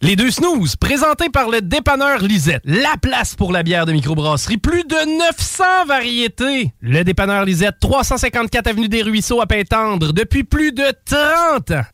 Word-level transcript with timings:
Les 0.00 0.14
deux 0.14 0.30
snooze, 0.30 0.76
présentés 0.76 1.28
par 1.28 1.48
le 1.48 1.60
dépanneur 1.60 2.20
Lisette. 2.20 2.62
La 2.64 2.96
place 3.02 3.34
pour 3.34 3.50
la 3.52 3.64
bière 3.64 3.84
de 3.84 3.92
microbrasserie. 3.92 4.56
Plus 4.58 4.84
de 4.84 5.18
900 5.18 5.64
variétés. 5.88 6.72
Le 6.80 7.02
dépanneur 7.02 7.44
Lisette, 7.44 7.74
354 7.80 8.68
Avenue 8.68 8.88
des 8.88 9.02
Ruisseaux 9.02 9.40
à 9.40 9.46
Pintendre, 9.46 10.12
depuis 10.12 10.44
plus 10.44 10.70
de 10.72 10.84
30 11.04 11.72
ans. 11.72 11.84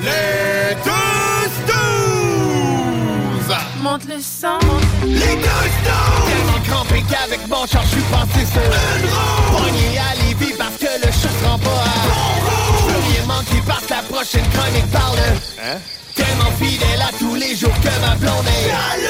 Les 0.00 0.76
deux 0.84 1.50
snooze! 1.66 3.56
Monte 3.82 4.04
le 4.08 4.20
sang. 4.20 4.60
Les 5.04 5.18
deux 5.18 5.22
snooze! 5.22 6.28
Tellement 6.28 6.60
crampé 6.68 7.02
qu'avec 7.10 7.48
mon 7.48 7.66
char, 7.66 7.82
je 7.82 7.88
suis 7.88 8.02
passé 8.02 8.46
sur 8.46 8.62
une 8.62 9.10
roue. 9.10 9.64
Pogné 9.64 9.98
à 9.98 10.14
Lévis 10.22 10.54
parce 10.56 10.76
que 10.76 10.86
le 11.04 11.10
chat 11.10 11.28
se 11.28 11.44
rend 11.44 11.58
pas 11.58 11.70
à 11.70 12.06
bon 12.06 12.36
rouge. 12.46 12.86
Plus 12.86 13.12
rien 13.12 13.26
manqué 13.26 13.60
parce 13.66 13.86
que 13.86 13.90
la 13.90 14.02
prochaine 14.02 14.48
chronique 14.52 14.90
parle. 14.92 15.18
Hein? 15.64 15.78
Tellement 16.16 16.50
fidèle 16.58 17.02
à 17.02 17.12
tous 17.16 17.34
les 17.34 17.54
jours 17.54 17.78
que 17.80 18.00
ma 18.00 18.16
blonde 18.16 18.46
est 18.46 19.06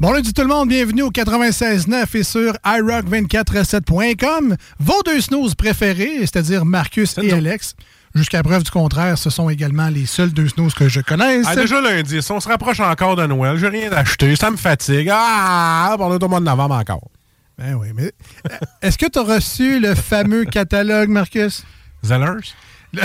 Bon 0.00 0.12
lundi 0.12 0.32
tout 0.32 0.40
le 0.40 0.48
monde, 0.48 0.70
bienvenue 0.70 1.02
au 1.02 1.10
96.9 1.10 2.16
et 2.16 2.22
sur 2.22 2.54
iRock247.com. 2.64 4.56
Vos 4.78 5.02
deux 5.04 5.20
snooze 5.20 5.54
préférés, 5.54 6.20
c'est-à-dire 6.20 6.64
Marcus 6.64 7.18
et 7.18 7.30
Alex. 7.34 7.74
Jusqu'à 8.14 8.42
preuve 8.42 8.62
du 8.62 8.70
contraire, 8.70 9.18
ce 9.18 9.28
sont 9.28 9.50
également 9.50 9.90
les 9.90 10.06
seuls 10.06 10.32
deux 10.32 10.48
snooze 10.48 10.72
que 10.72 10.88
je 10.88 11.02
connaisse. 11.02 11.46
Ah, 11.46 11.54
déjà 11.54 11.82
lundi, 11.82 12.18
on 12.30 12.40
se 12.40 12.48
rapproche 12.48 12.80
encore 12.80 13.14
de 13.14 13.26
Noël. 13.26 13.58
J'ai 13.58 13.68
rien 13.68 13.92
acheté, 13.92 14.34
ça 14.36 14.50
me 14.50 14.56
fatigue. 14.56 15.10
Ah, 15.12 15.94
on 15.98 16.16
est 16.16 16.24
au 16.24 16.28
mois 16.28 16.40
de 16.40 16.46
novembre 16.46 16.76
encore. 16.76 17.10
Ben 17.58 17.74
oui, 17.74 17.88
mais 17.94 18.10
euh, 18.50 18.56
est-ce 18.80 18.96
que 18.96 19.04
tu 19.04 19.18
as 19.18 19.22
reçu 19.22 19.80
le 19.80 19.94
fameux 19.94 20.44
catalogue, 20.50 21.10
Marcus? 21.10 21.62
Zellers? 22.02 22.54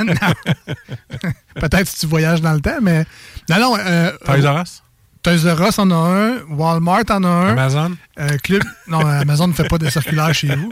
non. 0.00 0.14
Peut-être 1.54 1.86
si 1.86 2.00
tu 2.00 2.06
voyages 2.08 2.40
dans 2.40 2.54
le 2.54 2.60
temps, 2.60 2.80
mais. 2.82 3.04
Non, 3.48 3.60
non. 3.60 3.76
Euh, 3.78 4.10
Toys 4.24 4.50
R 4.50 4.62
Us? 4.62 4.82
Toys 5.22 5.44
R 5.54 5.68
Us 5.68 5.78
en 5.78 5.90
a 5.90 5.94
un, 5.94 6.38
Walmart 6.48 7.04
en 7.10 7.22
a 7.24 7.28
un. 7.28 7.48
Amazon? 7.52 7.96
Euh, 8.18 8.38
Club. 8.42 8.62
Non, 8.88 9.00
Amazon 9.06 9.48
ne 9.48 9.52
fait 9.52 9.68
pas 9.68 9.78
de 9.78 9.88
circulaire 9.90 10.32
chez 10.34 10.54
vous. 10.54 10.70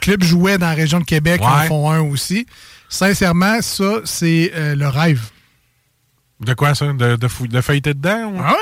Club 0.00 0.22
Jouet 0.24 0.58
dans 0.58 0.66
la 0.68 0.74
région 0.74 0.98
de 0.98 1.04
Québec 1.04 1.40
Ouais. 1.40 1.46
en 1.46 1.60
font 1.66 1.90
un 1.90 2.00
aussi. 2.00 2.46
Sincèrement, 2.88 3.60
ça, 3.62 4.00
c'est 4.04 4.52
euh, 4.54 4.74
le 4.74 4.88
rêve. 4.88 5.20
De 6.40 6.52
quoi 6.54 6.74
ça? 6.74 6.86
De, 6.92 7.16
de, 7.16 7.28
fou- 7.28 7.46
de 7.46 7.60
feuilleter 7.60 7.94
dedans? 7.94 8.32
ou- 8.32 8.40
Ah. 8.40 8.54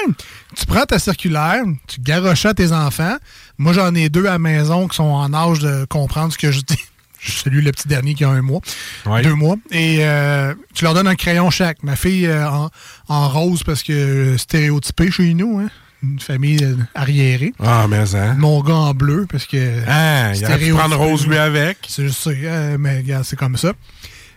Tu 0.54 0.66
prends 0.66 0.84
ta 0.84 0.98
circulaire, 0.98 1.62
tu 1.88 2.00
garoches 2.00 2.44
à 2.46 2.54
tes 2.54 2.70
enfants. 2.72 3.16
Moi, 3.58 3.72
j'en 3.72 3.94
ai 3.94 4.08
deux 4.10 4.26
à 4.26 4.32
la 4.32 4.38
maison 4.38 4.86
qui 4.88 4.96
sont 4.96 5.02
en 5.04 5.32
âge 5.32 5.58
de 5.60 5.86
comprendre 5.86 6.32
ce 6.32 6.38
que 6.38 6.52
je 6.52 6.60
dis. 6.60 6.78
Je 7.24 7.32
salue 7.32 7.62
le 7.62 7.70
petit 7.70 7.86
dernier 7.86 8.14
qui 8.14 8.24
a 8.24 8.30
un 8.30 8.42
mois, 8.42 8.60
Ouais. 9.06 9.22
deux 9.22 9.34
mois. 9.34 9.56
Et 9.70 9.98
euh, 10.00 10.54
tu 10.74 10.82
leur 10.84 10.92
donnes 10.94 11.06
un 11.06 11.14
crayon 11.14 11.50
chaque. 11.50 11.82
Ma 11.84 11.94
fille 11.94 12.26
euh, 12.26 12.48
en, 12.50 12.70
en 13.08 13.28
rose 13.28 13.62
parce 13.62 13.82
que 13.84 13.92
euh, 13.92 14.38
stéréotypé 14.38 15.10
chez 15.10 15.32
nous, 15.34 15.60
hein. 15.60 15.70
une 16.02 16.18
famille 16.18 16.58
arriérée. 16.96 17.52
Ah, 17.60 17.86
mais 17.88 18.14
hein? 18.16 18.34
Mon 18.38 18.60
gars 18.62 18.74
en 18.74 18.92
bleu 18.94 19.26
parce 19.30 19.46
que 19.46 19.82
Ah, 19.86 20.32
il 20.34 20.58
pu 20.58 20.72
prendre 20.72 20.96
Rose 20.96 21.26
lui 21.28 21.38
avec. 21.38 21.78
c'est 21.88 22.04
juste 22.08 22.18
ça, 22.22 22.30
mais 22.78 22.96
regarde, 22.98 23.24
c'est 23.24 23.36
comme 23.38 23.56
ça. 23.56 23.72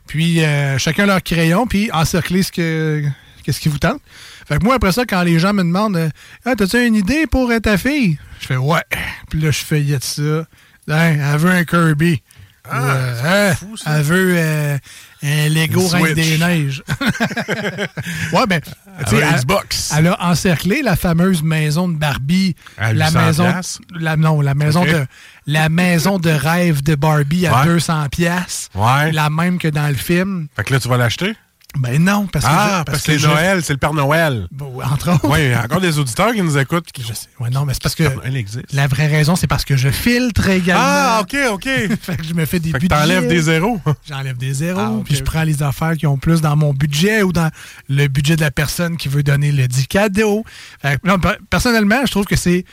Puis 0.05 0.41
chacun 0.77 1.07
leur 1.07 1.23
crayon, 1.23 1.65
puis 1.65 1.89
encercler 1.91 2.43
ce 2.43 2.51
que 2.51 3.03
qu'est-ce 3.43 3.59
qui 3.59 3.69
vous 3.69 3.79
tente. 3.79 3.99
Fait 4.47 4.59
que 4.59 4.63
moi, 4.63 4.75
après 4.75 4.91
ça, 4.91 5.05
quand 5.05 5.23
les 5.23 5.39
gens 5.39 5.53
me 5.53 5.63
demandent 5.63 6.11
Ah, 6.45 6.55
t'as-tu 6.55 6.85
une 6.85 6.93
idée 6.95 7.25
pour 7.25 7.51
ta 7.63 7.77
fille? 7.79 8.19
Je 8.41 8.45
fais 8.45 8.57
Ouais. 8.57 8.83
Puis 9.31 9.39
là, 9.41 9.49
je 9.49 9.57
feuillette 9.59 10.03
ça? 10.03 10.45
Hein, 10.87 11.17
elle 11.33 11.37
veut 11.39 11.49
un 11.49 11.63
Kirby. 11.63 12.21
Ah, 12.69 12.83
euh, 12.83 13.51
hein, 13.51 13.55
elle 13.85 14.01
veut 14.03 14.33
euh, 14.37 14.77
un 15.23 15.49
Lego 15.49 15.87
Reine 15.87 16.13
des. 16.13 16.37
Neiges. 16.37 16.83
ouais, 18.33 18.45
ben, 18.47 18.61
un 18.99 19.11
elle, 19.11 19.35
Xbox. 19.35 19.93
elle 19.97 20.07
a 20.07 20.25
encerclé 20.29 20.81
la 20.81 20.95
fameuse 20.95 21.43
maison 21.43 21.87
de 21.87 21.95
Barbie. 21.97 22.55
À 22.77 22.93
la 22.93 23.07
800 23.09 23.25
maison, 23.25 23.53
la, 23.99 24.17
non, 24.17 24.41
la 24.41 24.55
maison 24.55 24.83
de 24.83 25.05
la 25.47 25.69
maison 25.69 26.17
de 26.19 26.29
rêve 26.31 26.81
de 26.83 26.95
Barbie 26.95 27.45
à 27.47 27.59
Ouais. 27.61 27.65
200 27.65 28.09
pièces, 28.09 28.69
Ouais. 28.73 29.11
la 29.11 29.29
même 29.29 29.57
que 29.59 29.67
dans 29.67 29.87
le 29.87 29.93
film. 29.95 30.47
Fait 30.55 30.63
que 30.63 30.73
là, 30.73 30.79
tu 30.79 30.87
vas 30.89 30.97
l'acheter? 30.97 31.35
Ben 31.77 32.01
non, 32.03 32.27
parce 32.27 32.45
que 32.45 32.51
Ah, 32.53 32.77
je- 32.79 32.83
parce, 32.91 33.03
que, 33.03 33.17
je- 33.17 33.27
Noël, 33.27 33.61
c'est 33.63 33.73
le 33.73 33.77
Père 33.79 33.93
Noël. 33.93 34.47
Bon, 34.51 34.81
entre 34.83 35.11
autres. 35.13 35.27
Oui, 35.29 35.39
il 35.41 35.49
y 35.49 35.53
a 35.53 35.63
encore 35.63 35.81
des 35.81 35.99
auditeurs 35.99 36.33
qui 36.33 36.41
nous 36.41 36.57
écoutent. 36.57 36.91
Qui... 36.91 37.01
Je 37.03 37.13
sais. 37.13 37.27
Ouais, 37.39 37.49
non, 37.49 37.65
mais 37.65 37.73
c'est 37.73 37.81
parce 37.83 37.95
que 37.95 38.03
Noël 38.03 38.35
existe. 38.37 38.71
la 38.73 38.87
vraie 38.87 39.07
raison, 39.07 39.35
c'est 39.35 39.47
parce 39.47 39.65
que 39.65 39.75
je 39.75 39.89
filtre 39.89 40.47
également. 40.49 40.81
Ah, 40.83 41.19
OK, 41.21 41.35
OK. 41.51 41.63
fait 42.01 42.17
que 42.17 42.23
je 42.23 42.33
me 42.33 42.45
fais 42.45 42.59
des 42.59 42.71
Fait 42.71 42.79
budgets. 42.79 42.87
t'enlèves 42.95 43.27
des 43.27 43.41
zéros. 43.41 43.79
J'enlève 44.09 44.37
des 44.37 44.53
zéros, 44.53 44.79
Ah, 44.79 45.01
puis 45.03 45.15
je 45.15 45.23
prends 45.23 45.43
les 45.43 45.61
affaires 45.63 45.95
qui 45.97 46.07
ont 46.07 46.17
plus 46.17 46.41
dans 46.41 46.55
mon 46.55 46.73
budget 46.73 47.23
ou 47.23 47.31
dans 47.33 47.49
le 47.89 48.07
budget 48.07 48.35
de 48.35 48.41
la 48.41 48.51
personne 48.51 48.97
qui 48.97 49.07
veut 49.09 49.23
donner 49.23 49.51
le 49.51 49.67
dit 49.67 49.87
cadeau. 49.87 50.43
Fait 50.81 50.99
que, 51.01 51.07
non, 51.07 51.19
per- 51.19 51.37
personnellement, 51.49 52.05
je 52.05 52.11
trouve 52.11 52.25
que 52.25 52.35
c'est. 52.35 52.63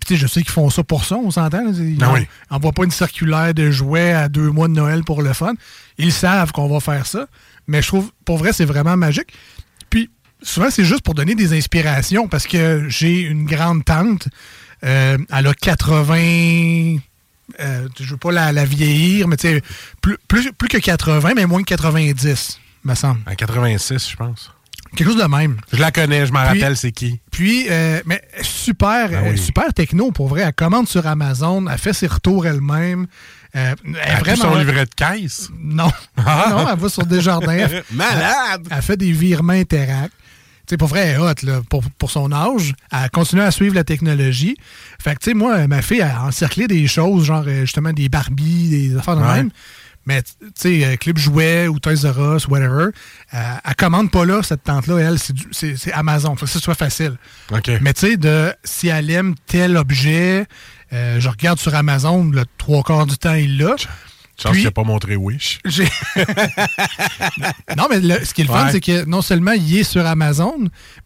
Puis, 0.00 0.08
tu 0.08 0.14
sais, 0.14 0.20
je 0.22 0.26
sais 0.26 0.40
qu'ils 0.40 0.50
font 0.50 0.70
ça 0.70 0.82
pour 0.82 1.04
ça, 1.04 1.16
on 1.16 1.30
s'entend. 1.30 1.62
Ils 1.74 1.98
Ah 2.02 2.10
oui. 2.14 2.26
n'envoient 2.50 2.72
pas 2.72 2.84
une 2.84 2.90
circulaire 2.90 3.52
de 3.52 3.70
jouets 3.70 4.12
à 4.12 4.28
deux 4.30 4.50
mois 4.50 4.66
de 4.66 4.72
Noël 4.72 5.04
pour 5.04 5.20
le 5.22 5.32
fun. 5.34 5.52
Ils 5.98 6.12
savent 6.12 6.52
qu'on 6.52 6.68
va 6.68 6.80
faire 6.80 7.04
ça. 7.06 7.26
Mais 7.70 7.82
je 7.82 7.86
trouve, 7.88 8.10
pour 8.24 8.36
vrai, 8.38 8.52
c'est 8.52 8.64
vraiment 8.64 8.96
magique. 8.96 9.32
Puis, 9.90 10.10
souvent, 10.42 10.70
c'est 10.70 10.84
juste 10.84 11.02
pour 11.02 11.14
donner 11.14 11.34
des 11.34 11.56
inspirations 11.56 12.26
parce 12.28 12.46
que 12.46 12.86
j'ai 12.88 13.20
une 13.20 13.44
grande 13.46 13.84
tante. 13.84 14.28
euh, 14.84 15.16
elle 15.32 15.46
a 15.46 15.54
80. 15.54 16.16
euh, 17.60 17.88
je 17.98 18.10
veux 18.10 18.16
pas 18.16 18.32
la, 18.32 18.52
la 18.52 18.64
vieillir, 18.64 19.28
mais 19.28 19.36
tu 19.36 19.48
sais, 19.48 19.62
plus, 20.00 20.16
plus, 20.28 20.52
plus 20.52 20.68
que 20.68 20.78
80, 20.78 21.32
mais 21.36 21.46
moins 21.46 21.60
que 21.62 21.74
90, 21.74 22.58
me 22.84 22.94
semble. 22.94 23.20
En 23.30 23.34
86, 23.34 24.10
je 24.10 24.16
pense. 24.16 24.50
Quelque 24.96 25.06
chose 25.12 25.22
de 25.22 25.28
même. 25.28 25.56
Je 25.72 25.78
la 25.78 25.92
connais, 25.92 26.26
je 26.26 26.32
m'en 26.32 26.42
rappelle 26.42 26.76
c'est 26.76 26.90
qui. 26.90 27.20
Puis, 27.30 27.66
euh, 27.70 28.00
mais 28.06 28.20
super, 28.42 29.10
Ah 29.14 29.20
oui. 29.22 29.28
euh, 29.30 29.36
super 29.36 29.72
techno 29.72 30.10
pour 30.10 30.26
vrai. 30.28 30.40
Elle 30.42 30.52
commande 30.52 30.88
sur 30.88 31.06
Amazon, 31.06 31.68
elle 31.70 31.78
fait 31.78 31.92
ses 31.92 32.08
retours 32.08 32.46
elle-même. 32.46 33.06
Euh, 33.56 33.74
elle 33.84 33.90
est 33.96 33.98
Elle 34.04 34.18
vraiment. 34.20 34.42
son 34.42 34.54
livret 34.56 34.84
de 34.86 34.94
caisse? 34.94 35.48
Non. 35.58 35.90
Ah. 36.16 36.46
non, 36.50 36.68
elle 36.72 36.78
va 36.78 36.88
sur 36.88 37.04
Desjardins. 37.06 37.52
Elle- 37.52 37.82
Malade! 37.92 38.62
Elle, 38.70 38.76
elle 38.76 38.82
fait 38.82 38.96
des 38.96 39.12
virements 39.12 39.52
Interact. 39.54 40.12
Sais, 40.68 40.76
pour 40.76 40.86
vrai, 40.88 41.00
elle 41.00 41.14
est 41.16 41.18
hot, 41.18 41.34
là, 41.42 41.62
pour, 41.68 41.82
pour 41.98 42.10
son 42.12 42.30
âge. 42.30 42.74
Elle 42.92 43.10
continue 43.10 43.42
à 43.42 43.50
suivre 43.50 43.74
la 43.74 43.82
technologie. 43.82 44.56
Fait 45.02 45.14
que, 45.16 45.20
tu 45.20 45.30
sais, 45.30 45.34
moi, 45.34 45.66
ma 45.66 45.82
fille 45.82 46.00
a 46.02 46.22
encerclé 46.24 46.68
des 46.68 46.86
choses, 46.86 47.24
genre, 47.24 47.42
euh, 47.44 47.62
justement, 47.62 47.92
des 47.92 48.08
Barbies, 48.08 48.68
des 48.70 48.96
affaires 48.96 49.16
de 49.16 49.22
Ouais. 49.22 49.34
même. 49.34 49.50
Mais, 50.06 50.22
tu 50.22 50.30
sais, 50.54 50.84
euh, 50.84 50.96
Clip 50.96 51.18
Jouet 51.18 51.66
ou 51.66 51.80
Toys 51.80 52.08
R 52.08 52.36
Us, 52.36 52.46
whatever, 52.46 52.86
euh, 53.34 53.38
elle 53.64 53.74
commande 53.74 54.12
pas 54.12 54.24
là, 54.24 54.42
cette 54.44 54.62
tante-là. 54.62 54.98
Elle, 54.98 55.18
c'est 55.18 55.34
c'est 55.50 55.76
c'est 55.76 55.92
Amazon. 55.92 56.36
Faut 56.36 56.46
que 56.46 56.52
ce 56.52 56.60
soit 56.60 56.74
facile. 56.76 57.16
OK. 57.52 57.68
Mais 57.80 57.92
tu 57.92 58.06
sais, 58.10 58.16
de 58.16 58.52
si 58.62 58.88
elle 58.88 59.10
aime 59.10 59.34
tel 59.46 59.76
objet, 59.76 60.46
je 60.92 61.28
regarde 61.28 61.58
sur 61.58 61.74
Amazon, 61.74 62.24
le 62.32 62.44
trois 62.58 62.82
quarts 62.82 63.06
du 63.06 63.16
temps, 63.18 63.34
il 63.34 63.58
l'a. 63.58 63.76
Chance 64.40 64.52
qu'il 64.54 64.64
n'a 64.64 64.70
pas 64.70 64.84
montré 64.84 65.16
Wish. 65.16 65.58
Non, 67.76 67.84
mais 67.90 68.00
le- 68.00 68.24
ce 68.24 68.34
qui 68.34 68.40
est 68.42 68.44
le 68.44 68.50
fun, 68.52 68.68
c'est 68.72 68.80
que 68.80 69.04
non 69.04 69.22
seulement 69.22 69.52
il 69.52 69.78
est 69.78 69.84
sur 69.84 70.06
Amazon, 70.06 70.56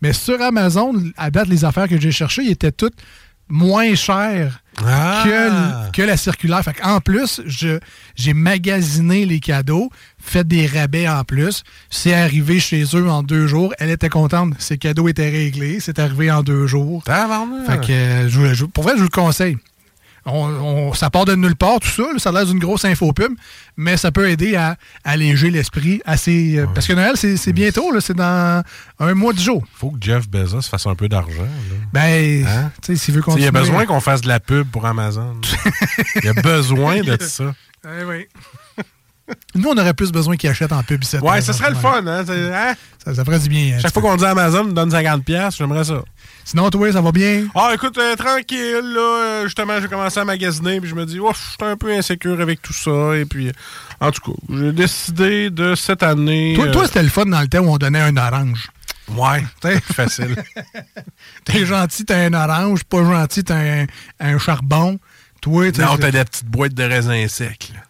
mais 0.02 0.12
sur 0.12 0.40
Amazon, 0.40 0.94
à 1.16 1.30
date, 1.30 1.48
les 1.48 1.64
affaires 1.64 1.88
que 1.88 2.00
j'ai 2.00 2.12
cherchées, 2.12 2.42
ils 2.44 2.50
étaient 2.52 2.72
toutes 2.72 2.94
moins 3.48 3.94
chères 3.94 4.60
Ah! 4.84 5.90
que, 5.92 6.02
la 6.02 6.16
circulaire. 6.16 6.62
Fait 6.62 6.76
en 6.82 7.00
plus, 7.00 7.42
j'ai 8.16 8.34
magasiné 8.34 9.26
les 9.26 9.40
cadeaux, 9.40 9.90
fait 10.18 10.46
des 10.46 10.66
rabais 10.66 11.08
en 11.08 11.24
plus. 11.24 11.62
C'est 11.90 12.14
arrivé 12.14 12.58
chez 12.60 12.84
eux 12.94 13.10
en 13.10 13.22
deux 13.22 13.46
jours. 13.46 13.74
Elle 13.78 13.90
était 13.90 14.08
contente. 14.08 14.54
Ses 14.58 14.78
cadeaux 14.78 15.08
étaient 15.08 15.28
réglés. 15.30 15.78
C'est 15.80 15.98
arrivé 15.98 16.30
en 16.30 16.42
deux 16.42 16.66
jours. 16.66 17.02
Fait 17.66 17.80
que, 17.86 17.92
euh, 17.92 18.28
je, 18.28 18.38
vous- 18.40 18.54
je- 18.54 18.64
pour 18.64 18.84
vrai, 18.84 18.92
je 18.94 18.98
vous 18.98 19.04
le 19.04 19.08
conseille. 19.10 19.58
On, 20.26 20.46
on- 20.46 20.94
ça 20.94 21.10
part 21.10 21.24
de 21.26 21.34
nulle 21.34 21.54
part, 21.56 21.80
tout 21.80 21.88
ça. 21.88 22.02
là. 22.02 22.18
ça 22.18 22.30
a 22.30 22.32
l'air 22.32 22.46
d'une 22.46 22.58
grosse 22.58 22.84
infopub, 22.84 23.32
mais 23.76 23.96
ça 23.98 24.10
peut 24.10 24.28
aider 24.30 24.56
à 24.56 24.76
alléger 25.04 25.50
l'esprit 25.50 26.00
assez. 26.06 26.56
euh, 26.58 26.66
Parce 26.74 26.86
que 26.86 26.92
Noël, 26.94 27.16
c'est 27.16 27.52
bientôt, 27.52 27.90
c'est 28.00 28.14
dans 28.16 28.62
un 29.00 29.14
mois, 29.14 29.32
dix 29.34 29.44
jours. 29.44 29.62
faut 29.74 29.90
que 29.90 29.98
Jeff 30.00 30.28
Bezos 30.28 30.62
fasse 30.62 30.86
un 30.86 30.94
peu 30.94 31.08
d'argent. 31.08 31.46
Ben, 31.92 32.46
Hein? 32.46 32.70
tu 32.82 32.94
sais, 32.94 32.96
s'il 32.96 33.14
veut 33.14 33.22
Il 33.36 33.42
y 33.42 33.46
a 33.46 33.50
besoin 33.50 33.84
qu'on 33.86 34.00
fasse 34.00 34.20
de 34.22 34.28
la 34.28 34.40
pub 34.40 34.66
pour 34.70 34.86
Amazon. 34.86 35.36
Il 36.16 36.24
y 36.24 36.28
a 36.28 36.32
besoin 36.34 37.00
de 37.02 37.16
ça. 37.20 37.54
Eh 37.84 38.04
oui. 38.04 38.26
Nous, 39.54 39.68
on 39.68 39.76
aurait 39.78 39.94
plus 39.94 40.12
besoin 40.12 40.36
qu'ils 40.36 40.50
achètent 40.50 40.72
en 40.72 40.82
publicité. 40.82 41.18
Ouais, 41.22 41.40
ça 41.40 41.52
serait 41.54 41.70
le 41.70 41.76
fun, 41.76 42.06
hein? 42.06 42.24
hein? 42.28 42.74
Ça, 43.02 43.14
ça 43.14 43.24
ferait 43.24 43.38
du 43.38 43.48
bien. 43.48 43.74
hein, 43.74 43.78
Chaque 43.80 43.92
fois 43.94 44.02
qu'on 44.02 44.16
dit 44.16 44.24
Amazon, 44.24 44.64
donne 44.64 44.90
50$, 44.90 45.22
piastres, 45.22 45.56
j'aimerais 45.58 45.84
ça. 45.84 46.02
Sinon, 46.44 46.68
toi, 46.70 46.92
ça 46.92 47.00
va 47.00 47.10
bien? 47.10 47.46
Ah, 47.54 47.70
écoute, 47.74 47.96
euh, 47.96 48.16
tranquille, 48.16 48.80
là. 48.94 49.00
euh, 49.00 49.44
justement, 49.44 49.80
j'ai 49.80 49.88
commencé 49.88 50.20
à 50.20 50.24
magasiner, 50.24 50.78
puis 50.80 50.90
je 50.90 50.94
me 50.94 51.06
dis, 51.06 51.18
oh, 51.18 51.32
je 51.32 51.38
suis 51.38 51.56
un 51.70 51.76
peu 51.76 51.90
insécure 51.92 52.40
avec 52.40 52.60
tout 52.60 52.72
ça. 52.74 53.16
Et 53.16 53.24
puis, 53.24 53.48
euh, 53.48 53.52
en 54.00 54.10
tout 54.10 54.20
cas, 54.32 54.38
j'ai 54.50 54.72
décidé 54.72 55.50
de 55.50 55.74
cette 55.74 56.02
année. 56.02 56.52
Toi, 56.54 56.66
euh, 56.66 56.72
toi, 56.72 56.86
c'était 56.86 57.02
le 57.02 57.08
fun 57.08 57.24
dans 57.26 57.40
le 57.40 57.48
temps 57.48 57.60
où 57.60 57.70
on 57.70 57.78
donnait 57.78 58.00
un 58.00 58.16
orange. 58.16 58.68
Ouais, 59.08 59.42
T'sais, 59.60 59.80
facile. 59.80 60.34
T'es 61.44 61.66
gentil, 61.66 62.04
t'as 62.04 62.26
un 62.26 62.32
orange. 62.34 62.84
Pas 62.84 63.04
gentil, 63.04 63.44
t'as 63.44 63.56
un, 63.56 63.86
un 64.20 64.38
charbon. 64.38 64.98
Toi, 65.42 65.66
non, 65.78 65.96
t'as 65.98 66.10
des 66.10 66.24
petites 66.24 66.46
boîtes 66.46 66.72
de 66.74 66.84
raisins 66.84 67.28
secs, 67.28 67.70
là. 67.74 67.80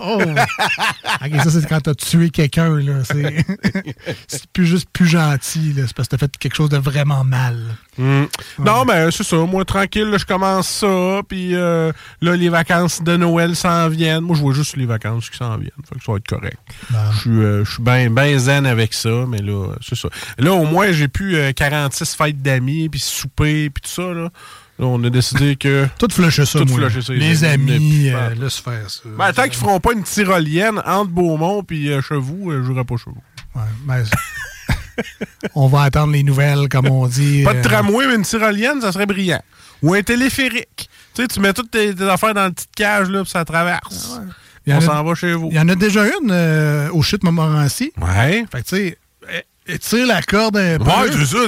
Oh! 0.00 0.20
ça, 1.42 1.50
c'est 1.50 1.68
quand 1.68 1.80
t'as 1.80 1.94
tué 1.94 2.30
quelqu'un, 2.30 2.76
là. 2.76 3.04
C'est 3.04 3.44
c'est 4.28 4.46
plus 4.52 4.66
juste 4.66 4.88
plus 4.92 5.06
gentil, 5.06 5.72
là. 5.74 5.84
C'est 5.86 5.96
parce 5.96 6.08
que 6.08 6.16
t'as 6.16 6.26
fait 6.26 6.36
quelque 6.38 6.54
chose 6.54 6.70
de 6.70 6.76
vraiment 6.76 7.24
mal. 7.24 7.76
Hmm. 7.96 8.24
Non, 8.58 8.84
mais 8.84 9.10
c'est 9.10 9.24
ça. 9.24 9.36
Moi, 9.36 9.64
tranquille, 9.64 10.04
là, 10.04 10.18
je 10.18 10.24
commence 10.24 10.68
ça. 10.68 11.20
Puis 11.28 11.54
euh, 11.54 11.92
là, 12.20 12.36
les 12.36 12.48
vacances 12.48 13.02
de 13.02 13.16
Noël 13.16 13.56
s'en 13.56 13.88
viennent. 13.88 14.20
Moi, 14.20 14.36
je 14.36 14.42
vois 14.42 14.54
juste 14.54 14.76
les 14.76 14.86
vacances 14.86 15.28
qui 15.30 15.36
s'en 15.36 15.56
viennent. 15.56 15.70
Fait 15.88 15.98
que 15.98 16.04
ça 16.04 16.12
va 16.12 16.18
être 16.18 16.28
correct. 16.28 16.58
Je 16.90 17.18
suis 17.18 17.30
euh, 17.30 17.64
je 17.64 17.72
suis 17.72 17.82
bien 17.82 18.10
ben 18.10 18.38
zen 18.38 18.66
avec 18.66 18.94
ça. 18.94 19.26
Mais 19.28 19.38
là, 19.38 19.74
c'est 19.80 19.96
ça. 19.96 20.08
Là, 20.38 20.52
au 20.52 20.64
moins, 20.64 20.92
j'ai 20.92 21.08
euh, 21.20 21.52
46 21.52 22.14
fêtes 22.14 22.42
d'amis, 22.42 22.88
puis 22.88 23.00
souper, 23.00 23.70
puis 23.70 23.82
tout 23.82 23.90
ça. 23.90 24.14
Là. 24.14 24.30
Là, 24.78 24.86
on 24.86 25.02
a 25.02 25.10
décidé 25.10 25.56
que. 25.56 25.86
Tout 25.98 26.08
flusher 26.10 26.46
ça, 26.46 26.60
Tout 26.60 26.68
flusher 26.68 27.02
ça, 27.02 27.12
Les 27.12 27.44
amis, 27.44 28.10
euh, 28.10 28.34
laisse 28.34 28.58
faire 28.58 28.88
ça. 28.88 29.02
Ben, 29.04 29.32
tant 29.32 29.44
qu'ils 29.44 29.54
feront 29.54 29.80
pas 29.80 29.92
une 29.92 30.04
tyrolienne 30.04 30.80
entre 30.84 31.10
Beaumont 31.10 31.62
puis 31.62 31.90
euh, 31.90 32.00
Chevaux, 32.00 32.50
euh, 32.50 32.62
je 32.62 32.66
jouerai 32.66 32.84
pas 32.84 32.96
Chevaux. 32.96 33.16
Ouais, 33.54 33.62
ben, 33.84 34.04
on 35.54 35.68
va 35.68 35.82
attendre 35.82 36.12
les 36.12 36.22
nouvelles, 36.22 36.68
comme 36.68 36.88
on 36.88 37.06
dit. 37.06 37.42
Pas 37.44 37.54
de 37.54 37.58
euh, 37.58 37.62
tramway, 37.62 38.06
mais 38.06 38.14
une 38.14 38.22
tyrolienne, 38.22 38.80
ça 38.80 38.92
serait 38.92 39.06
brillant. 39.06 39.42
Ou 39.82 39.94
un 39.94 40.02
téléphérique. 40.02 40.88
Tu 41.14 41.22
sais, 41.22 41.28
tu 41.28 41.40
mets 41.40 41.52
toutes 41.52 41.70
tes, 41.70 41.94
tes 41.94 42.08
affaires 42.08 42.34
dans 42.34 42.46
une 42.46 42.54
petite 42.54 42.74
cage, 42.74 43.08
là, 43.08 43.22
puis 43.22 43.30
ça 43.30 43.44
traverse. 43.44 44.20
En 44.68 44.76
On 44.76 44.80
s'en 44.80 45.02
va 45.02 45.14
chez 45.14 45.32
vous. 45.32 45.48
Il 45.50 45.56
y 45.56 45.60
en 45.60 45.68
a 45.68 45.74
déjà 45.74 46.04
une 46.04 46.30
euh, 46.30 46.90
au 46.90 47.02
chute 47.02 47.24
Montmorency. 47.24 47.92
Ouais. 47.96 48.44
Fait 48.50 48.62
que, 48.62 48.68
tu 48.68 48.76
sais, 48.76 48.98
étire 49.68 50.06
la 50.06 50.22
corde 50.22 50.56
un 50.56 50.78
peu. 50.78 50.84
Ouais, 50.84 51.10
c'est 51.12 51.26
ça. 51.26 51.38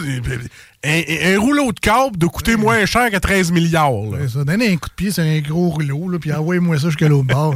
Un, 0.83 1.39
rouleau 1.39 1.73
de 1.73 1.79
câble 1.79 2.17
doit 2.17 2.31
coûter 2.31 2.57
moins 2.57 2.87
cher 2.87 3.11
que 3.11 3.19
13 3.19 3.53
milliards. 3.53 3.93
C'est 4.19 4.31
ça. 4.31 4.45
Donne 4.45 4.63
un 4.63 4.77
coup 4.79 4.89
de 4.89 4.95
pied 4.97 5.11
sur 5.11 5.23
un 5.23 5.39
gros 5.41 5.69
rouleau, 5.69 6.09
là, 6.09 6.19
puis 6.19 6.33
envoyez-moi 6.33 6.79
ça 6.79 6.87
jusqu'à 6.87 7.07
l'autre 7.07 7.27
bord. 7.27 7.55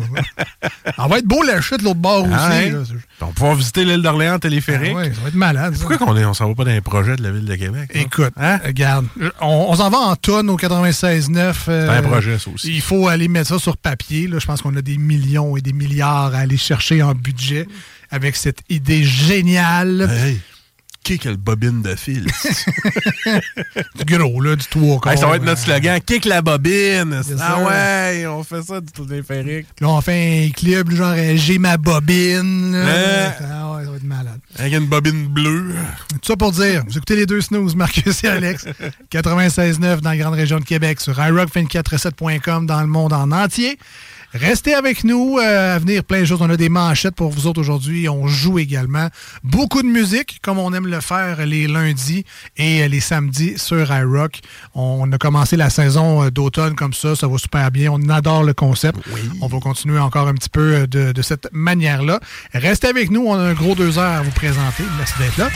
ça 0.96 1.06
va 1.08 1.18
être 1.18 1.24
beau 1.24 1.42
la 1.42 1.62
chute, 1.62 1.80
l'autre 1.80 2.00
bord 2.00 2.24
aussi. 2.24 2.34
Ah, 2.36 2.50
hein? 2.52 2.70
là. 2.70 2.78
On 3.22 3.26
va 3.28 3.32
pouvoir 3.32 3.54
visiter 3.54 3.86
l'île 3.86 4.02
d'Orléans 4.02 4.38
téléphérique. 4.38 4.92
Ah 4.94 4.98
ouais, 4.98 5.14
ça 5.14 5.20
va 5.22 5.28
être 5.28 5.34
malade. 5.36 5.74
Pourquoi 5.78 5.96
qu'on 5.96 6.14
on 6.14 6.34
s'en 6.34 6.48
va 6.48 6.54
pas 6.54 6.64
dans 6.64 6.72
les 6.72 6.82
projets 6.82 7.16
de 7.16 7.22
la 7.22 7.30
ville 7.30 7.46
de 7.46 7.54
Québec? 7.54 7.94
là? 7.94 8.00
Écoute, 8.02 8.32
Hein? 8.36 8.60
regarde, 8.62 9.06
on, 9.40 9.66
on 9.70 9.74
s'en 9.76 9.88
va 9.88 9.98
en 9.98 10.16
tonnes 10.16 10.50
au 10.50 10.58
96.9. 10.58 11.38
euh, 11.38 11.52
C'est 11.64 11.72
un 11.88 12.02
projet, 12.02 12.38
ça 12.38 12.50
aussi. 12.54 12.74
Il 12.74 12.82
faut 12.82 13.08
aller 13.08 13.28
mettre 13.28 13.48
ça 13.48 13.58
sur 13.58 13.78
papier. 13.78 14.28
Je 14.30 14.44
pense 14.46 14.60
qu'on 14.60 14.76
a 14.76 14.82
des 14.82 14.98
millions 14.98 15.56
et 15.56 15.62
des 15.62 15.72
milliards 15.72 16.34
à 16.34 16.40
aller 16.40 16.58
chercher 16.58 17.02
en 17.02 17.14
budget 17.14 17.66
avec 18.10 18.36
cette 18.36 18.58
idée 18.68 19.02
géniale. 19.02 20.10
Hey, 20.10 20.40
kick 21.04 21.24
le 21.26 21.36
bobine 21.36 21.82
de 21.82 21.94
fil? 21.94 22.26
Du 23.94 24.04
gros, 24.04 24.40
là, 24.40 24.56
du 24.56 24.64
trois 24.66 24.98
quarts. 25.00 25.12
Hey, 25.12 25.18
ça 25.18 25.26
va 25.26 25.36
être 25.36 25.44
notre 25.44 25.60
slogan. 25.60 26.00
Kick 26.04 26.24
la 26.24 26.42
bobine. 26.42 27.22
Ah 27.40 27.60
ouais, 27.62 28.26
on 28.26 28.42
fait 28.42 28.62
ça 28.62 28.80
du 28.80 28.90
téléphérique. 28.90 29.66
Là, 29.80 29.88
on 29.88 30.00
fait 30.00 30.46
un 30.46 30.50
clip, 30.50 30.90
genre, 30.90 31.14
euh, 31.16 31.34
j'ai 31.36 31.58
ma 31.58 31.76
bobine. 31.76 32.74
Hein? 32.74 33.32
Ah 33.40 33.72
ouais, 33.76 33.84
ça 33.84 33.90
va 33.90 33.96
être 33.96 34.04
malade. 34.04 34.40
Avec 34.58 34.72
une 34.74 34.86
bobine 34.86 35.26
bleue. 35.28 35.74
Tout 36.10 36.18
ça 36.24 36.36
pour 36.36 36.52
dire, 36.52 36.82
vous 36.86 36.96
écoutez 36.96 37.16
les 37.16 37.26
deux 37.26 37.40
snooze, 37.40 37.76
Marcus 37.76 38.24
et 38.24 38.28
Alex, 38.28 38.66
96.9 39.12 40.00
dans 40.00 40.10
la 40.10 40.16
grande 40.16 40.34
région 40.34 40.58
de 40.58 40.64
Québec, 40.64 41.00
sur 41.00 41.14
iRock247.com 41.18 42.66
dans 42.66 42.80
le 42.80 42.86
monde 42.88 43.12
en 43.12 43.30
entier. 43.30 43.78
Restez 44.34 44.74
avec 44.74 45.04
nous. 45.04 45.38
euh, 45.38 45.76
à 45.76 45.78
venir, 45.78 46.02
plein 46.02 46.20
de 46.20 46.24
choses. 46.24 46.42
On 46.42 46.50
a 46.50 46.56
des 46.56 46.68
manchettes 46.68 47.14
pour 47.14 47.30
vous 47.30 47.46
autres 47.46 47.60
aujourd'hui. 47.60 48.08
On 48.08 48.26
joue 48.26 48.58
également 48.58 49.08
beaucoup 49.44 49.80
de 49.80 49.86
musique, 49.86 50.40
comme 50.42 50.58
on 50.58 50.72
aime 50.74 50.88
le 50.88 51.00
faire 51.00 51.46
les 51.46 51.68
lundis 51.68 52.24
et 52.56 52.88
les 52.88 52.98
samedis 53.00 53.58
sur 53.58 53.92
iRock. 53.94 54.40
On 54.74 55.10
a 55.12 55.18
commencé 55.18 55.56
la 55.56 55.70
saison 55.70 56.24
euh, 56.24 56.30
d'automne 56.30 56.74
comme 56.74 56.92
ça. 56.94 57.14
Ça 57.14 57.28
va 57.28 57.38
super 57.38 57.70
bien. 57.70 57.90
On 57.92 58.08
adore 58.08 58.42
le 58.42 58.54
concept. 58.54 58.98
On 59.40 59.46
va 59.46 59.60
continuer 59.60 60.00
encore 60.00 60.26
un 60.26 60.34
petit 60.34 60.50
peu 60.50 60.74
euh, 60.74 60.86
de, 60.88 61.12
de 61.12 61.22
cette 61.22 61.48
manière-là. 61.52 62.18
Restez 62.52 62.88
avec 62.88 63.10
nous. 63.10 63.24
On 63.26 63.34
a 63.34 63.42
un 63.42 63.54
gros 63.54 63.74
deux 63.76 63.98
heures 63.98 64.18
à 64.18 64.22
vous 64.22 64.32
présenter. 64.32 64.82
Merci 64.98 65.14
d'être 65.20 65.36
là. 65.38 65.48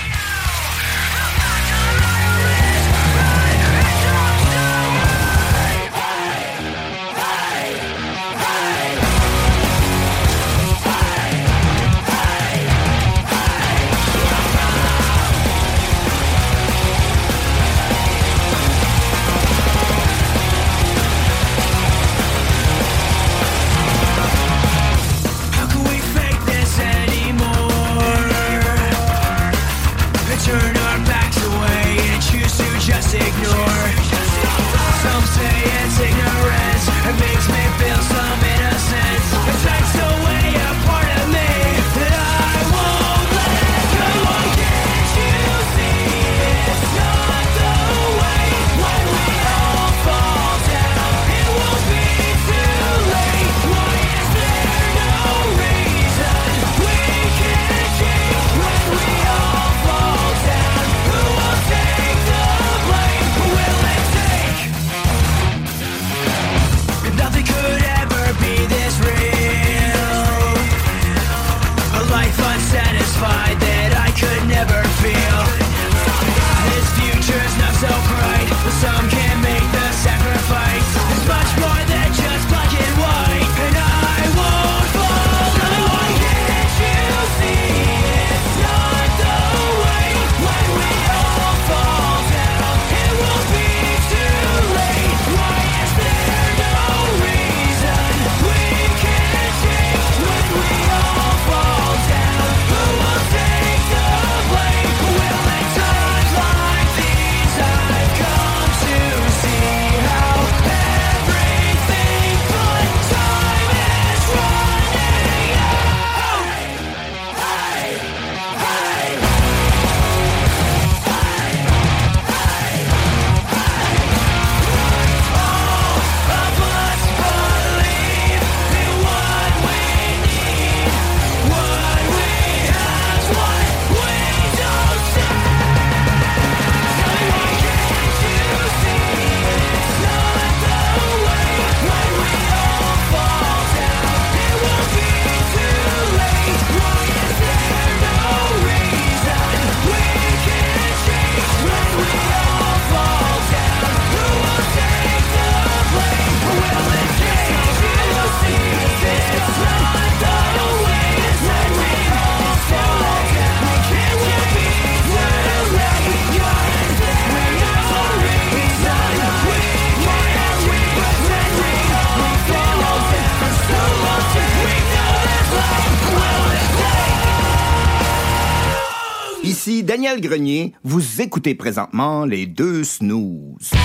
Vous 180.82 181.20
écoutez 181.20 181.54
présentement 181.54 182.24
les 182.24 182.46
deux 182.46 182.82
snooze. 182.82 183.77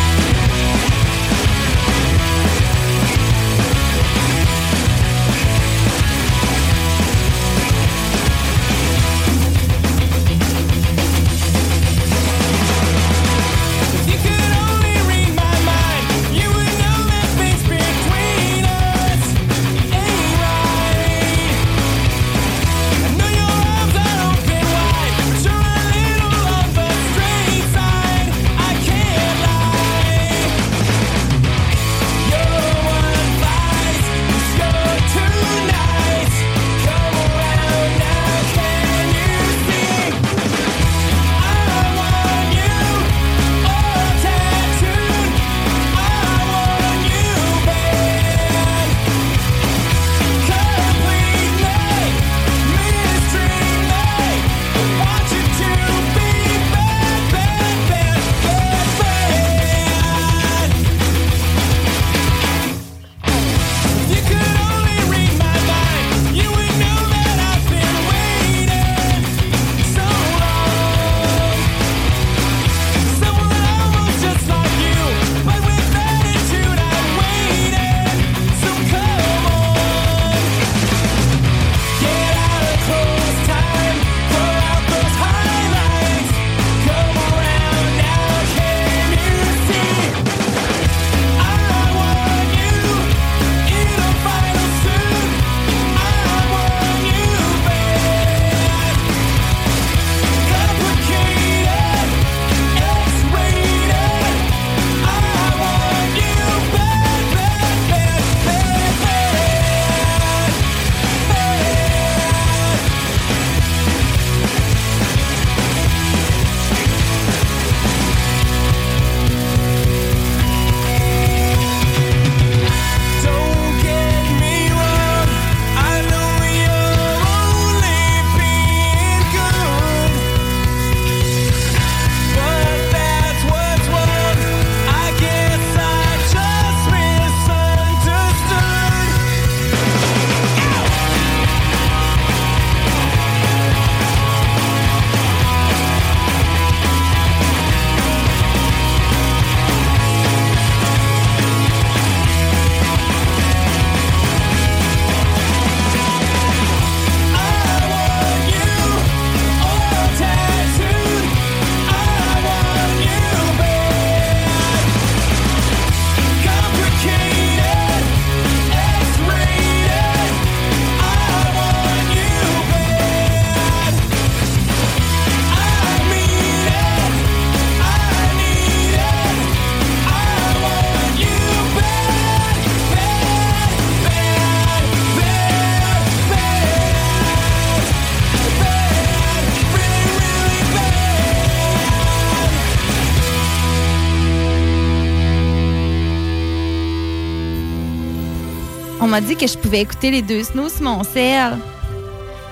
m'a 199.13 199.21
dit 199.21 199.35
que 199.35 199.45
je 199.45 199.55
pouvais 199.55 199.81
écouter 199.81 200.09
les 200.09 200.23
deux 200.23 200.43
snows 200.43 200.69
sur 200.69 200.81
mon 200.81 201.03
sel. 201.03 201.59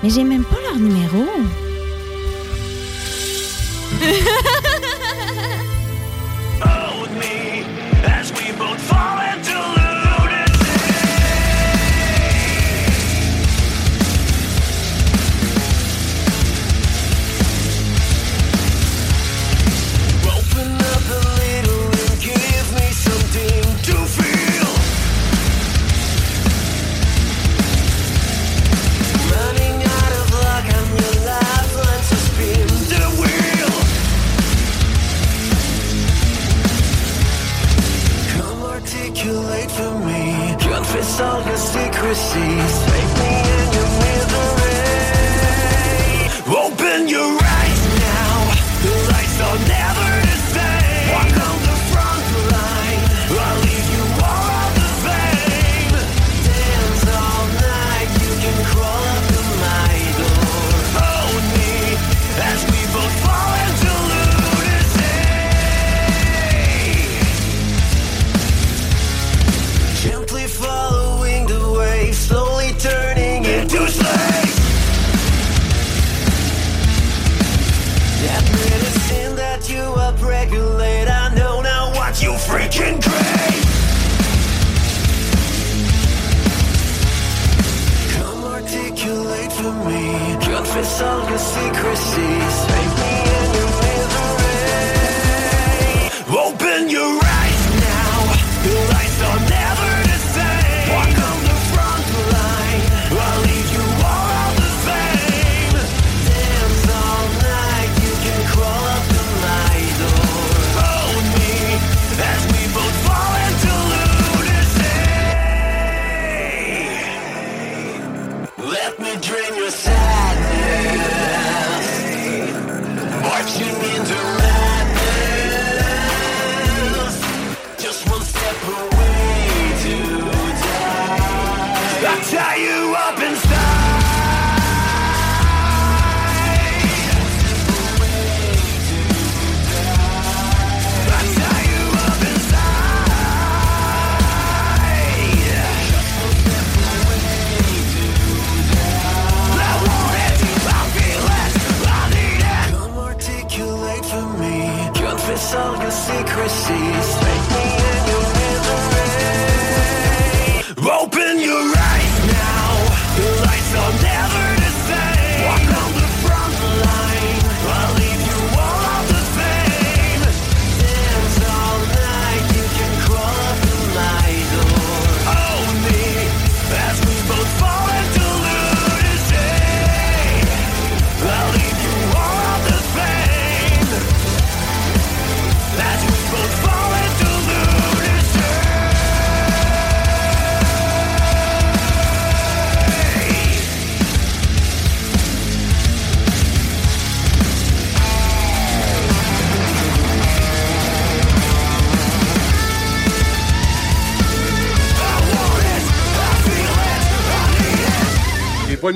Mais 0.03 0.11
j'ai 0.11 0.23
même 0.23 0.43
pas 0.43 0.57
leur 0.63 0.75
numéro. 0.75 1.25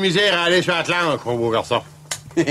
misère 0.06 0.38
à 0.40 0.44
aller 0.44 0.62
sur 0.62 0.74
l'Atlantique, 0.74 1.26
mon 1.26 1.36
beau 1.36 1.50
garçon. 1.50 1.82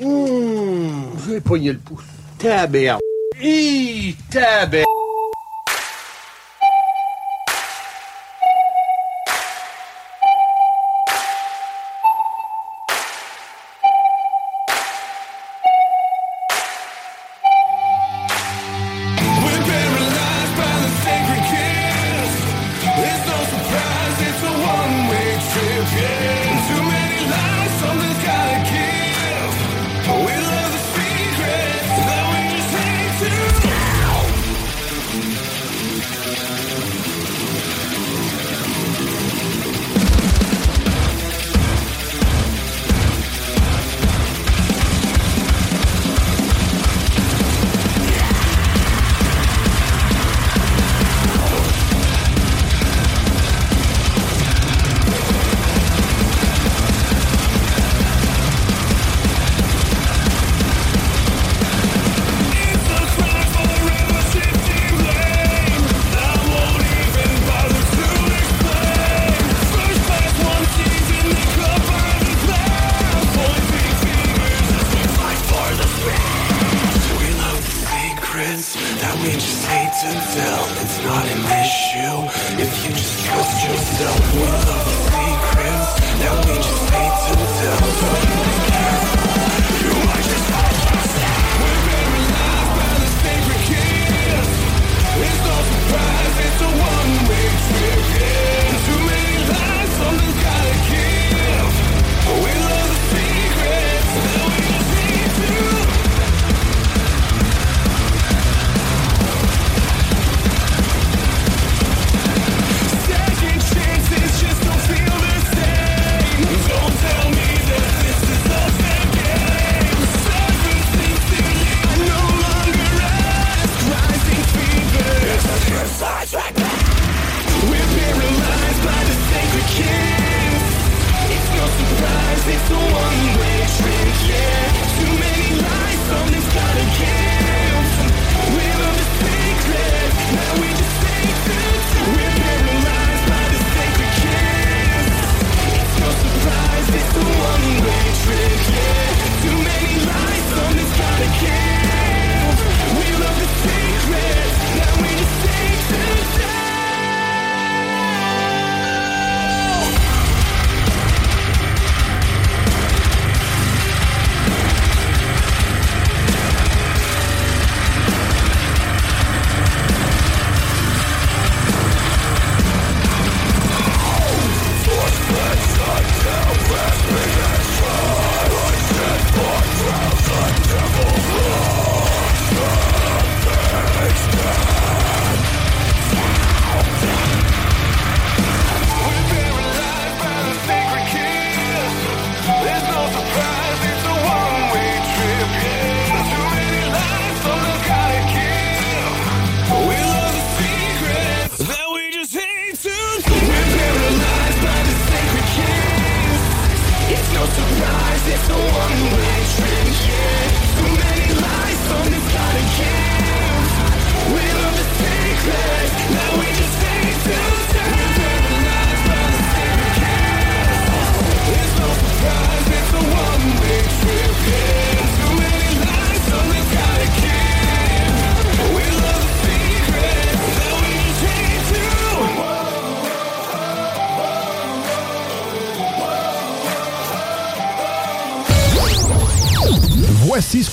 Hum, 0.00 0.06
Ouh, 0.06 1.18
je 1.26 1.32
vais 1.32 1.40
pogner 1.40 1.72
le 1.72 1.78
pouce. 1.78 2.04
Taber. 2.38 2.98
Hi, 3.40 4.14
taber. 4.30 4.84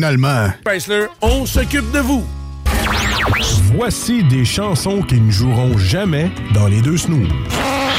Finalement. 0.00 0.50
Chrysler, 0.64 1.08
on 1.20 1.44
s'occupe 1.44 1.90
de 1.92 1.98
vous. 1.98 2.24
Voici 3.74 4.24
des 4.24 4.46
chansons 4.46 5.02
qui 5.02 5.20
ne 5.20 5.30
joueront 5.30 5.76
jamais 5.76 6.30
dans 6.54 6.68
les 6.68 6.80
deux 6.80 6.96
snooze. 6.96 7.28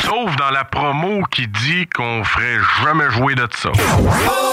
Sauf 0.03 0.35
dans 0.35 0.49
la 0.49 0.63
promo 0.63 1.21
qui 1.29 1.47
dit 1.47 1.85
qu'on 1.95 2.23
ferait 2.23 2.57
jamais 2.83 3.11
jouer 3.11 3.35
de 3.35 3.47
ça. 3.55 3.69
What's 3.69 4.50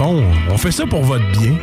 fond, 0.00 0.24
on 0.48 0.56
fait 0.56 0.72
ça 0.72 0.86
pour 0.86 1.04
votre 1.04 1.26
bien. 1.32 1.58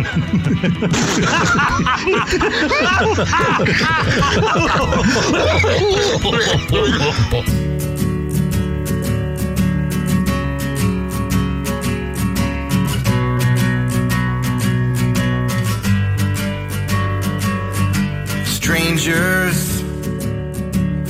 Strangers, 18.45 19.82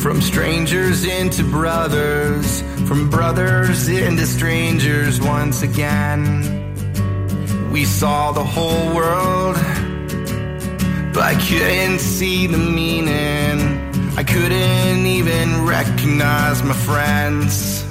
from 0.01 0.21
strangers 0.21 1.03
into 1.03 1.43
brothers, 1.43 2.63
from 2.87 3.09
brothers 3.09 3.89
into 3.89 4.25
strangers 4.25 5.19
once 5.19 5.61
again. 5.61 6.57
We 7.77 7.85
saw 7.85 8.31
the 8.31 8.43
whole 8.43 8.91
world, 8.91 9.53
but 11.13 11.23
I 11.23 11.35
couldn't 11.47 11.99
see 11.99 12.47
the 12.47 12.57
meaning. 12.57 13.59
I 14.17 14.23
couldn't 14.23 15.05
even 15.05 15.63
recognize 15.63 16.63
my 16.63 16.73
friends. 16.73 17.83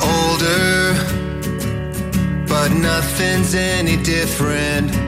older, 0.00 0.94
but 2.46 2.68
nothing's 2.70 3.56
any 3.56 3.96
different. 3.96 5.07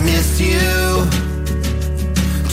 I 0.00 0.02
miss 0.02 0.40
you. 0.40 1.04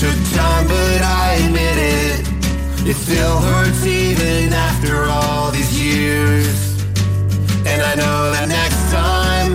Took 0.02 0.20
time, 0.36 0.68
but 0.68 1.02
I 1.02 1.40
admit 1.46 1.78
it. 1.78 2.90
It 2.90 2.96
still 2.96 3.40
hurts 3.40 3.86
even 3.86 4.52
after 4.52 5.06
all 5.06 5.52
these 5.52 5.72
years. 5.82 6.84
And 7.66 7.82
I 7.82 7.96
know 7.96 8.32
that 8.36 8.48
next 8.50 8.84
time 8.92 9.54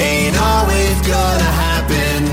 ain't 0.00 0.36
always 0.40 0.96
gonna 1.04 1.52
happen. 1.68 2.24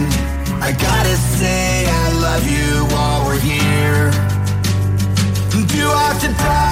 I 0.64 0.72
gotta 0.72 1.18
say 1.36 1.86
I 1.86 2.14
love 2.24 2.46
you 2.48 2.86
while 2.96 3.26
we're 3.26 3.40
here. 3.40 4.12
Do 5.76 5.92
I 5.92 6.04
have 6.08 6.22
to 6.22 6.28
die 6.42 6.69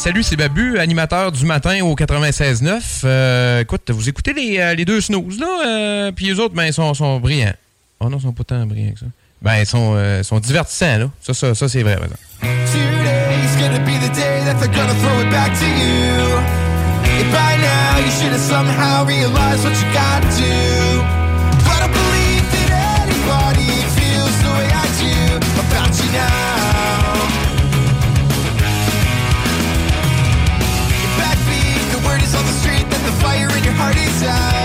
salut, 0.00 0.22
c'est 0.22 0.36
Babu, 0.36 0.78
animateur 0.78 1.30
du 1.30 1.44
matin 1.44 1.84
au 1.84 1.94
96.9. 1.94 3.02
Euh, 3.04 3.60
écoute, 3.60 3.90
vous 3.90 4.08
écoutez 4.08 4.32
les, 4.32 4.58
euh, 4.58 4.74
les 4.74 4.86
deux 4.86 5.02
snooze, 5.02 5.38
là, 5.38 5.46
euh, 5.66 6.12
puis 6.12 6.24
les 6.24 6.40
autres, 6.40 6.54
ben, 6.54 6.64
ils 6.64 6.72
sont, 6.72 6.94
sont 6.94 7.20
brillants. 7.20 7.52
Oh 8.00 8.08
non, 8.08 8.16
ils 8.16 8.22
sont 8.22 8.32
pas 8.32 8.44
tant 8.44 8.64
brillants 8.64 8.92
que 8.92 9.00
ça. 9.00 9.06
Ben, 9.42 9.58
ils 9.58 9.66
sont, 9.66 9.92
euh, 9.96 10.22
sont 10.22 10.40
divertissants, 10.40 10.96
là. 10.96 11.10
Ça, 11.20 11.34
ça, 11.34 11.54
ça 11.54 11.68
c'est 11.68 11.82
vrai, 11.82 11.96
par. 11.96 12.08
Fire 33.92 34.02
in 34.02 34.22
your 34.22 34.30
heart 34.30 34.50
is 34.50 34.54
out. 34.54 34.59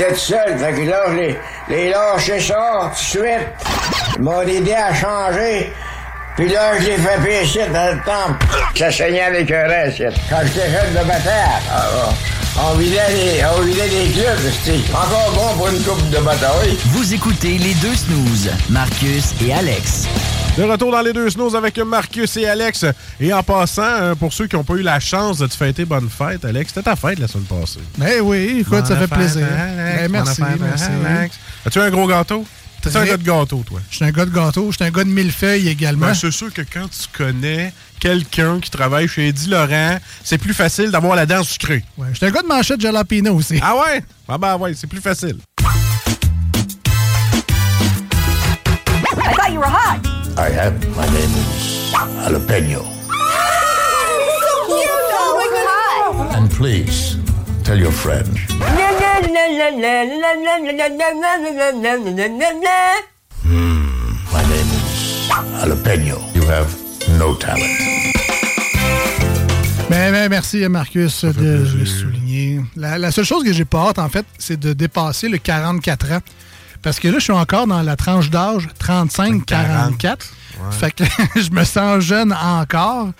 J'étais 0.00 0.12
tout 0.14 0.18
seul, 0.18 0.58
fait 0.58 0.72
que 0.72 0.88
là, 0.88 1.02
je 1.08 1.14
les, 1.14 1.38
les 1.68 1.90
lâché 1.90 2.40
ça 2.40 2.54
tout 2.84 2.90
de 2.90 2.96
suite. 2.96 3.48
Ils 4.16 4.22
m'ont 4.22 4.40
aidé 4.40 4.72
à 4.72 4.94
changer. 4.94 5.74
Puis 6.36 6.48
là, 6.48 6.72
je 6.80 6.86
l'ai 6.86 6.96
fait 6.96 7.22
pécher 7.22 7.66
dans 7.66 7.94
le 7.94 7.98
temple. 7.98 8.46
Ça 8.74 8.90
saignait 8.90 9.24
avec 9.24 9.50
un 9.50 9.64
reste. 9.64 10.02
Quand 10.30 10.38
j'étais 10.42 10.70
jeune 10.70 10.92
de 10.92 11.06
bataille, 11.06 11.60
ah, 11.70 12.08
on 12.70 12.78
vidait 12.78 13.10
les, 13.10 13.42
on 13.44 13.60
vidait 13.60 13.88
les 13.88 14.10
clubs. 14.12 14.38
C'était 14.64 14.78
encore 14.90 15.32
bon 15.34 15.58
pour 15.58 15.68
une 15.68 15.82
coupe 15.82 16.08
de 16.08 16.18
bataille. 16.18 16.78
Vous 16.86 17.12
écoutez 17.12 17.58
les 17.58 17.74
deux 17.74 17.94
snooze, 17.94 18.50
Marcus 18.70 19.34
et 19.46 19.52
Alex. 19.52 20.06
De 20.56 20.64
retour 20.64 20.92
dans 20.92 21.00
les 21.00 21.12
deux 21.12 21.30
snows 21.30 21.54
avec 21.54 21.78
Marcus 21.78 22.36
et 22.36 22.46
Alex. 22.46 22.84
Et 23.18 23.32
en 23.32 23.42
passant, 23.42 23.82
euh, 23.82 24.14
pour 24.14 24.32
ceux 24.32 24.46
qui 24.46 24.56
n'ont 24.56 24.64
pas 24.64 24.74
eu 24.74 24.82
la 24.82 25.00
chance 25.00 25.38
de 25.38 25.46
te 25.46 25.54
fêter 25.54 25.84
bonne 25.84 26.10
fête, 26.10 26.44
Alex, 26.44 26.68
c'était 26.74 26.82
ta 26.82 26.96
fête 26.96 27.18
la 27.18 27.28
semaine 27.28 27.46
passée. 27.46 27.80
Ben 27.96 28.20
oui, 28.20 28.58
écoute, 28.60 28.84
ça 28.86 28.96
fait 28.96 29.06
fête, 29.06 29.10
plaisir. 29.18 29.46
Alex, 29.46 30.02
Ben, 30.02 30.12
merci, 30.12 30.42
fête, 30.42 30.60
merci. 30.60 30.84
Alex. 31.06 31.36
As-tu 31.64 31.78
un 31.80 31.90
gros 31.90 32.06
gâteau? 32.06 32.44
T'es 32.82 32.94
un 32.96 33.04
gars 33.04 33.16
de 33.16 33.22
gâteau, 33.22 33.62
toi? 33.66 33.80
Je 33.90 33.96
suis 33.96 34.04
un 34.04 34.10
gars 34.10 34.24
de 34.24 34.30
gâteau, 34.30 34.70
je 34.70 34.76
suis 34.76 34.84
un 34.84 34.90
gars 34.90 35.04
de 35.04 35.10
millefeuille 35.10 35.68
également. 35.68 36.06
Ben, 36.06 36.14
c'est 36.14 36.30
sûr 36.30 36.52
que 36.52 36.62
quand 36.62 36.88
tu 36.90 37.06
connais 37.16 37.72
quelqu'un 37.98 38.58
qui 38.58 38.70
travaille 38.70 39.06
chez 39.06 39.28
Eddie 39.28 39.50
Laurent, 39.50 39.98
c'est 40.24 40.38
plus 40.38 40.54
facile 40.54 40.90
d'avoir 40.90 41.14
la 41.14 41.26
dent 41.26 41.42
sucrée. 41.44 41.84
Ouais, 41.96 42.08
je 42.12 42.16
suis 42.16 42.26
un 42.26 42.30
gars 42.30 42.42
de 42.42 42.48
manchette 42.48 42.80
jalapeno 42.80 43.34
aussi. 43.34 43.60
Ah 43.62 43.76
ouais? 43.76 44.02
Ah 44.28 44.36
ben 44.38 44.56
ouais, 44.56 44.72
c'est 44.74 44.86
plus 44.88 45.00
facile. 45.00 45.36
I 49.12 49.34
thought 49.34 49.52
you 49.52 49.60
were 49.60 49.68
hot. 49.68 50.19
I 50.40 50.48
am. 50.52 50.72
My 50.96 51.04
name 51.04 51.34
is 51.36 51.92
Jalapeno. 51.92 52.80
so 52.80 54.52
cute. 54.68 54.88
Oh 55.20 55.36
my 55.36 55.48
god. 55.52 56.34
And 56.34 56.48
please, 56.50 57.18
tell 57.62 57.78
your 57.78 57.92
friend. 57.92 58.26
My 58.58 58.72
name 58.72 58.96
is 64.78 64.88
Jalapeno. 65.28 66.18
You 66.34 66.44
have 66.48 66.70
no 67.18 67.34
talent. 67.34 67.76
Ben, 69.90 70.12
ben, 70.12 70.30
merci 70.30 70.66
Marcus 70.70 71.26
de 71.26 71.66
le 71.76 71.84
souligner. 71.84 72.62
La, 72.76 72.96
la 72.96 73.10
seule 73.10 73.26
chose 73.26 73.44
que 73.44 73.52
j'ai 73.52 73.66
pas 73.66 73.88
hâte, 73.88 73.98
en 73.98 74.08
fait, 74.08 74.24
c'est 74.38 74.58
de 74.58 74.72
dépasser 74.72 75.28
le 75.28 75.36
44 75.36 76.12
ans. 76.12 76.20
Parce 76.82 76.98
que 77.00 77.08
là, 77.08 77.14
je 77.18 77.24
suis 77.24 77.32
encore 77.32 77.66
dans 77.66 77.82
la 77.82 77.96
tranche 77.96 78.30
d'âge 78.30 78.68
35-44. 78.82 80.16
Fait 80.72 80.90
que 80.94 81.04
je 81.40 81.50
me 81.50 81.64
sens 81.64 82.00
jeune 82.00 82.32
encore. 82.32 83.10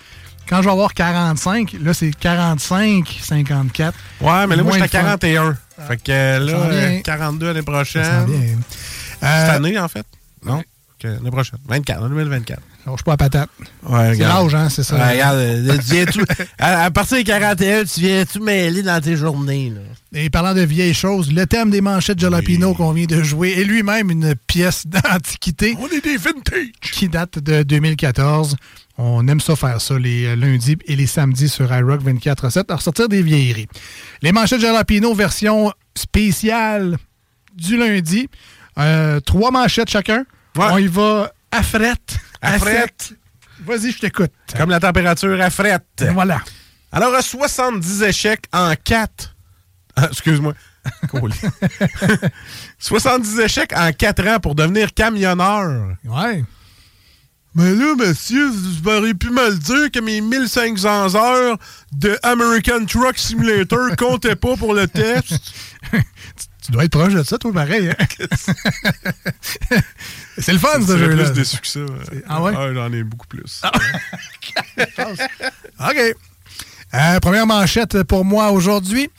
Quand 0.48 0.58
je 0.62 0.66
vais 0.66 0.72
avoir 0.72 0.94
45, 0.94 1.76
là, 1.80 1.94
c'est 1.94 2.10
45-54. 2.10 3.92
Ouais, 4.20 4.46
mais 4.46 4.56
là, 4.56 4.62
moi, 4.62 4.78
j'étais 4.78 4.96
à 4.98 5.02
le 5.02 5.08
fun. 5.08 5.16
41. 5.18 5.56
Fait 5.86 5.96
que 5.96 6.10
euh, 6.12 6.38
là, 6.40 6.46
sent 6.52 6.68
bien. 6.68 6.98
euh, 6.98 7.00
42 7.02 7.46
l'année 7.46 7.62
prochaine. 7.62 8.04
Ça. 8.04 8.26
Cette 8.26 9.22
Euh, 9.22 9.56
année, 9.56 9.78
en 9.78 9.88
fait? 9.88 10.06
Non? 10.44 10.62
L'année 11.02 11.30
prochaine. 11.30 11.58
24, 11.68 12.02
en 12.02 12.08
2024. 12.08 12.60
Suis 12.84 13.04
pas 13.04 13.12
à 13.12 13.16
patate. 13.16 13.48
Ouais, 13.88 14.14
C'est 14.14 14.20
l'âge, 14.22 14.54
hein, 14.54 14.68
c'est 14.68 14.82
ça. 14.82 14.96
Ouais, 14.96 15.12
regarde, 15.12 15.36
euh, 15.38 15.78
tu 15.78 15.94
viens 15.94 16.06
tout- 16.06 16.24
à, 16.58 16.84
à 16.84 16.90
partir 16.90 17.18
des 17.18 17.24
41, 17.24 17.84
tu 17.84 18.00
viens 18.00 18.24
tout 18.24 18.42
mêler 18.42 18.82
dans 18.82 19.00
tes 19.00 19.16
journées. 19.16 19.72
Là? 19.74 19.80
Et 20.20 20.28
parlant 20.30 20.54
de 20.54 20.62
vieilles 20.62 20.94
choses, 20.94 21.32
le 21.32 21.46
thème 21.46 21.70
des 21.70 21.80
manchettes 21.80 22.18
Jalapino 22.18 22.74
qu'on 22.74 22.92
vient 22.92 23.06
de 23.06 23.22
jouer 23.22 23.52
est 23.58 23.64
lui-même 23.64 24.10
une 24.10 24.34
pièce 24.46 24.86
d'antiquité. 24.88 25.76
On 25.78 25.88
est 25.88 26.02
des 26.02 26.16
vintage! 26.16 26.68
Qui 26.80 27.08
date 27.08 27.38
de 27.38 27.62
2014. 27.62 28.56
On 28.98 29.26
aime 29.28 29.40
ça 29.40 29.56
faire 29.56 29.80
ça 29.80 29.98
les 29.98 30.26
euh, 30.26 30.36
lundis 30.36 30.76
et 30.86 30.96
les 30.96 31.06
samedis 31.06 31.48
sur 31.48 31.72
iRock 31.74 32.02
24-7, 32.02 32.64
à 32.70 32.76
ressortir 32.76 33.08
des 33.08 33.22
vieilleries. 33.22 33.68
Les 34.22 34.32
manchettes 34.32 34.60
Jalapino 34.60 35.14
version 35.14 35.72
spéciale 35.94 36.96
du 37.56 37.76
lundi. 37.76 38.28
Euh, 38.78 39.20
trois 39.20 39.50
manchettes 39.50 39.90
chacun. 39.90 40.24
On 40.56 40.78
y 40.78 40.86
va 40.86 41.32
à 41.52 41.62
frette. 41.62 42.16
À 42.42 42.58
frette. 42.58 43.12
Vas-y, 43.64 43.92
je 43.92 43.98
t'écoute. 43.98 44.32
Comme 44.56 44.70
la 44.70 44.80
température 44.80 45.40
à 45.40 45.50
frette. 45.50 46.04
Voilà. 46.12 46.40
Alors, 46.92 47.14
à 47.14 47.22
70 47.22 48.02
échecs 48.02 48.44
en 48.52 48.74
4. 48.74 49.36
excuse-moi. 50.10 50.54
Cool. 51.10 51.32
70 52.78 53.40
échecs 53.40 53.72
en 53.76 53.92
4 53.92 54.26
ans 54.28 54.40
pour 54.40 54.54
devenir 54.54 54.94
camionneur. 54.94 55.96
Ouais. 56.04 56.44
Mais 57.54 57.74
là, 57.74 57.94
monsieur, 57.96 58.48
vous 58.48 58.88
auriez 58.88 59.14
pu 59.14 59.30
me 59.30 59.50
le 59.50 59.58
dire 59.58 59.90
que 59.90 60.00
mes 60.00 60.20
1500 60.20 61.16
heures 61.16 61.58
de 61.92 62.16
American 62.22 62.84
Truck 62.86 63.18
Simulator 63.18 63.96
comptaient 63.96 64.36
pas 64.36 64.56
pour 64.56 64.72
le 64.72 64.86
test. 64.86 65.34
Tu 65.90 65.98
dois 66.72 66.84
être 66.84 66.90
proche 66.92 67.14
de 67.14 67.22
ça, 67.22 67.38
toi, 67.38 67.52
pareil. 67.52 67.88
hein? 67.90 67.94
C'est 70.38 70.52
le 70.52 70.58
fun, 70.58 70.80
ce 70.80 70.86
C'est 70.86 70.98
jeu-là. 70.98 71.30
plus 71.30 71.58
que 71.60 71.66
ça. 71.66 71.80
Ah 72.28 72.42
ouais? 72.42 72.52
j'en 72.74 72.92
ai 72.92 73.02
beaucoup 73.02 73.26
plus. 73.26 73.62
OK. 75.80 76.16
Euh, 76.94 77.20
première 77.20 77.46
manchette 77.46 78.02
pour 78.04 78.24
moi 78.24 78.50
aujourd'hui. 78.50 79.10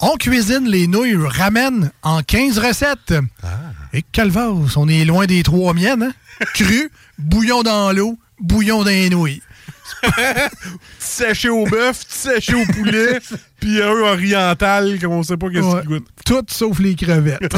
On 0.00 0.16
cuisine 0.16 0.66
les 0.68 0.86
nouilles 0.88 1.16
ramen 1.16 1.90
en 2.02 2.22
15 2.22 2.58
recettes. 2.58 3.14
Et 3.92 4.02
calvas, 4.02 4.48
on 4.76 4.88
est 4.88 5.04
loin 5.04 5.26
des 5.26 5.42
trois 5.42 5.74
miennes. 5.74 6.02
Hein? 6.02 6.12
Cru, 6.54 6.90
bouillon 7.18 7.62
dans 7.62 7.92
l'eau, 7.92 8.18
bouillon 8.40 8.78
dans 8.82 8.90
les 8.90 9.10
nouilles. 9.10 9.42
séché 10.98 11.48
au 11.48 11.64
bœuf, 11.66 12.04
séché 12.08 12.54
au 12.54 12.64
poulet, 12.72 13.18
puis 13.60 13.82
un 13.82 13.88
oriental, 13.90 14.98
comme 15.00 15.12
on 15.12 15.22
sait 15.22 15.36
pas 15.36 15.48
qu'est-ce 15.50 15.62
Ouais. 15.64 15.80
qu'il 15.80 15.88
goûte. 15.90 16.06
Tout 16.24 16.44
sauf 16.48 16.78
les 16.78 16.94
crevettes. 16.94 17.52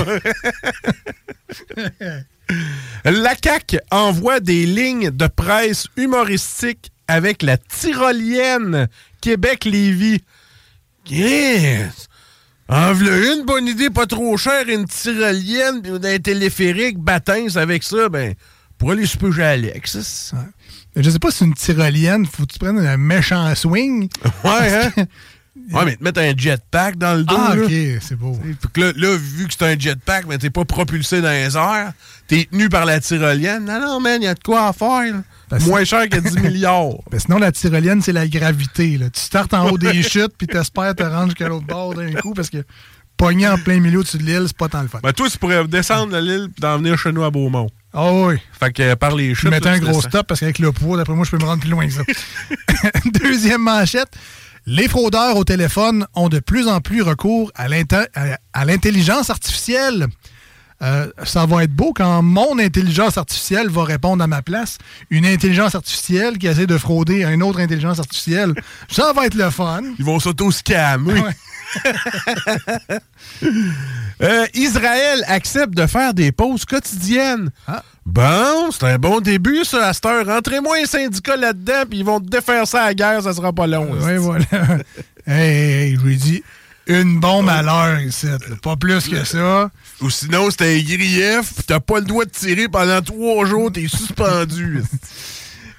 La 3.04 3.34
CAQ 3.42 3.78
envoie 3.90 4.40
des 4.40 4.66
lignes 4.66 5.10
de 5.10 5.26
presse 5.26 5.86
humoristiques 5.96 6.90
avec 7.08 7.42
la 7.42 7.56
tyrolienne 7.56 8.88
Québec-Lévis. 9.22 10.20
Yes! 11.08 12.08
En 12.68 12.92
v'là 12.92 13.34
une 13.34 13.44
bonne 13.44 13.66
idée 13.66 13.90
pas 13.90 14.06
trop 14.06 14.36
chère, 14.36 14.68
une 14.68 14.86
tyrolienne, 14.86 15.82
puis 15.82 15.92
un 15.92 16.18
téléphérique, 16.18 16.98
bâtins 16.98 17.46
avec 17.56 17.82
ça, 17.82 18.08
ben, 18.08 18.34
pour 18.78 18.92
aller 18.92 19.06
super 19.06 19.32
chez 19.32 19.42
Alex. 19.42 20.32
Je 20.96 21.10
sais 21.10 21.18
pas 21.18 21.30
si 21.30 21.38
c'est 21.38 21.44
une 21.44 21.54
tyrolienne, 21.54 22.24
faut 22.26 22.46
que 22.46 22.52
tu 22.52 22.58
prennes 22.58 22.78
un 22.78 22.96
méchant 22.96 23.52
swing. 23.54 24.08
Ouais, 24.44 24.92
hein? 24.96 25.04
Ouais, 25.72 25.84
mais 25.84 25.96
te 25.96 26.04
mettre 26.04 26.20
un 26.20 26.36
jetpack 26.36 26.96
dans 26.98 27.14
le 27.14 27.24
dos. 27.24 27.34
Ah, 27.38 27.54
ok, 27.56 27.70
c'est 28.00 28.16
beau. 28.16 28.38
Que 28.72 28.80
là, 28.80 28.92
là, 28.96 29.16
vu 29.16 29.46
que 29.46 29.54
c'est 29.56 29.64
un 29.64 29.78
jetpack, 29.78 30.26
mais 30.28 30.36
t'es 30.36 30.50
pas 30.50 30.64
propulsé 30.64 31.20
dans 31.22 31.30
les 31.30 31.56
airs, 31.56 31.92
t'es 32.26 32.46
tenu 32.50 32.68
par 32.68 32.84
la 32.84 33.00
tyrolienne. 33.00 33.64
Non, 33.64 33.80
non, 33.80 34.00
man, 34.00 34.20
y 34.20 34.26
a 34.26 34.34
de 34.34 34.40
quoi 34.40 34.68
à 34.68 34.72
faire. 34.72 35.14
là. 35.50 35.58
Moins 35.60 35.84
cher 35.84 36.08
que 36.08 36.18
10 36.18 36.36
milliards. 36.42 36.94
Ben, 37.10 37.18
sinon, 37.20 37.38
la 37.38 37.52
tyrolienne, 37.52 38.02
c'est 38.02 38.12
la 38.12 38.26
gravité. 38.26 38.98
Là. 38.98 39.10
Tu 39.10 39.20
startes 39.20 39.54
en 39.54 39.70
haut 39.70 39.78
des 39.78 40.02
chutes, 40.08 40.32
puis 40.36 40.46
t'espères 40.48 40.94
te 40.96 41.02
rendre 41.04 41.26
jusqu'à 41.26 41.48
l'autre 41.48 41.66
bord 41.66 41.94
d'un 41.94 42.12
coup, 42.14 42.34
parce 42.34 42.50
que 42.50 42.62
pogner 43.16 43.46
en 43.48 43.56
plein 43.56 43.78
milieu 43.80 44.02
dessus 44.02 44.18
de 44.18 44.24
l'île, 44.24 44.44
c'est 44.46 44.56
pas 44.56 44.68
tant 44.68 44.82
le 44.82 44.88
fun. 44.88 44.98
Ben, 45.02 45.12
toi, 45.12 45.30
tu 45.30 45.38
pourrais 45.38 45.66
descendre 45.68 46.12
de 46.12 46.18
l'île 46.18 46.48
et 46.56 46.60
d'en 46.60 46.78
venir 46.78 46.98
chez 46.98 47.12
nous 47.12 47.22
à 47.22 47.30
Beaumont. 47.30 47.70
Ah 47.94 48.12
oui. 48.12 48.36
Fait 48.58 48.72
que 48.72 48.82
euh, 48.82 48.96
par 48.96 49.14
les 49.14 49.30
Je 49.30 49.40
chutes. 49.40 49.50
mettais 49.50 49.70
là, 49.70 49.76
un 49.76 49.78
gros 49.78 50.00
stop, 50.02 50.26
parce 50.26 50.40
qu'avec 50.40 50.58
le 50.58 50.72
poids, 50.72 50.96
d'après 50.96 51.14
moi, 51.14 51.24
je 51.24 51.30
peux 51.30 51.38
me 51.38 51.44
rendre 51.44 51.60
plus 51.60 51.70
loin 51.70 51.86
que 51.86 51.92
ça. 51.92 52.02
Deuxième 53.22 53.62
manchette. 53.62 54.08
Les 54.66 54.88
fraudeurs 54.88 55.36
au 55.36 55.44
téléphone 55.44 56.06
ont 56.14 56.28
de 56.28 56.40
plus 56.40 56.68
en 56.68 56.80
plus 56.80 57.02
recours 57.02 57.52
à 57.54 57.68
l'intelligence 57.68 59.30
artificielle. 59.30 60.08
Euh, 60.82 61.06
ça 61.24 61.46
va 61.46 61.64
être 61.64 61.72
beau 61.72 61.92
quand 61.94 62.22
mon 62.22 62.58
intelligence 62.58 63.16
artificielle 63.16 63.68
va 63.68 63.84
répondre 63.84 64.24
à 64.24 64.26
ma 64.26 64.42
place. 64.42 64.78
Une 65.10 65.24
intelligence 65.24 65.74
artificielle 65.74 66.36
qui 66.38 66.46
essaie 66.46 66.66
de 66.66 66.76
frauder 66.76 67.24
une 67.24 67.42
autre 67.42 67.60
intelligence 67.60 68.00
artificielle. 68.00 68.54
Ça 68.90 69.12
va 69.12 69.26
être 69.26 69.34
le 69.34 69.50
fun. 69.50 69.82
Ils 69.98 70.04
vont 70.04 70.18
s'auto-scammer. 70.18 71.22
Euh, 74.22 74.46
Israël 74.54 75.24
accepte 75.26 75.74
de 75.74 75.86
faire 75.88 76.14
des 76.14 76.30
pauses 76.30 76.64
quotidiennes. 76.64 77.50
Ah. 77.66 77.82
Bon, 78.06 78.70
c'est 78.70 78.84
un 78.84 78.96
bon 78.96 79.20
début, 79.20 79.64
ça, 79.64 79.88
à 79.88 79.92
cette 79.92 80.06
heure. 80.06 80.24
Rentrez-moi 80.24 80.76
un 80.82 80.86
syndicat 80.86 81.36
là-dedans, 81.36 81.82
puis 81.88 81.98
ils 81.98 82.04
vont 82.04 82.20
te 82.20 82.28
défaire 82.28 82.66
ça 82.66 82.82
à 82.82 82.86
la 82.86 82.94
guerre, 82.94 83.22
ça 83.22 83.34
sera 83.34 83.52
pas 83.52 83.66
long. 83.66 83.88
Oui, 83.90 84.16
voilà. 84.16 84.44
hey, 85.26 85.90
hey, 85.90 85.96
je 85.96 86.00
lui 86.00 86.16
dit, 86.16 86.42
une 86.86 87.18
bombe 87.18 87.48
à 87.48 87.62
l'heure 87.62 88.00
ici. 88.00 88.26
Pas 88.62 88.76
plus 88.76 89.08
que 89.08 89.24
ça. 89.24 89.70
Ou 90.00 90.10
sinon, 90.10 90.48
c'est 90.50 90.76
un 90.76 90.82
grief, 90.82 91.52
t'as 91.66 91.80
pas 91.80 91.98
le 91.98 92.04
droit 92.04 92.24
de 92.24 92.30
tirer 92.30 92.68
pendant 92.68 93.00
trois 93.00 93.46
jours, 93.46 93.72
t'es 93.72 93.88
suspendu. 93.88 94.82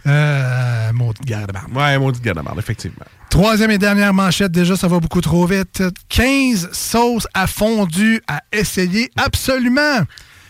Euh, 0.07 0.91
maudit 0.93 1.21
garde-marde. 1.25 1.75
ouais, 1.75 1.97
mon 1.97 2.11
petit 2.11 2.21
garde-marde, 2.21 2.59
effectivement. 2.59 3.05
Troisième 3.29 3.71
et 3.71 3.77
dernière 3.77 4.13
manchette, 4.13 4.51
déjà, 4.51 4.77
ça 4.77 4.87
va 4.87 4.99
beaucoup 4.99 5.21
trop 5.21 5.45
vite. 5.45 5.83
15 6.09 6.69
sauces 6.71 7.27
à 7.33 7.47
fondu 7.47 8.21
à 8.27 8.41
essayer 8.51 9.09
absolument. 9.17 10.03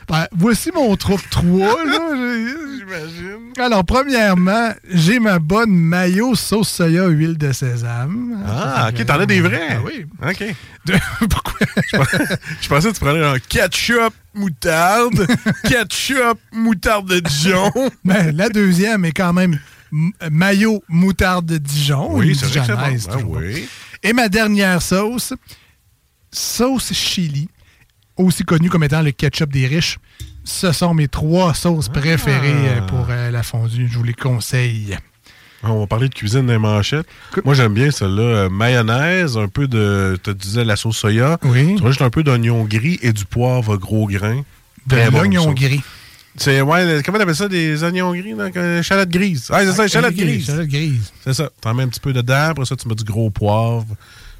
Ben, 0.07 0.27
voici 0.31 0.69
mon 0.73 0.95
troupe 0.95 1.21
3. 1.29 1.75
J'imagine. 2.77 3.53
Alors, 3.57 3.83
premièrement, 3.85 4.71
j'ai 4.87 5.19
ma 5.19 5.39
bonne 5.39 5.71
mayo 5.71 6.35
sauce 6.35 6.69
soya 6.69 7.07
huile 7.07 7.37
de 7.37 7.51
sésame. 7.51 8.43
Ah, 8.47 8.89
ok, 8.93 9.05
t'en 9.05 9.19
as 9.19 9.25
des 9.25 9.41
vrais? 9.41 9.77
Ah 9.77 9.81
oui. 9.83 10.05
Ok. 10.21 10.43
Pourquoi? 11.29 11.59
Je 12.61 12.67
pensais 12.67 12.89
que 12.89 12.93
tu 12.93 12.99
prenais 12.99 13.23
un 13.25 13.39
ketchup 13.39 14.13
moutarde, 14.35 15.25
ketchup 15.63 16.37
moutarde 16.51 17.07
de 17.09 17.19
Dijon. 17.19 17.71
Ben, 18.03 18.35
la 18.35 18.49
deuxième 18.49 19.05
est 19.05 19.11
quand 19.13 19.33
même 19.33 19.57
m- 19.91 20.11
mayo 20.31 20.83
moutarde 20.87 21.45
de 21.47 21.57
Dijon. 21.57 22.09
Oui, 22.11 22.35
c'est 22.35 22.45
vrai 22.45 22.59
que 22.59 22.65
c'est 22.67 22.71
dijonnaise, 22.73 23.07
bon. 23.07 23.11
Ah 23.13 23.17
toujours. 23.17 23.37
oui. 23.37 23.67
Et 24.03 24.13
ma 24.13 24.29
dernière 24.29 24.81
sauce, 24.83 25.33
sauce 26.31 26.93
chili, 26.93 27.49
aussi 28.17 28.43
connue 28.43 28.69
comme 28.69 28.83
étant 28.83 29.01
le 29.01 29.11
ketchup 29.11 29.51
des 29.51 29.67
riches. 29.67 29.97
Ce 30.43 30.71
sont 30.71 30.93
mes 30.93 31.07
trois 31.07 31.53
sauces 31.53 31.89
préférées 31.89 32.53
Ah. 32.53 32.77
euh, 32.77 32.81
pour 32.87 33.07
euh, 33.09 33.31
la 33.31 33.43
fondue. 33.43 33.87
Je 33.91 33.97
vous 33.97 34.03
les 34.03 34.13
conseille. 34.13 34.97
Ah, 35.63 35.71
On 35.71 35.79
va 35.79 35.87
parler 35.87 36.07
de 36.09 36.13
cuisine 36.13 36.45
des 36.45 36.57
manchettes. 36.59 37.07
Moi, 37.43 37.55
j'aime 37.55 37.73
bien 37.73 37.89
celle-là. 37.89 38.21
Euh, 38.21 38.49
mayonnaise, 38.49 39.37
un 39.37 39.47
peu 39.47 39.67
de. 39.67 40.17
Tu 40.23 40.33
disais 40.35 40.63
la 40.63 40.75
sauce 40.75 40.97
soya. 40.97 41.39
Oui. 41.43 41.75
Tu 41.77 41.83
rajoutes 41.83 42.03
un 42.03 42.09
peu 42.11 42.21
d'oignon 42.23 42.63
gris 42.65 42.99
et 43.01 43.11
du 43.13 43.25
poivre 43.25 43.75
gros 43.77 44.05
grain. 44.07 44.43
De 44.87 44.97
l'oignon 45.11 45.51
gris. 45.53 45.81
C'est, 46.37 46.59
ouais, 46.61 47.01
comment 47.05 47.17
t'appelles 47.17 47.33
ça, 47.35 47.47
des 47.47 47.81
oignons 47.81 48.11
gris, 48.13 48.33
là? 48.33 48.79
Échalote 48.79 49.07
grise? 49.09 49.47
Ah, 49.51 49.61
c'est 49.65 49.71
ça, 49.71 49.85
échalote 49.85 50.13
grise. 50.13 50.43
Échalote 50.49 50.67
grise. 50.67 51.11
C'est 51.23 51.33
ça. 51.33 51.49
T'en 51.61 51.73
mets 51.73 51.83
un 51.83 51.87
petit 51.87 52.01
peu 52.01 52.11
dedans, 52.11 52.49
après 52.49 52.65
ça, 52.65 52.75
tu 52.75 52.87
mets 52.89 52.93
du 52.93 53.05
gros 53.05 53.29
poivre. 53.29 53.85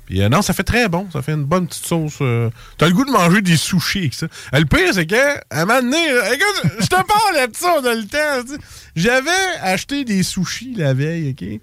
Puis 0.05 0.21
euh, 0.21 0.29
non, 0.29 0.41
ça 0.41 0.53
fait 0.53 0.63
très 0.63 0.87
bon. 0.87 1.07
Ça 1.11 1.21
fait 1.21 1.33
une 1.33 1.45
bonne 1.45 1.67
petite 1.67 1.85
sauce. 1.85 2.17
euh, 2.21 2.49
T'as 2.77 2.87
le 2.87 2.93
goût 2.93 3.05
de 3.05 3.11
manger 3.11 3.41
des 3.41 3.57
sushis 3.57 3.99
avec 3.99 4.13
ça. 4.13 4.27
Euh, 4.53 4.59
le 4.59 4.65
pire, 4.65 4.93
c'est 4.93 5.05
que, 5.07 5.15
un 5.51 5.65
moment 5.65 5.81
donné, 5.81 5.97
écoute, 6.33 6.71
je 6.79 6.85
te 6.85 6.95
parle 6.95 7.49
de 7.49 7.55
ça, 7.55 7.75
on 7.81 7.85
a 7.85 7.93
le 7.95 8.05
temps. 8.05 8.57
J'avais 8.95 9.31
acheté 9.61 10.03
des 10.05 10.21
sushis 10.23 10.75
la 10.75 10.93
veille, 10.93 11.31
OK? 11.39 11.59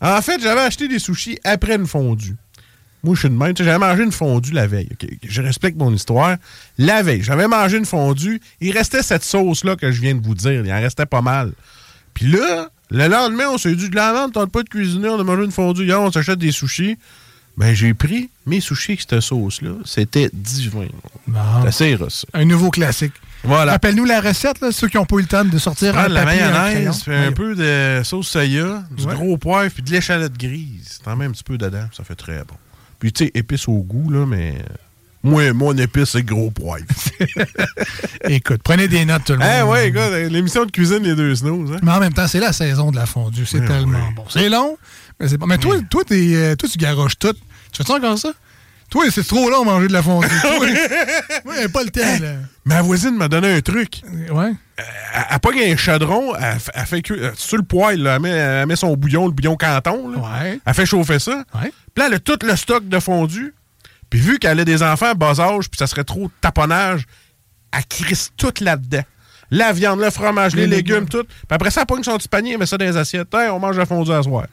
En 0.00 0.20
fait, 0.22 0.40
j'avais 0.40 0.60
acheté 0.60 0.86
des 0.88 0.98
sushis 0.98 1.38
après 1.44 1.76
une 1.76 1.86
fondue. 1.86 2.36
Moi, 3.02 3.14
je 3.14 3.20
suis 3.20 3.28
de 3.28 3.34
même. 3.34 3.54
J'avais 3.56 3.78
mangé 3.78 4.02
une 4.02 4.12
fondue 4.12 4.52
la 4.52 4.66
veille. 4.66 4.88
OK? 4.92 5.08
Je 5.22 5.42
respecte 5.42 5.76
mon 5.76 5.92
histoire. 5.92 6.36
La 6.78 7.02
veille, 7.02 7.22
j'avais 7.22 7.48
mangé 7.48 7.76
une 7.78 7.84
fondue. 7.84 8.40
Il 8.60 8.72
restait 8.72 9.02
cette 9.02 9.24
sauce-là 9.24 9.76
que 9.76 9.90
je 9.92 10.00
viens 10.00 10.14
de 10.14 10.24
vous 10.24 10.34
dire. 10.34 10.64
Il 10.64 10.72
en 10.72 10.80
restait 10.80 11.06
pas 11.06 11.20
mal. 11.22 11.52
Puis 12.14 12.26
là, 12.26 12.68
le 12.90 13.08
lendemain, 13.08 13.48
on 13.50 13.58
s'est 13.58 13.74
dit 13.74 13.88
de 13.90 13.96
la 13.96 14.12
merde, 14.12 14.32
tente 14.32 14.52
pas 14.52 14.62
de 14.62 14.68
cuisiner, 14.68 15.08
on 15.08 15.18
a 15.18 15.24
mangé 15.24 15.44
une 15.44 15.50
fondue. 15.52 15.84
Hier, 15.84 16.00
on 16.00 16.10
s'achète 16.12 16.38
des 16.38 16.52
sushis. 16.52 16.96
Ben, 17.56 17.72
j'ai 17.74 17.94
pris 17.94 18.30
mes 18.46 18.60
sushis 18.60 18.92
avec 18.92 19.02
cette 19.02 19.20
sauce-là. 19.20 19.70
C'était 19.84 20.28
divin. 20.32 20.86
C'est 21.62 21.68
assez 21.68 21.94
russe. 21.94 22.26
Un 22.34 22.44
nouveau 22.44 22.70
classique. 22.70 23.12
Voilà. 23.44 23.72
Rappelle-nous 23.72 24.06
la 24.06 24.20
recette, 24.20 24.60
là, 24.60 24.72
ceux 24.72 24.88
qui 24.88 24.96
n'ont 24.96 25.04
pas 25.04 25.16
eu 25.16 25.20
le 25.20 25.26
temps 25.26 25.44
de 25.44 25.58
sortir 25.58 25.92
Prends 25.92 26.04
un 26.04 26.08
de 26.08 26.14
la 26.14 26.24
papier, 26.24 26.40
un 26.42 26.50
mayonnaise, 26.50 27.02
fais 27.02 27.14
un 27.16 27.32
peu 27.32 27.54
de 27.54 28.02
sauce 28.02 28.28
soya, 28.28 28.82
du 28.90 29.04
Ouais. 29.04 29.14
gros 29.14 29.36
poivre, 29.36 29.70
puis 29.72 29.82
de 29.82 29.90
l'échalote 29.90 30.32
grise. 30.36 30.98
T'en 31.04 31.14
mets 31.14 31.26
un 31.26 31.30
petit 31.30 31.44
peu 31.44 31.58
dedans, 31.58 31.84
ça 31.92 32.02
fait 32.04 32.14
très 32.14 32.38
bon. 32.38 32.54
Puis, 32.98 33.12
tu 33.12 33.26
sais, 33.26 33.30
épice 33.34 33.68
au 33.68 33.78
goût, 33.82 34.10
là, 34.10 34.24
mais... 34.26 34.54
Moi, 35.22 35.52
mon 35.54 35.76
épice, 35.78 36.10
c'est 36.10 36.22
gros 36.22 36.50
poivre. 36.50 36.84
Écoute, 38.28 38.60
prenez 38.62 38.88
des 38.88 39.04
notes, 39.04 39.24
tout 39.24 39.32
le 39.32 39.38
monde. 39.38 39.48
Eh 39.58 39.62
ouais, 39.62 39.88
écoute, 39.88 40.30
l'émission 40.30 40.64
de 40.66 40.70
cuisine, 40.70 41.02
les 41.02 41.14
deux 41.14 41.34
snooze. 41.34 41.72
Hein? 41.72 41.78
Mais 41.82 41.92
en 41.92 42.00
même 42.00 42.12
temps, 42.12 42.26
c'est 42.28 42.40
la 42.40 42.52
saison 42.52 42.90
de 42.90 42.96
la 42.96 43.06
fondue. 43.06 43.46
C'est 43.46 43.60
Ouais, 43.60 43.66
tellement 43.66 43.98
ouais. 43.98 44.14
bon. 44.14 44.24
C'est 44.28 44.48
long, 44.50 44.76
mais. 45.20 45.26
Mais 45.46 45.58
toi, 45.58 45.76
toi, 45.90 46.02
t'es, 46.04 46.34
euh, 46.34 46.56
toi, 46.56 46.68
tu 46.68 46.78
garoches 46.78 47.18
tout. 47.18 47.32
Tu 47.32 47.78
fais 47.78 47.84
ça 47.84 47.94
encore 47.94 48.18
ça? 48.18 48.32
Toi, 48.90 49.06
c'est 49.10 49.26
trop 49.26 49.50
long 49.50 49.64
manger 49.64 49.88
de 49.88 49.92
la 49.92 50.02
fondue. 50.02 50.28
toi, 50.42 50.66
j'ai 51.60 51.68
pas 51.68 51.82
le 51.82 51.90
temps, 51.90 52.18
là. 52.20 52.34
Ma 52.64 52.82
voisine 52.82 53.16
m'a 53.16 53.28
donné 53.28 53.52
un 53.52 53.60
truc. 53.60 54.02
Ouais. 54.30 54.52
Elle, 54.76 54.84
elle 55.30 55.40
pogne 55.40 55.60
un 55.60 55.76
chaudron, 55.76 56.34
elle, 56.36 56.86
fait 56.86 57.10
euh, 57.10 57.32
sur 57.34 57.56
le 57.56 57.62
poêle, 57.62 58.02
là, 58.02 58.16
elle, 58.16 58.22
met, 58.22 58.30
elle 58.30 58.66
met 58.66 58.76
son 58.76 58.94
bouillon, 58.96 59.26
le 59.26 59.32
bouillon 59.32 59.56
canton. 59.56 60.10
Là. 60.10 60.18
Ouais. 60.18 60.60
Elle 60.64 60.74
fait 60.74 60.86
chauffer 60.86 61.18
ça. 61.18 61.44
Ouais. 61.54 61.72
Puis 61.94 61.98
là, 62.02 62.06
elle 62.06 62.14
a 62.14 62.18
tout 62.18 62.38
le 62.42 62.54
stock 62.56 62.88
de 62.88 63.00
fondu. 63.00 63.54
Puis 64.10 64.20
vu 64.20 64.38
qu'elle 64.38 64.60
a 64.60 64.64
des 64.64 64.82
enfants 64.82 65.10
à 65.10 65.14
bas 65.14 65.40
âge, 65.40 65.68
puis 65.68 65.78
ça 65.78 65.86
serait 65.86 66.04
trop 66.04 66.26
de 66.26 66.32
taponnage, 66.40 67.04
elle 67.72 67.84
crisse 67.86 68.30
tout 68.36 68.52
là-dedans. 68.60 69.02
La 69.50 69.72
viande, 69.72 70.00
le 70.00 70.10
fromage, 70.10 70.54
les, 70.54 70.62
Les 70.66 70.76
légumes, 70.76 70.94
légumes. 70.96 71.08
tout. 71.08 71.24
Puis 71.24 71.46
après 71.50 71.70
ça, 71.70 71.80
elle 71.82 71.86
pogne 71.86 72.02
son 72.02 72.16
petit 72.16 72.28
panier, 72.28 72.52
elle 72.52 72.58
met 72.58 72.66
ça 72.66 72.78
dans 72.78 72.84
les 72.84 72.96
assiettes. 72.96 73.32
Hey, 73.34 73.48
on 73.50 73.58
mange 73.58 73.76
la 73.76 73.86
fondue 73.86 74.12
à 74.12 74.22
soir. 74.22 74.46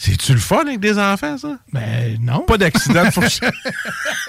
C'est-tu 0.00 0.32
le 0.32 0.38
fun 0.38 0.60
avec 0.60 0.78
des 0.78 0.96
enfants, 0.96 1.36
ça? 1.38 1.58
Ben 1.72 2.16
non. 2.20 2.42
Pas 2.42 2.56
d'accident 2.56 3.04
de 3.04 3.10
fourchette. 3.10 3.52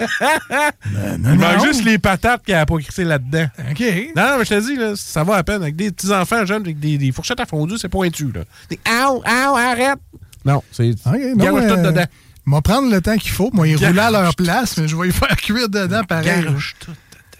non, 0.90 1.32
Il 1.32 1.38
manque 1.38 1.58
non. 1.58 1.64
juste 1.64 1.84
les 1.84 1.96
patates 1.96 2.42
qu'elle 2.44 2.56
a 2.56 2.66
pas 2.66 2.76
crissé 2.78 3.04
là-dedans. 3.04 3.46
OK. 3.70 3.80
Non, 4.16 4.22
non, 4.30 4.38
mais 4.38 4.44
je 4.44 4.50
te 4.50 4.60
dis, 4.66 4.74
là, 4.74 4.92
ça 4.96 5.22
va 5.22 5.36
à 5.36 5.44
peine. 5.44 5.62
Avec 5.62 5.76
des 5.76 5.92
petits 5.92 6.12
enfants 6.12 6.44
jeunes, 6.44 6.62
avec 6.62 6.80
des, 6.80 6.98
des 6.98 7.12
fourchettes 7.12 7.38
à 7.38 7.46
fondue, 7.46 7.78
c'est 7.78 7.88
pointu. 7.88 8.32
Là. 8.32 8.40
Des 8.68 8.80
Ow, 8.88 9.22
ow, 9.24 9.56
arrête! 9.56 10.00
Non, 10.44 10.62
c'est. 10.72 10.90
OK, 10.90 11.20
non, 11.36 11.46
tout 11.46 11.56
euh, 11.58 11.90
dedans. 11.90 12.06
Moi, 12.46 12.62
prendre 12.62 12.90
le 12.90 13.00
temps 13.00 13.16
qu'il 13.16 13.30
faut. 13.30 13.50
Moi, 13.52 13.68
ils 13.68 13.76
rouler 13.76 14.00
à 14.00 14.10
leur 14.10 14.34
place, 14.34 14.76
mais 14.76 14.88
je 14.88 14.96
vais 14.96 15.08
y 15.08 15.12
faire 15.12 15.36
cuire 15.36 15.68
dedans 15.68 16.02
pareil. 16.02 16.46
Tout. 16.80 16.90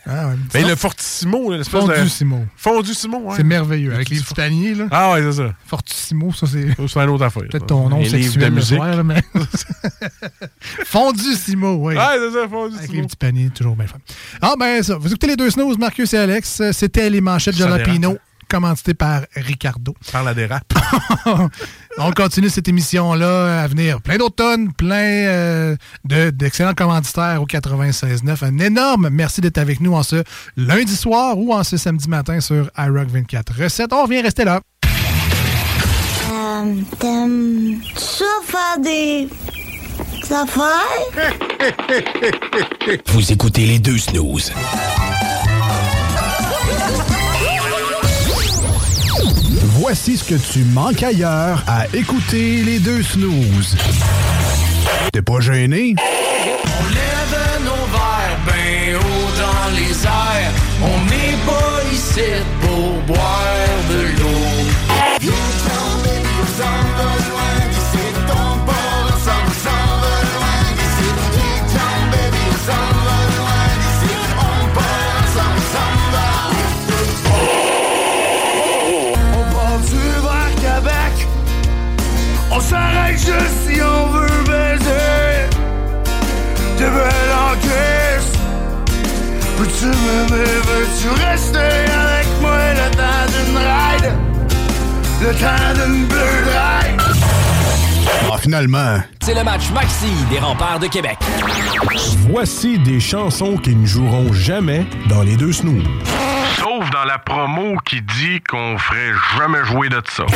Ah, 0.07 0.29
ouais. 0.29 0.35
Ben, 0.53 0.67
le 0.67 0.75
Fortissimo, 0.77 1.53
l'espèce 1.53 1.85
de. 1.85 1.93
Fondue-simo. 1.93 2.45
Fondue-Simo, 2.57 3.19
ouais. 3.19 3.37
C'est 3.37 3.45
merveilleux. 3.45 3.95
Avec 3.95 4.09
les 4.09 4.19
petits 4.21 4.35
paniers, 4.35 4.75
là. 4.75 4.87
Ah, 4.91 5.13
ouais, 5.13 5.23
c'est 5.23 5.33
ça. 5.43 5.55
Fortissimo, 5.67 6.33
ça, 6.33 6.47
c'est. 6.47 6.69
C'est 6.89 7.01
une 7.01 7.09
autre 7.11 7.25
affaire. 7.25 7.43
Peut-être 7.51 7.67
ton 7.67 7.89
nom 7.89 7.99
Un 8.01 8.03
de 8.05 8.09
sexuel 8.09 8.45
le 8.45 8.51
musique. 8.57 8.77
soir, 8.77 8.97
là, 8.97 9.03
mais. 9.03 9.23
Fondue-simo, 10.85 11.75
oui. 11.77 11.95
Ah, 11.99 12.15
c'est 12.19 12.33
ça, 12.33 12.49
Fondue 12.49 12.75
Avec 12.77 12.89
Simo. 12.91 13.01
les 13.03 13.07
petits 13.07 13.17
paniers, 13.17 13.51
toujours 13.51 13.77
bien 13.77 13.87
fun. 13.87 13.99
Ah, 14.41 14.55
ben 14.59 14.83
ça. 14.83 14.97
Vous 14.97 15.09
écoutez 15.09 15.27
les 15.29 15.37
deux 15.37 15.51
snooze, 15.51 15.79
Marcus 15.79 16.13
et 16.15 16.19
Alex. 16.19 16.63
C'était 16.73 17.11
les 17.11 17.21
manchettes 17.21 17.55
Ça 17.57 17.69
Jalapino, 17.69 18.17
dérape. 18.51 18.61
commanditées 18.63 18.95
par 18.95 19.23
Ricardo. 19.35 19.95
Par 20.13 20.25
la 20.25 20.35
dérape. 20.35 20.73
On 21.99 22.13
continue 22.13 22.49
cette 22.49 22.69
émission-là 22.69 23.63
à 23.63 23.67
venir. 23.67 24.01
Plein 24.01 24.17
d'autres 24.17 24.37
tonnes, 24.37 24.73
plein 24.73 24.97
euh, 25.27 25.77
de- 26.05 26.31
d'excellents 26.31 26.75
commanditaires 26.75 27.43
au 27.43 27.47
96.9. 27.47 28.45
Un 28.45 28.59
énorme 28.59 29.09
merci 29.11 29.41
d'être 29.41 29.59
avec 29.59 29.81
nous 29.81 29.95
en 29.95 30.03
ce 30.03 30.23
lundi 30.57 30.95
soir 30.97 31.37
ou 31.39 31.53
en 31.53 31.65
ce 31.65 31.77
samedi 31.77 32.09
matin 32.09 32.41
sur 32.41 32.71
iRock 32.79 33.09
24 33.09 33.53
Recettes. 33.63 33.93
On 33.93 34.05
revient 34.05 34.21
rester 34.23 34.45
là. 34.45 34.61
Euh, 36.33 36.75
T'aimes 36.99 37.81
ça 37.97 38.25
faire 38.45 38.79
des 38.83 39.29
affaires? 40.31 41.31
Vous 43.09 43.33
écoutez 43.33 43.67
les 43.67 43.79
deux 43.79 43.99
snooze. 43.99 44.53
Voici 49.93 50.17
ce 50.17 50.23
que 50.23 50.37
tu 50.37 50.61
manques 50.61 51.03
ailleurs 51.03 51.65
à 51.67 51.85
écouter 51.93 52.63
les 52.63 52.79
deux 52.79 53.03
snooze. 53.03 53.77
T'es 55.13 55.21
pas 55.21 55.41
gêné? 55.41 55.97
On 55.99 56.85
lève 56.91 57.65
nos 57.65 57.87
verres 57.91 58.39
ben 58.47 58.95
haut 58.95 59.31
dans 59.37 59.75
les 59.75 60.07
airs. 60.07 60.53
On 60.81 60.97
n'est 61.07 61.37
pas 61.45 61.83
ici 61.93 62.21
pour 62.61 63.03
boire 63.03 63.67
de 63.91 64.23
l'eau. 64.23 64.51
Baby, 72.13 73.00
On 82.53 82.61
s'arrête 82.61 83.19
juste 83.19 83.59
si 83.67 83.81
on 83.81 84.07
veut 84.09 84.45
baiser. 84.45 85.49
T'es 86.77 86.85
belle 86.85 87.33
en 87.47 87.57
crise 87.59 88.33
Peux-tu 89.57 89.87
m'aimer, 89.87 90.51
veux-tu 90.69 91.09
rester 91.27 91.59
avec 91.59 92.27
moi 92.41 92.59
le 92.73 92.91
temps 92.97 93.27
d'une 93.33 93.57
ride. 93.57 94.13
Le 95.23 95.33
temps 95.35 95.85
d'une 95.85 96.07
bleue 96.07 96.19
ride 96.19 97.10
Ah, 98.33 98.39
finalement. 98.39 99.01
C'est 99.21 99.35
le 99.35 99.43
match 99.43 99.71
Maxi 99.73 100.07
des 100.31 100.39
remparts 100.39 100.79
de 100.79 100.87
Québec. 100.87 101.19
Voici 102.31 102.79
des 102.79 103.01
chansons 103.01 103.57
qui 103.57 103.75
ne 103.75 103.85
joueront 103.85 104.33
jamais 104.33 104.87
dans 105.09 105.23
les 105.23 105.37
deux 105.37 105.53
snooze. 105.53 105.83
Sauf 106.57 106.89
dans 106.91 107.05
la 107.05 107.19
promo 107.19 107.77
qui 107.85 108.01
dit 108.03 108.41
qu'on 108.49 108.79
ferait 108.79 109.15
jamais 109.37 109.65
jouer 109.65 109.89
de 109.89 110.01
ça. 110.09 110.27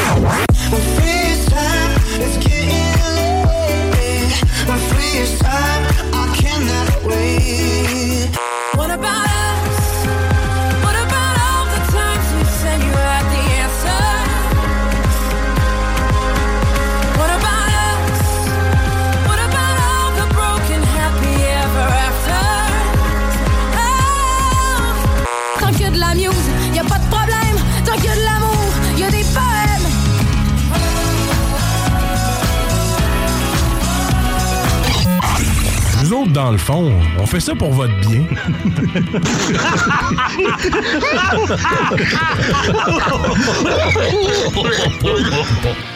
On 36.72 37.26
fait 37.26 37.40
ça 37.40 37.54
pour 37.54 37.72
votre 37.72 37.94
bien. 38.00 38.24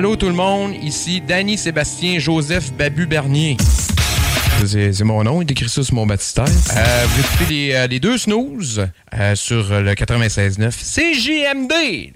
Allô 0.00 0.16
tout 0.16 0.28
le 0.28 0.32
monde, 0.32 0.72
ici 0.82 1.20
Danny 1.20 1.58
Sébastien 1.58 2.18
Joseph 2.18 2.72
Babu 2.72 3.04
Bernier. 3.04 3.58
C'est 4.64 4.98
mon 5.02 5.22
nom, 5.22 5.42
il 5.42 5.52
écrit 5.52 5.68
ça 5.68 5.82
sur 5.82 5.94
mon 5.94 6.06
baptistère. 6.06 6.46
Euh, 6.46 7.04
vous 7.06 7.20
écoutez 7.20 7.44
les, 7.50 7.74
euh, 7.74 7.86
les 7.86 8.00
deux 8.00 8.16
snooze 8.16 8.88
euh, 9.12 9.34
sur 9.34 9.68
le 9.68 9.92
96.9 9.92 10.70
CJMD. 10.70 12.14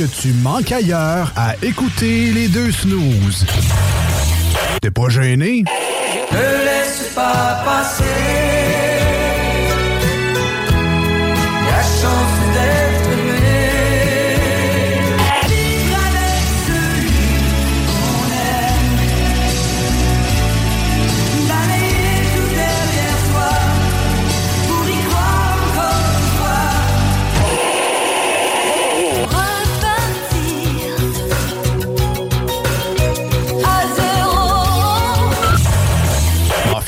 que 0.00 0.06
tu 0.06 0.32
manques 0.32 0.72
ailleurs 0.72 1.30
à 1.36 1.54
écouter 1.62 2.32
les 2.32 2.48
deux 2.48 2.72
snooze. 2.72 3.44
T'es 4.80 4.90
pas 4.90 5.10
gêné? 5.10 5.62
Ne 6.32 6.64
laisse 6.64 7.12
pas 7.14 7.60
passer. 7.66 8.89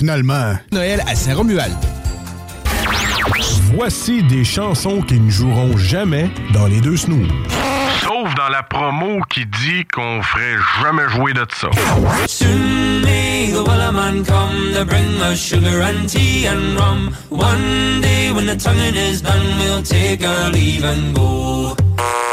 finalement. 0.03 0.59
Noël 0.73 1.01
à 1.07 1.15
Saint-Romuald. 1.15 1.77
Voici 3.73 4.25
des 4.25 4.43
chansons 4.43 5.01
qui 5.01 5.21
ne 5.21 5.31
joueront 5.31 5.77
jamais 5.77 6.29
dans 6.53 6.67
les 6.67 6.81
deux 6.81 6.97
snooze. 6.97 7.29
Sauf 8.03 8.35
dans 8.35 8.49
la 8.49 8.65
promo 8.65 9.21
qui 9.31 9.47
dit 9.47 9.85
qu'on 9.95 10.21
ferait 10.25 10.59
jamais 10.83 11.09
jouer 11.11 11.33
de 11.35 11.47
ça. 11.55 11.71
Soon 12.27 13.01
may 13.05 13.53
the 13.53 13.63
well 13.65 13.93
man 13.93 14.25
come 14.25 14.75
to 14.75 14.85
bring 14.85 15.21
us 15.23 15.39
sugar 15.39 15.83
and 15.83 16.09
tea 16.09 16.49
and 16.49 16.77
rum. 16.77 17.15
One 17.31 18.01
day 18.01 18.33
when 18.33 18.47
the 18.47 18.57
tonguing 18.57 18.97
is 18.97 19.23
done, 19.23 19.47
we'll 19.61 19.85
take 19.85 20.27
our 20.27 20.51
leave 20.51 20.85
and 20.85 21.15
go. 21.15 21.77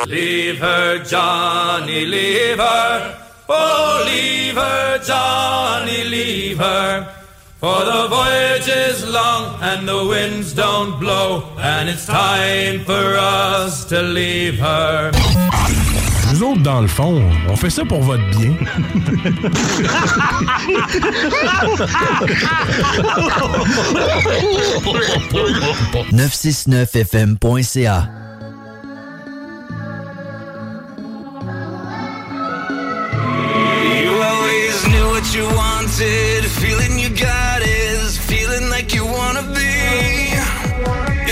Leave 0.08 0.58
her, 0.60 1.04
Johnny, 1.04 2.04
leave 2.08 2.58
her. 2.58 3.16
Oh, 3.48 4.04
leave 4.08 4.56
her, 4.56 5.00
Johnny, 5.06 6.04
leave 6.10 6.58
her. 6.58 7.19
For 7.60 7.84
the 7.84 8.08
voyage 8.08 8.70
is 8.70 9.06
long 9.06 9.60
and 9.62 9.86
the 9.86 10.08
winds 10.08 10.54
don't 10.54 10.98
blow, 10.98 11.44
and 11.58 11.90
it's 11.90 12.06
time 12.06 12.86
for 12.86 13.18
us 13.18 13.84
to 13.90 14.02
leave 14.02 14.58
her. 14.60 15.12
Nous 16.32 16.42
autres, 16.44 16.62
dans 16.64 16.80
le 16.80 16.88
fond, 16.88 17.22
on 17.50 17.56
fait 17.58 17.70
ça 17.70 17.84
pour 17.84 18.02
votre 18.02 18.24
bien. 18.30 18.54
969fm.ca 26.14 28.29
what 35.20 35.36
you 35.36 35.44
wanted. 35.44 36.46
Feeling 36.64 36.98
you 36.98 37.10
got 37.10 37.62
is 37.62 38.18
feeling 38.18 38.70
like 38.70 38.94
you 38.94 39.04
wanna 39.04 39.44
be 39.54 40.32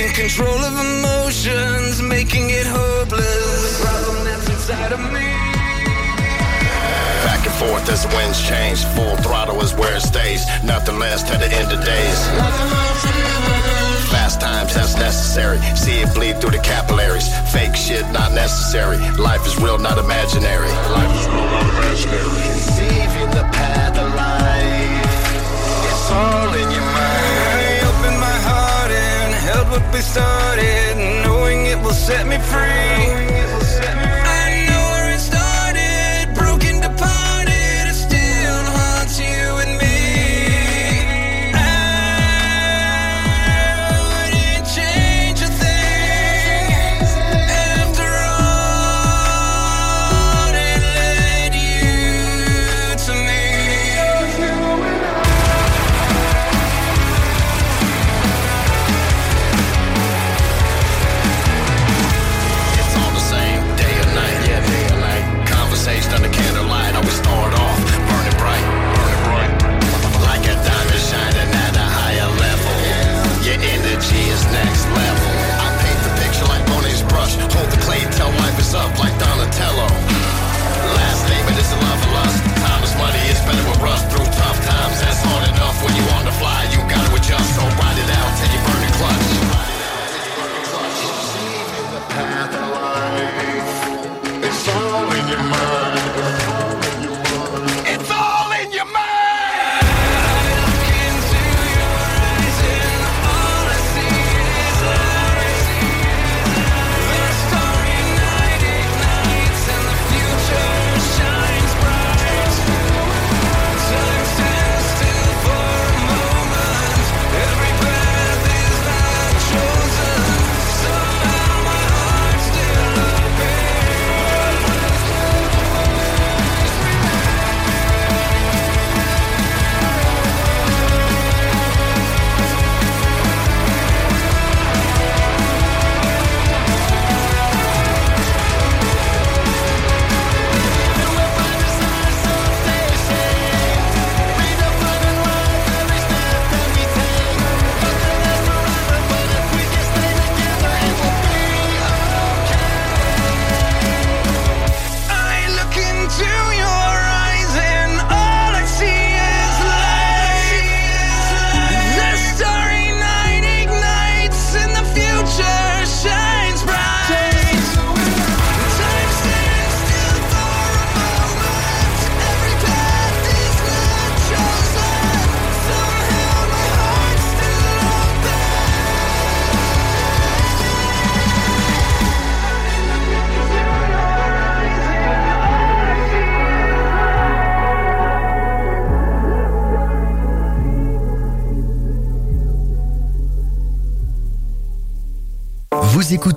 in 0.01 0.09
control 0.11 0.59
of 0.69 0.73
emotions, 0.87 2.01
making 2.01 2.49
it 2.49 2.67
hopeless. 2.67 3.81
Problem 3.81 4.25
that's 4.25 4.49
inside 4.49 4.91
of 4.91 4.99
me. 5.13 5.27
Back 7.27 7.45
and 7.47 7.55
forth 7.55 7.89
as 7.89 8.03
the 8.05 8.13
winds 8.13 8.45
change. 8.45 8.83
Full 8.95 9.15
throttle 9.23 9.61
is 9.61 9.73
where 9.73 9.95
it 9.95 10.01
stays. 10.01 10.45
Nothing 10.65 10.99
less 10.99 11.23
to 11.23 11.37
the 11.37 11.49
end 11.49 11.71
of 11.71 11.79
days. 11.85 13.36
Fast 14.27 14.41
times, 14.41 14.73
that's 14.75 14.95
necessary. 14.97 15.57
See 15.77 16.01
it 16.01 16.13
bleed 16.13 16.41
through 16.41 16.51
the 16.51 16.59
capillaries. 16.59 17.29
Fake 17.53 17.77
shit, 17.77 18.05
not 18.11 18.33
necessary. 18.33 18.97
Life 19.15 19.47
is 19.47 19.55
real, 19.55 19.77
not 19.77 19.97
imaginary. 19.97 20.67
Life 20.67 21.15
is 21.15 21.27
real, 21.27 21.45
not 21.47 21.63
imaginary. 21.71 22.19
Conceiving 22.51 23.29
the 23.31 23.47
path 23.55 23.95
of 23.95 24.13
life. 24.19 25.07
It's 25.87 26.11
all 26.11 26.53
in 26.61 26.67
your 26.75 26.87
mind. 26.91 27.71
I 27.71 27.87
opened 27.87 28.19
my 28.19 28.37
heart 28.49 28.91
and 28.91 29.33
held 29.47 29.69
what 29.69 29.93
we 29.93 30.01
started, 30.01 30.97
knowing 31.23 31.67
it 31.67 31.79
will 31.81 31.93
set 31.93 32.27
me 32.27 32.37
free. 32.51 33.36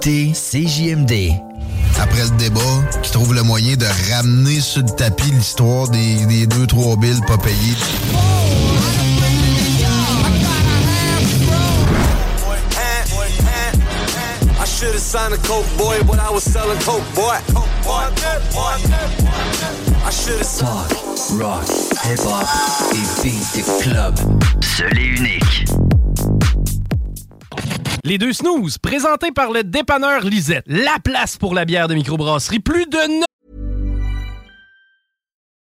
Écoutez 0.00 0.32
CJMD. 0.32 1.29
Les 28.30 28.34
deux 28.34 28.44
snooze, 28.44 28.78
présentés 28.78 29.32
par 29.32 29.50
le 29.50 29.64
dépanneur 29.64 30.20
Lisette. 30.22 30.64
La 30.68 31.00
place 31.02 31.36
pour 31.36 31.52
la 31.52 31.64
bière 31.64 31.88
de 31.88 31.96
microbrasserie. 31.96 32.60
Plus 32.60 32.86
de 32.86 33.24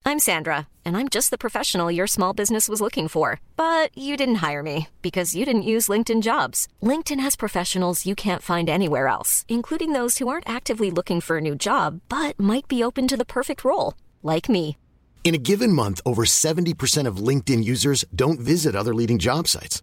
I'm 0.04 0.18
Sandra, 0.18 0.66
and 0.84 0.94
I'm 0.94 1.08
just 1.08 1.30
the 1.30 1.38
professional 1.38 1.90
your 1.90 2.06
small 2.06 2.34
business 2.34 2.68
was 2.68 2.82
looking 2.82 3.08
for. 3.08 3.40
But 3.56 3.88
you 3.96 4.18
didn't 4.18 4.42
hire 4.46 4.62
me 4.62 4.88
because 5.00 5.34
you 5.34 5.46
didn't 5.46 5.62
use 5.62 5.88
LinkedIn 5.88 6.20
jobs. 6.20 6.68
LinkedIn 6.82 7.20
has 7.20 7.36
professionals 7.36 8.04
you 8.04 8.14
can't 8.14 8.42
find 8.42 8.68
anywhere 8.68 9.08
else, 9.08 9.46
including 9.48 9.94
those 9.94 10.18
who 10.18 10.28
aren't 10.28 10.46
actively 10.46 10.90
looking 10.90 11.22
for 11.22 11.38
a 11.38 11.40
new 11.40 11.54
job 11.54 12.02
but 12.10 12.38
might 12.38 12.68
be 12.68 12.84
open 12.84 13.08
to 13.08 13.16
the 13.16 13.24
perfect 13.24 13.64
role, 13.64 13.94
like 14.22 14.50
me. 14.50 14.76
In 15.24 15.34
a 15.34 15.38
given 15.38 15.72
month, 15.72 16.02
over 16.04 16.24
70% 16.24 17.06
of 17.06 17.16
LinkedIn 17.16 17.64
users 17.64 18.04
don't 18.14 18.38
visit 18.38 18.76
other 18.76 18.94
leading 18.94 19.18
job 19.18 19.48
sites. 19.48 19.82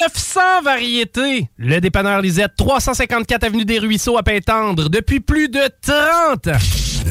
900 0.00 0.62
variétés. 0.62 1.48
Le 1.56 1.80
dépanneur 1.80 2.20
Lisette, 2.20 2.52
354 2.56 3.44
Avenue 3.44 3.64
des 3.64 3.78
Ruisseaux 3.78 4.18
à 4.18 4.22
Pintendre, 4.22 4.90
depuis 4.90 5.20
plus 5.20 5.48
de 5.48 5.60
30 5.80 6.48
ans. 6.48 6.58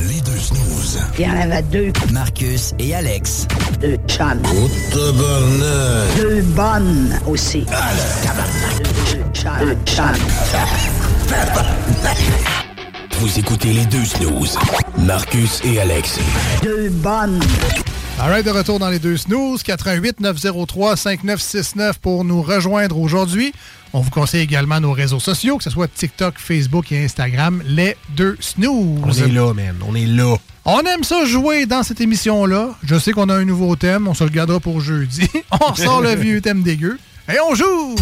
Les 0.07 0.21
deux 0.21 0.37
snooze. 0.37 0.99
Il 1.17 1.25
y 1.25 1.27
en 1.27 1.39
avait 1.39 1.63
deux. 1.63 1.91
Marcus 2.11 2.75
et 2.77 2.93
Alex. 2.93 3.47
Deux 3.81 3.97
chums. 4.07 4.39
Deux 4.93 6.41
bonnes 6.41 7.19
aussi. 7.27 7.61
Deux 7.61 9.33
chums. 9.33 9.51
Deux 9.59 9.77
chums. 9.85 10.05
Vous 13.19 13.39
écoutez 13.39 13.73
les 13.73 13.85
deux 13.85 14.05
snooze. 14.05 14.59
Marcus 14.99 15.59
et 15.65 15.79
Alex. 15.79 16.19
Deux 16.61 16.89
bonnes. 16.89 17.39
Alright, 18.17 18.45
de 18.45 18.49
retour 18.49 18.79
dans 18.79 18.89
les 18.89 18.99
deux 18.99 19.17
snooze, 19.17 19.61
88 19.61 20.21
903 20.21 20.95
5969 20.95 21.99
pour 21.99 22.23
nous 22.23 22.41
rejoindre 22.41 22.97
aujourd'hui. 22.97 23.53
On 23.91 23.99
vous 23.99 24.09
conseille 24.09 24.41
également 24.41 24.79
nos 24.79 24.93
réseaux 24.93 25.19
sociaux, 25.19 25.57
que 25.57 25.63
ce 25.63 25.69
soit 25.69 25.89
TikTok, 25.89 26.35
Facebook 26.37 26.93
et 26.93 27.03
Instagram, 27.03 27.61
les 27.65 27.97
deux 28.15 28.37
snooze. 28.39 29.01
On 29.03 29.11
est 29.11 29.31
là, 29.31 29.53
man. 29.53 29.75
On 29.85 29.95
est 29.95 30.05
là. 30.05 30.37
On 30.63 30.79
aime 30.79 31.03
ça 31.03 31.25
jouer 31.25 31.65
dans 31.65 31.83
cette 31.83 31.99
émission-là. 31.99 32.75
Je 32.83 32.97
sais 32.97 33.11
qu'on 33.11 33.27
a 33.29 33.35
un 33.35 33.45
nouveau 33.45 33.75
thème, 33.75 34.07
on 34.07 34.13
se 34.13 34.23
le 34.23 34.29
gardera 34.29 34.61
pour 34.61 34.79
jeudi. 34.79 35.29
on 35.51 35.71
ressort 35.73 36.01
le 36.01 36.15
vieux 36.15 36.39
thème 36.39 36.63
dégueu 36.63 36.97
et 37.27 37.37
on 37.49 37.53
joue! 37.53 37.95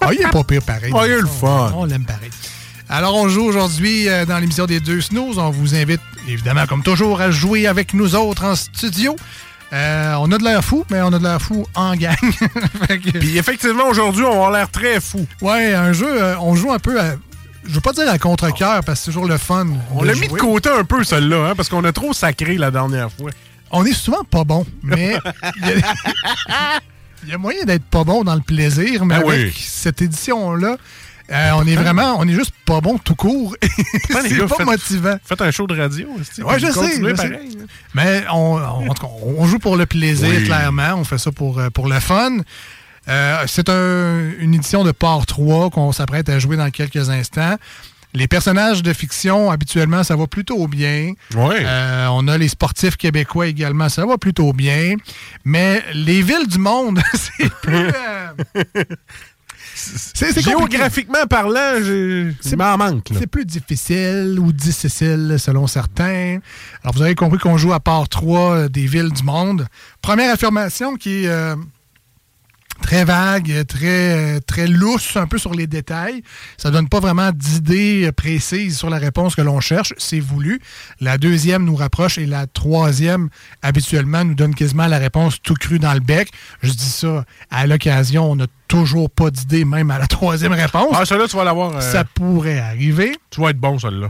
Ah, 0.00 0.10
il 0.12 0.20
est 0.20 0.30
pas 0.30 0.44
pire 0.44 0.62
pareil. 0.62 0.92
Ah, 0.94 1.02
il 1.06 1.12
est 1.12 1.20
le 1.20 1.26
fun. 1.26 1.72
On 1.76 1.84
l'aime 1.84 2.04
pareil. 2.04 2.30
Alors, 2.88 3.14
on 3.16 3.28
joue 3.28 3.42
aujourd'hui 3.44 4.08
euh, 4.08 4.24
dans 4.24 4.38
l'émission 4.38 4.64
des 4.66 4.80
deux 4.80 5.00
snooze. 5.02 5.38
On 5.38 5.50
vous 5.50 5.74
invite, 5.74 6.00
évidemment, 6.26 6.66
comme 6.66 6.82
toujours, 6.82 7.20
à 7.20 7.30
jouer 7.30 7.66
avec 7.66 7.92
nous 7.94 8.14
autres 8.14 8.44
en 8.44 8.54
studio. 8.56 9.14
Euh, 9.74 10.14
on 10.20 10.32
a 10.32 10.38
de 10.38 10.44
l'air 10.44 10.64
fou, 10.64 10.84
mais 10.90 11.02
on 11.02 11.08
a 11.12 11.18
de 11.18 11.24
l'air 11.24 11.42
fou 11.42 11.66
en 11.74 11.94
gang. 11.94 12.16
Que- 12.88 13.18
Puis 13.18 13.36
effectivement, 13.36 13.86
aujourd'hui, 13.88 14.24
on 14.24 14.32
avoir 14.32 14.50
l'air 14.50 14.70
très 14.70 14.98
fou. 15.00 15.26
Ouais, 15.42 15.74
un 15.74 15.92
jeu, 15.92 16.06
euh, 16.22 16.36
on 16.40 16.54
joue 16.54 16.72
un 16.72 16.78
peu 16.78 16.98
à. 16.98 17.16
Je 17.66 17.74
veux 17.74 17.80
pas 17.82 17.92
dire 17.92 18.08
à 18.10 18.16
contre-cœur 18.18 18.82
parce 18.82 19.00
que 19.00 19.04
c'est 19.04 19.10
toujours 19.10 19.26
le 19.28 19.36
fun. 19.36 19.66
On 19.94 20.02
l'a 20.02 20.14
mis 20.14 20.26
de 20.26 20.32
côté 20.32 20.70
un 20.70 20.84
peu, 20.84 21.04
celle-là, 21.04 21.50
hein, 21.50 21.54
parce 21.54 21.68
qu'on 21.68 21.84
a 21.84 21.92
trop 21.92 22.14
sacré 22.14 22.56
la 22.56 22.70
dernière 22.70 23.10
fois. 23.12 23.30
On 23.70 23.84
est 23.84 23.92
souvent 23.92 24.24
pas 24.24 24.44
bon, 24.44 24.64
mais 24.82 25.18
il 27.24 27.28
y 27.30 27.32
a- 27.32 27.38
moyen 27.38 27.64
d'être 27.64 27.84
pas 27.84 28.04
bon 28.04 28.24
dans 28.24 28.34
le 28.34 28.40
plaisir, 28.40 29.04
mais 29.04 29.14
Ah 29.16 29.18
avec 29.26 29.54
oui. 29.54 29.54
cette 29.66 30.00
édition-là, 30.02 30.76
euh, 31.30 31.50
on 31.56 31.66
est 31.66 31.74
vraiment, 31.76 32.16
on 32.18 32.26
est 32.26 32.32
juste 32.32 32.52
pas 32.64 32.80
bon 32.80 32.96
tout 32.98 33.14
court. 33.14 33.54
C'est 33.62 34.38
pas 34.38 34.48
faites- 34.56 34.66
motivant. 34.66 35.16
Faites 35.24 35.42
un 35.42 35.50
show 35.50 35.66
de 35.66 35.78
radio. 35.78 36.08
Ouais, 36.08 36.58
je 36.58 36.66
sais, 36.70 37.00
je 37.02 37.14
sais. 37.16 37.40
Mais 37.94 38.24
on, 38.32 38.56
on- 38.56 38.88
en 38.90 38.94
tout 38.94 39.02
cas, 39.06 39.12
on 39.36 39.46
joue 39.46 39.58
pour 39.58 39.76
le 39.76 39.86
plaisir, 39.86 40.28
Oui. 40.28 40.44
clairement. 40.44 40.94
On 40.96 41.04
fait 41.04 41.18
ça 41.18 41.30
pour, 41.32 41.58
euh, 41.58 41.70
pour 41.70 41.88
le 41.88 42.00
fun. 42.00 42.38
Euh, 43.08 43.36
c'est 43.46 43.68
un- 43.70 44.30
une 44.38 44.54
édition 44.54 44.84
de 44.84 44.92
part 44.92 45.24
3 45.26 45.70
qu'on 45.70 45.92
s'apprête 45.92 46.28
à 46.28 46.38
jouer 46.38 46.56
dans 46.56 46.70
quelques 46.70 47.08
instants. 47.10 47.56
Les 48.14 48.26
personnages 48.26 48.82
de 48.82 48.92
fiction, 48.92 49.50
habituellement, 49.50 50.02
ça 50.02 50.16
va 50.16 50.26
plutôt 50.26 50.66
bien. 50.66 51.12
Ouais. 51.34 51.62
Euh, 51.64 52.06
on 52.10 52.26
a 52.26 52.38
les 52.38 52.48
sportifs 52.48 52.96
québécois 52.96 53.46
également, 53.48 53.88
ça 53.88 54.06
va 54.06 54.16
plutôt 54.18 54.52
bien. 54.52 54.94
Mais 55.44 55.82
les 55.92 56.22
villes 56.22 56.46
du 56.48 56.58
monde, 56.58 57.00
c'est 57.14 57.50
plus... 57.62 57.74
euh, 57.74 58.32
c'est- 59.74 60.32
c'est. 60.32 60.40
Géographiquement 60.42 61.26
parlant, 61.28 61.74
m'en 62.56 62.76
manque. 62.78 63.10
là. 63.10 63.16
C'est 63.20 63.26
plus 63.26 63.44
difficile 63.44 64.36
ou 64.40 64.52
difficile 64.52 65.36
selon 65.38 65.66
certains. 65.66 66.38
Alors, 66.82 66.94
vous 66.94 67.02
avez 67.02 67.14
compris 67.14 67.38
qu'on 67.38 67.56
joue 67.58 67.72
à 67.72 67.80
part 67.80 68.08
3 68.08 68.68
des 68.68 68.86
villes 68.86 69.12
du 69.12 69.22
monde. 69.22 69.66
Première 70.02 70.32
affirmation 70.32 70.96
qui 70.96 71.24
est 71.24 71.28
euh, 71.28 71.54
très 72.82 73.04
vague, 73.04 73.66
très, 73.66 74.40
très 74.40 74.66
lousse 74.66 75.16
un 75.16 75.26
peu 75.26 75.38
sur 75.38 75.52
les 75.54 75.66
détails. 75.66 76.22
Ça 76.56 76.70
donne 76.70 76.88
pas 76.88 77.00
vraiment 77.00 77.30
d'idées 77.32 78.10
précises 78.16 78.78
sur 78.78 78.90
la 78.90 78.98
réponse 78.98 79.34
que 79.34 79.42
l'on 79.42 79.60
cherche. 79.60 79.92
C'est 79.98 80.20
voulu. 80.20 80.60
La 81.00 81.18
deuxième 81.18 81.64
nous 81.64 81.76
rapproche 81.76 82.18
et 82.18 82.26
la 82.26 82.46
troisième, 82.46 83.28
habituellement, 83.62 84.24
nous 84.24 84.34
donne 84.34 84.54
quasiment 84.54 84.86
la 84.86 84.98
réponse 84.98 85.40
tout 85.42 85.54
cru 85.54 85.78
dans 85.78 85.92
le 85.94 86.00
bec. 86.00 86.30
Je 86.62 86.70
dis 86.72 86.88
ça 86.88 87.24
à 87.50 87.66
l'occasion. 87.66 88.30
On 88.30 88.36
n'a 88.36 88.46
toujours 88.68 89.10
pas 89.10 89.30
d'idée, 89.30 89.64
même 89.64 89.90
à 89.90 89.98
la 89.98 90.06
troisième 90.06 90.52
réponse. 90.52 90.94
Ah, 90.94 91.04
celle-là, 91.04 91.26
tu 91.28 91.36
vas 91.36 91.44
l'avoir. 91.44 91.76
euh, 91.76 91.80
Ça 91.80 92.04
pourrait 92.04 92.58
arriver. 92.58 93.16
Tu 93.30 93.40
vas 93.40 93.50
être 93.50 93.58
bon, 93.58 93.78
celle-là. 93.78 94.08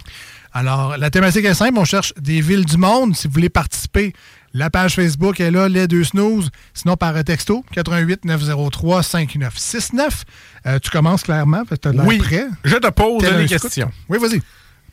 Alors, 0.52 0.96
la 0.96 1.10
thématique 1.10 1.44
est 1.44 1.54
simple. 1.54 1.78
On 1.78 1.84
cherche 1.84 2.12
des 2.18 2.40
villes 2.40 2.64
du 2.64 2.78
monde. 2.78 3.14
Si 3.14 3.28
vous 3.28 3.34
voulez 3.34 3.50
participer, 3.50 4.12
la 4.54 4.70
page 4.70 4.94
Facebook 4.94 5.40
est 5.40 5.50
là, 5.50 5.68
les 5.68 5.86
deux 5.86 6.04
snooze. 6.04 6.50
Sinon, 6.74 6.96
par 6.96 7.22
texto, 7.24 7.64
88 7.72 8.24
903 8.24 9.02
5969. 9.02 10.24
Euh, 10.66 10.78
tu 10.78 10.90
commences 10.90 11.22
clairement, 11.22 11.64
parce 11.64 11.80
que 11.80 11.88
tu 11.90 11.98
as 11.98 12.04
Oui. 12.04 12.18
prêt. 12.18 12.46
Je 12.64 12.76
te 12.76 12.88
pose 12.90 13.24
scout. 13.24 13.46
questions. 13.46 13.90
Oui, 14.08 14.18
vas-y. 14.18 14.40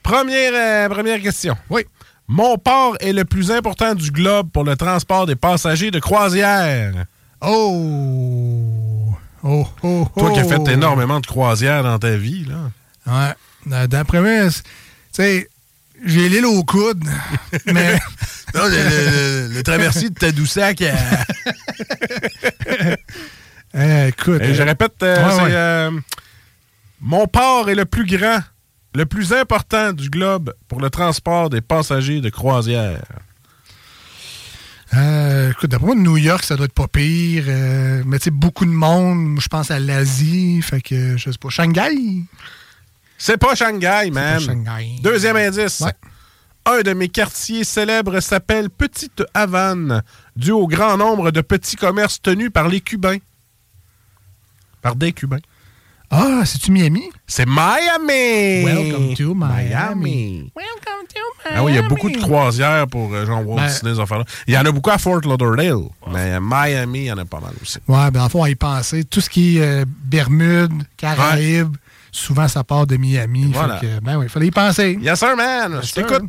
Première, 0.04 0.52
euh, 0.54 0.90
première 0.90 1.22
question. 1.22 1.56
Oui. 1.70 1.86
Mon 2.28 2.58
port 2.58 2.96
est 3.00 3.14
le 3.14 3.24
plus 3.26 3.52
important 3.52 3.94
du 3.96 4.12
globe 4.12 4.50
pour 4.52 4.64
le 4.64 4.76
transport 4.76 5.26
des 5.26 5.36
passagers 5.36 5.92
de 5.92 6.00
croisière. 6.00 7.06
Oh! 7.42 9.14
Oh, 9.44 9.68
oh, 9.84 10.08
Toi 10.18 10.32
qui 10.32 10.40
as 10.40 10.46
oh. 10.46 10.50
fait 10.66 10.72
énormément 10.74 11.20
de 11.20 11.26
croisières 11.28 11.84
dans 11.84 12.00
ta 12.00 12.16
vie, 12.16 12.46
là. 12.46 12.72
Ouais. 13.06 13.34
Euh, 13.74 13.88
D'après 13.88 14.20
moi, 14.22 14.50
c'est- 14.50 14.64
tu 14.64 14.70
sais, 15.12 15.48
j'ai 16.04 16.28
l'île 16.30 16.46
au 16.46 16.64
coude, 16.64 17.04
mais... 17.68 17.94
Non, 18.54 18.66
le, 18.66 18.70
le- 19.50 19.54
le 19.54 19.64
traversier 19.64 20.10
de 20.10 20.16
Tadoussac 20.16 20.82
à... 20.82 20.96
Écoute... 24.08 24.42
Et 24.42 24.54
je 24.54 24.62
répète, 24.64 24.96
euh, 25.04 25.26
ouais, 25.26 25.32
c'est, 25.36 25.42
ouais. 25.44 25.50
euh, 25.52 25.92
mon 27.02 27.28
port 27.28 27.70
est 27.70 27.76
le 27.76 27.86
plus 27.86 28.06
grand, 28.06 28.40
le 28.94 29.06
plus 29.06 29.34
important 29.34 29.92
du 29.92 30.10
globe 30.10 30.54
pour 30.70 30.80
le 30.80 30.90
transport 30.90 31.50
des 31.50 31.62
passagers 31.62 32.22
de 32.22 32.30
croisière. 32.30 33.02
Euh, 34.94 35.52
écoute, 35.52 35.70
d'après 35.72 35.88
moi, 35.88 35.96
New 35.96 36.16
York, 36.16 36.44
ça 36.46 36.56
doit 36.56 36.68
être 36.68 36.74
pas 36.74 36.88
pire. 36.88 37.44
euh, 37.48 38.04
mais 38.06 38.18
tu 38.20 38.26
sais, 38.26 38.32
beaucoup 38.32 38.66
de 38.66 38.72
monde. 38.72 39.38
Je 39.42 39.48
pense 39.50 39.70
à 39.72 39.80
l'Asie. 39.80 40.62
Fait 40.62 40.80
que, 40.82 41.18
je 41.18 41.32
sais 41.32 41.38
pas. 41.38 41.50
Shanghai? 41.50 42.24
C'est 43.18 43.38
pas 43.38 43.56
Shanghai, 43.56 44.10
man. 44.12 44.34
pas 44.36 44.40
Shanghai. 44.40 44.96
Deuxième 45.02 45.36
indice. 45.38 45.82
Ouais. 45.82 45.94
Un 46.68 46.82
de 46.82 46.94
mes 46.94 47.10
quartiers 47.10 47.64
célèbres 47.64 48.20
s'appelle 48.20 48.70
Petite 48.70 49.24
Havane, 49.34 50.02
dû 50.36 50.52
au 50.52 50.68
grand 50.68 50.98
nombre 50.98 51.32
de 51.32 51.42
petits 51.42 51.76
commerces 51.76 52.22
tenus 52.22 52.52
par 52.52 52.68
les 52.68 52.82
Cubains. 52.82 53.18
Par 54.82 54.96
des 54.96 55.14
Cubains. 55.14 55.40
Ah, 56.12 56.42
c'est-tu 56.46 56.72
Miami? 56.72 57.04
C'est 57.28 57.48
Miami! 57.48 58.64
Welcome 58.64 59.16
to 59.16 59.34
Miami. 59.34 60.52
Welcome 60.56 61.08
to 61.14 61.20
Miami! 61.44 61.56
Ah 61.58 61.64
oui, 61.64 61.72
il 61.74 61.76
y 61.76 61.80
a 61.80 61.88
beaucoup 61.88 62.10
de 62.12 62.18
croisières 62.18 62.88
pour 62.88 63.12
euh, 63.14 63.26
genre 63.26 63.46
Walt 63.48 63.58
Ben- 63.58 63.68
Disney, 63.68 63.94
ces 63.96 64.00
affaires-là. 64.00 64.26
Il 64.48 64.54
y 64.54 64.58
en 64.58 64.66
a 64.66 64.72
beaucoup 64.72 64.92
à 64.92 64.98
Fort 65.00 65.22
Lauderdale, 65.22 65.90
mais 66.12 66.34
à 66.34 66.40
Miami, 66.40 67.00
il 67.00 67.06
y 67.06 67.12
en 67.12 67.18
a 67.18 67.26
pas 67.26 67.40
mal 67.40 67.54
aussi. 67.62 67.80
Ouais, 67.88 68.12
ben, 68.12 68.22
en 68.24 68.30
fond, 68.30 68.44
à 68.44 68.50
y 68.50 68.56
penser. 68.56 69.04
Tout 69.04 69.20
ce 69.20 69.30
qui 69.30 69.58
est 69.58 69.62
euh, 69.62 69.86
Bermudes, 69.88 70.84
Caraïbes, 70.96 71.76
Souvent, 72.16 72.48
ça 72.48 72.64
part 72.64 72.88
de 72.88 72.96
Miami. 72.96 73.52
Voilà. 73.52 73.78
Fait 73.80 73.88
que, 73.88 74.00
ben 74.00 74.18
oui, 74.18 74.26
il 74.28 74.30
fallait 74.30 74.48
y 74.48 74.52
penser. 74.52 74.98
Yes, 75.02 75.20
sir, 75.20 75.36
man. 75.36 75.82
Je 75.84 75.92
t'écoute. 75.94 76.24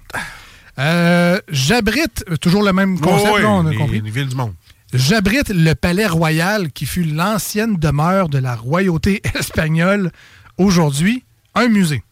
Euh, 0.80 1.40
J'abrite, 1.48 2.24
toujours 2.40 2.64
le 2.64 2.72
même 2.72 2.98
concept, 2.98 3.30
Oui, 3.36 3.44
on 3.44 3.66
a 3.66 3.70
les- 3.70 3.76
compris. 3.76 4.00
les 4.00 4.10
villes 4.10 4.28
du 4.28 4.34
monde. 4.34 4.52
J'abrite 4.92 5.48
le 5.50 5.74
palais 5.74 6.06
royal 6.08 6.72
qui 6.72 6.86
fut 6.86 7.04
l'ancienne 7.04 7.76
demeure 7.76 8.28
de 8.28 8.38
la 8.38 8.56
royauté 8.56 9.22
espagnole. 9.38 10.10
Aujourd'hui, 10.58 11.22
un 11.54 11.68
musée. 11.68 12.02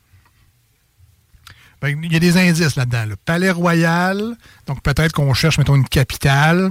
Ben, 1.83 1.99
Il 2.03 2.13
y 2.13 2.17
a 2.17 2.21
des 2.21 2.37
indices 2.39 2.77
là-dedans. 2.77 3.07
Le 3.09 3.17
palais 3.17 3.51
royal, 3.51 4.37
donc 4.67 4.83
peut-être 4.83 5.13
qu'on 5.13 5.35
cherche, 5.35 5.59
mettons, 5.59 5.75
une 5.75 5.89
capitale, 5.89 6.71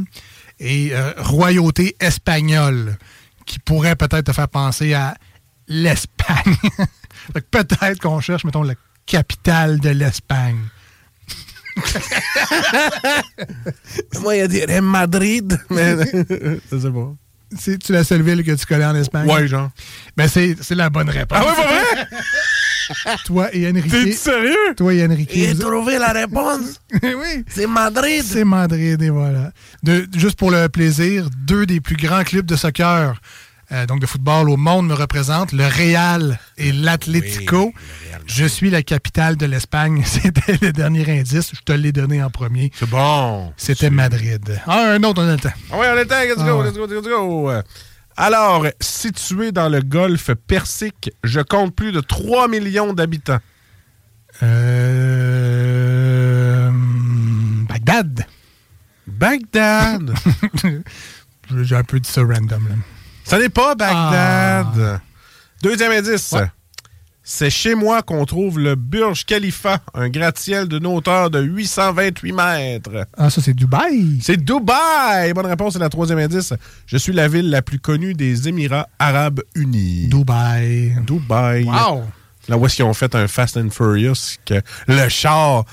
et 0.59 0.91
euh, 0.93 1.11
royauté 1.17 1.95
espagnole, 1.99 2.97
qui 3.45 3.59
pourrait 3.59 3.95
peut-être 3.97 4.27
te 4.27 4.31
faire 4.31 4.47
penser 4.47 4.93
à 4.93 5.15
l'Espagne. 5.67 6.55
Peut-être 7.51 7.99
qu'on 8.01 8.19
cherche, 8.19 8.43
mettons, 8.43 8.63
la 8.63 8.75
capitale 9.05 9.79
de 9.79 9.89
l'Espagne. 9.89 10.59
Moi, 14.21 14.35
il 14.35 14.39
y 14.39 14.41
a 14.41 14.47
des 14.47 14.81
Madrid, 14.81 15.59
mais 15.69 15.95
sais 16.05 16.91
pas. 16.91 17.13
C'est-tu 17.57 17.91
la 17.91 18.03
seule 18.03 18.23
ville 18.23 18.43
que 18.43 18.51
tu 18.51 18.65
connais 18.65 18.85
en 18.85 18.95
Espagne? 18.95 19.29
Ouais, 19.29 19.47
genre. 19.47 19.69
Ben, 20.17 20.27
c'est 20.27 20.55
c'est 20.61 20.73
la 20.75 20.89
bonne 20.89 21.09
réponse. 21.09 21.37
Ah 21.39 21.45
ouais, 21.45 21.55
pas 21.55 21.67
vrai? 21.67 23.17
Toi 23.25 23.49
et 23.55 23.69
Enrique. 23.69 23.91
T'es 23.91 24.11
sérieux? 24.11 24.73
Toi 24.75 24.93
et 24.95 25.05
Enrique. 25.05 25.31
J'ai 25.33 25.55
trouvé 25.57 25.99
la 25.99 26.11
réponse. 26.13 26.81
oui. 27.03 27.43
C'est 27.47 27.67
Madrid. 27.67 28.23
C'est 28.25 28.43
Madrid, 28.43 28.99
et 29.01 29.09
voilà. 29.09 29.51
De- 29.83 30.07
juste 30.17 30.37
pour 30.37 30.49
le 30.51 30.67
plaisir, 30.67 31.29
deux 31.45 31.65
des 31.67 31.79
plus 31.79 31.95
grands 31.95 32.23
clubs 32.23 32.45
de 32.45 32.55
soccer, 32.55 33.21
euh, 33.73 33.85
donc 33.85 33.99
de 33.99 34.05
football 34.05 34.49
au 34.49 34.57
monde, 34.57 34.87
me 34.87 34.93
représentent, 34.93 35.51
le 35.51 35.65
Real 35.65 36.39
et 36.57 36.71
l'Atlético. 36.71 37.73
Je 38.27 38.45
suis 38.45 38.69
la 38.69 38.83
capitale 38.83 39.35
de 39.35 39.45
l'Espagne. 39.45 40.03
C'était 40.07 40.57
le 40.61 40.71
dernier 40.71 41.19
indice. 41.19 41.51
Je 41.53 41.61
te 41.61 41.71
l'ai 41.71 41.91
donné 41.91 42.21
en 42.23 42.29
premier. 42.29 42.71
C'est 42.75 42.89
bon. 42.89 43.51
C'était 43.57 43.89
Madrid. 43.89 44.61
Ah, 44.67 44.91
un 44.91 45.03
autre, 45.03 45.23
on 45.23 45.27
a 45.27 45.33
le 45.33 45.39
temps. 45.39 45.49
Ah 45.71 45.77
ouais, 45.79 45.87
on 45.93 45.97
est 45.97 46.05
temps, 46.05 46.21
let's 46.21 46.35
Ah 46.39 46.43
go, 46.43 46.61
ouais. 46.61 46.67
let's 46.67 46.77
go, 46.77 46.85
let's 46.87 47.07
go. 47.07 47.51
Alors, 48.15 48.67
situé 48.79 49.51
dans 49.51 49.69
le 49.69 49.81
golfe 49.81 50.31
Persique, 50.47 51.09
je 51.23 51.39
compte 51.39 51.75
plus 51.75 51.91
de 51.91 51.99
3 51.99 52.47
millions 52.47 52.93
d'habitants. 52.93 53.39
Euh... 54.43 55.33
Bagdad. 57.67 58.25
Bagdad. 59.07 60.13
J'ai 61.61 61.75
un 61.75 61.83
peu 61.83 61.99
dit 61.99 62.09
ça 62.09 62.21
random. 62.21 62.67
Là. 62.69 62.75
Ça 63.23 63.39
n'est 63.39 63.49
pas 63.49 63.75
Bagdad. 63.75 64.67
Ah. 64.79 65.01
Deuxième 65.61 65.91
indice. 65.91 66.35
C'est 67.25 67.49
chez 67.49 67.73
moi 67.73 68.01
qu'on 68.01 68.25
trouve 68.25 68.59
le 68.59 68.75
Burj 68.75 69.23
Khalifa, 69.25 69.79
un 69.93 70.09
gratte-ciel 70.09 70.67
d'une 70.67 70.85
hauteur 70.85 71.29
de 71.29 71.39
828 71.39 72.33
mètres. 72.33 73.07
Ah, 73.15 73.29
ça, 73.29 73.41
c'est 73.41 73.53
Dubaï. 73.53 74.19
C'est 74.21 74.35
Dubaï! 74.35 75.31
Bonne 75.31 75.45
réponse, 75.45 75.73
c'est 75.73 75.79
la 75.79 75.87
troisième 75.87 76.19
indice. 76.19 76.53
Je 76.85 76.97
suis 76.97 77.13
la 77.13 77.29
ville 77.29 77.49
la 77.49 77.61
plus 77.61 77.79
connue 77.79 78.13
des 78.13 78.49
Émirats 78.49 78.89
Arabes 78.99 79.39
Unis. 79.55 80.09
Dubaï. 80.09 80.97
Dubaï. 81.07 81.63
Wow! 81.63 82.03
Là 82.49 82.57
où 82.57 82.65
est-ce 82.65 82.75
qu'ils 82.75 82.83
ont 82.83 82.93
fait 82.93 83.15
un 83.15 83.29
Fast 83.29 83.55
and 83.55 83.69
Furious, 83.69 84.35
que 84.45 84.61
le 84.87 85.07
char 85.07 85.63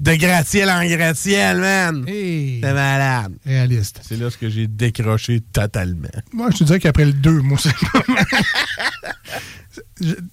de 0.00 0.14
gratte-ciel 0.14 0.70
en 0.70 0.84
gratte-ciel, 0.86 1.58
man! 1.58 2.04
Hey. 2.06 2.60
C'est 2.62 2.72
malade. 2.72 3.32
Réaliste. 3.44 4.00
C'est 4.02 4.16
là 4.16 4.30
ce 4.30 4.36
que 4.38 4.48
j'ai 4.48 4.66
décroché 4.66 5.40
totalement. 5.40 6.08
Moi, 6.32 6.50
je 6.52 6.58
te 6.58 6.64
dirais 6.64 6.78
qu'après 6.78 7.04
le 7.04 7.12
2, 7.12 7.40
moi, 7.40 7.58
c'est 7.58 7.74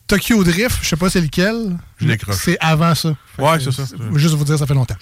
Tokyo 0.07 0.43
Drift, 0.43 0.79
je 0.81 0.87
sais 0.89 0.95
pas 0.95 1.09
c'est 1.09 1.21
lequel. 1.21 1.77
Je 1.97 2.07
décroche. 2.07 2.35
C'est 2.43 2.57
avant 2.59 2.93
ça. 2.95 3.15
Ouais, 3.39 3.59
c'est 3.59 3.71
ça. 3.71 3.83
je 3.91 4.03
veux 4.03 4.17
Juste 4.19 4.35
vous 4.35 4.45
dire, 4.45 4.57
ça 4.57 4.65
fait 4.67 4.73
longtemps. 4.73 4.97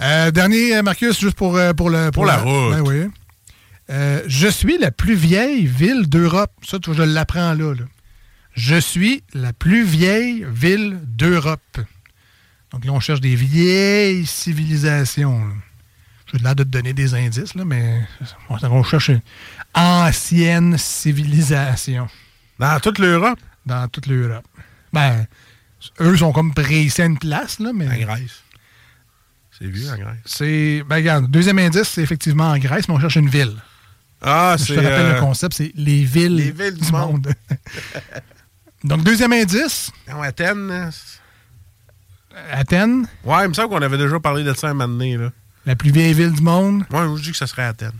Euh, 0.00 0.30
dernier, 0.30 0.76
euh, 0.76 0.82
Marcus, 0.82 1.20
juste 1.20 1.36
pour, 1.36 1.56
euh, 1.56 1.72
pour, 1.72 1.90
le, 1.90 2.10
Pour 2.10 2.26
la 2.26 2.38
route. 2.38 2.74
Ben 2.74 2.80
oui. 2.80 3.04
Euh, 3.90 4.22
je 4.26 4.48
suis 4.48 4.78
la 4.78 4.90
plus 4.90 5.14
vieille 5.14 5.66
ville 5.66 6.08
d'Europe. 6.08 6.52
Ça, 6.66 6.78
tu 6.78 6.90
vois, 6.90 7.04
je 7.04 7.10
l'apprends 7.10 7.54
là, 7.54 7.74
là. 7.74 7.84
Je 8.54 8.76
suis 8.76 9.22
la 9.34 9.52
plus 9.52 9.84
vieille 9.84 10.46
ville 10.52 10.98
d'Europe. 11.06 11.60
Donc 12.72 12.84
là, 12.84 12.92
on 12.92 13.00
cherche 13.00 13.20
des 13.20 13.34
vieilles 13.36 14.26
civilisations. 14.26 15.38
là. 15.46 15.54
J'ai 16.32 16.38
l'air 16.38 16.54
de 16.54 16.64
te 16.64 16.68
donner 16.68 16.94
des 16.94 17.14
indices, 17.14 17.54
là, 17.54 17.64
mais 17.64 18.00
on 18.48 18.82
cherche 18.82 19.08
une 19.10 19.20
ancienne 19.74 20.78
civilisation. 20.78 22.08
Dans 22.58 22.80
toute 22.80 22.98
l'Europe? 22.98 23.38
Dans 23.66 23.86
toute 23.88 24.06
l'Europe. 24.06 24.46
Ben, 24.92 25.26
eux 26.00 26.16
sont 26.16 26.32
comme 26.32 26.54
pressés 26.54 27.02
à 27.02 27.06
une 27.06 27.18
place, 27.18 27.58
là, 27.58 27.72
mais... 27.74 27.86
En 27.86 27.98
Grèce. 28.06 28.42
C'est 29.58 29.66
vieux, 29.66 29.90
en 29.90 29.96
Grèce. 29.98 30.16
C'est. 30.24 30.82
Ben, 30.88 30.96
regarde, 30.96 31.30
deuxième 31.30 31.58
indice, 31.58 31.88
c'est 31.90 32.02
effectivement 32.02 32.50
en 32.50 32.58
Grèce, 32.58 32.88
mais 32.88 32.94
on 32.94 33.00
cherche 33.00 33.16
une 33.16 33.28
ville. 33.28 33.56
Ah, 34.22 34.56
Je 34.58 34.64
c'est... 34.64 34.74
te 34.74 34.80
rappelle 34.80 35.06
euh, 35.06 35.14
le 35.14 35.20
concept, 35.20 35.54
c'est 35.54 35.72
les 35.74 36.04
villes, 36.04 36.36
les 36.36 36.50
villes 36.50 36.78
du 36.78 36.90
monde. 36.92 37.34
Donc, 38.84 39.04
deuxième 39.04 39.32
indice, 39.32 39.90
Non, 40.08 40.22
Athènes. 40.22 40.90
Athènes, 42.52 43.06
Ouais, 43.24 43.44
il 43.44 43.48
me 43.48 43.54
semble 43.54 43.68
qu'on 43.70 43.82
avait 43.82 43.98
déjà 43.98 44.18
parlé 44.20 44.44
de 44.44 44.54
ça 44.54 44.68
un 44.68 44.74
moment 44.74 44.88
donné, 44.88 45.16
là. 45.16 45.30
la 45.66 45.76
plus 45.76 45.90
vieille 45.90 46.12
ville 46.14 46.32
du 46.32 46.42
monde? 46.42 46.84
Moi, 46.90 47.06
je 47.16 47.22
dis 47.22 47.30
que 47.32 47.36
ça 47.36 47.46
serait 47.46 47.64
Athènes. 47.64 47.92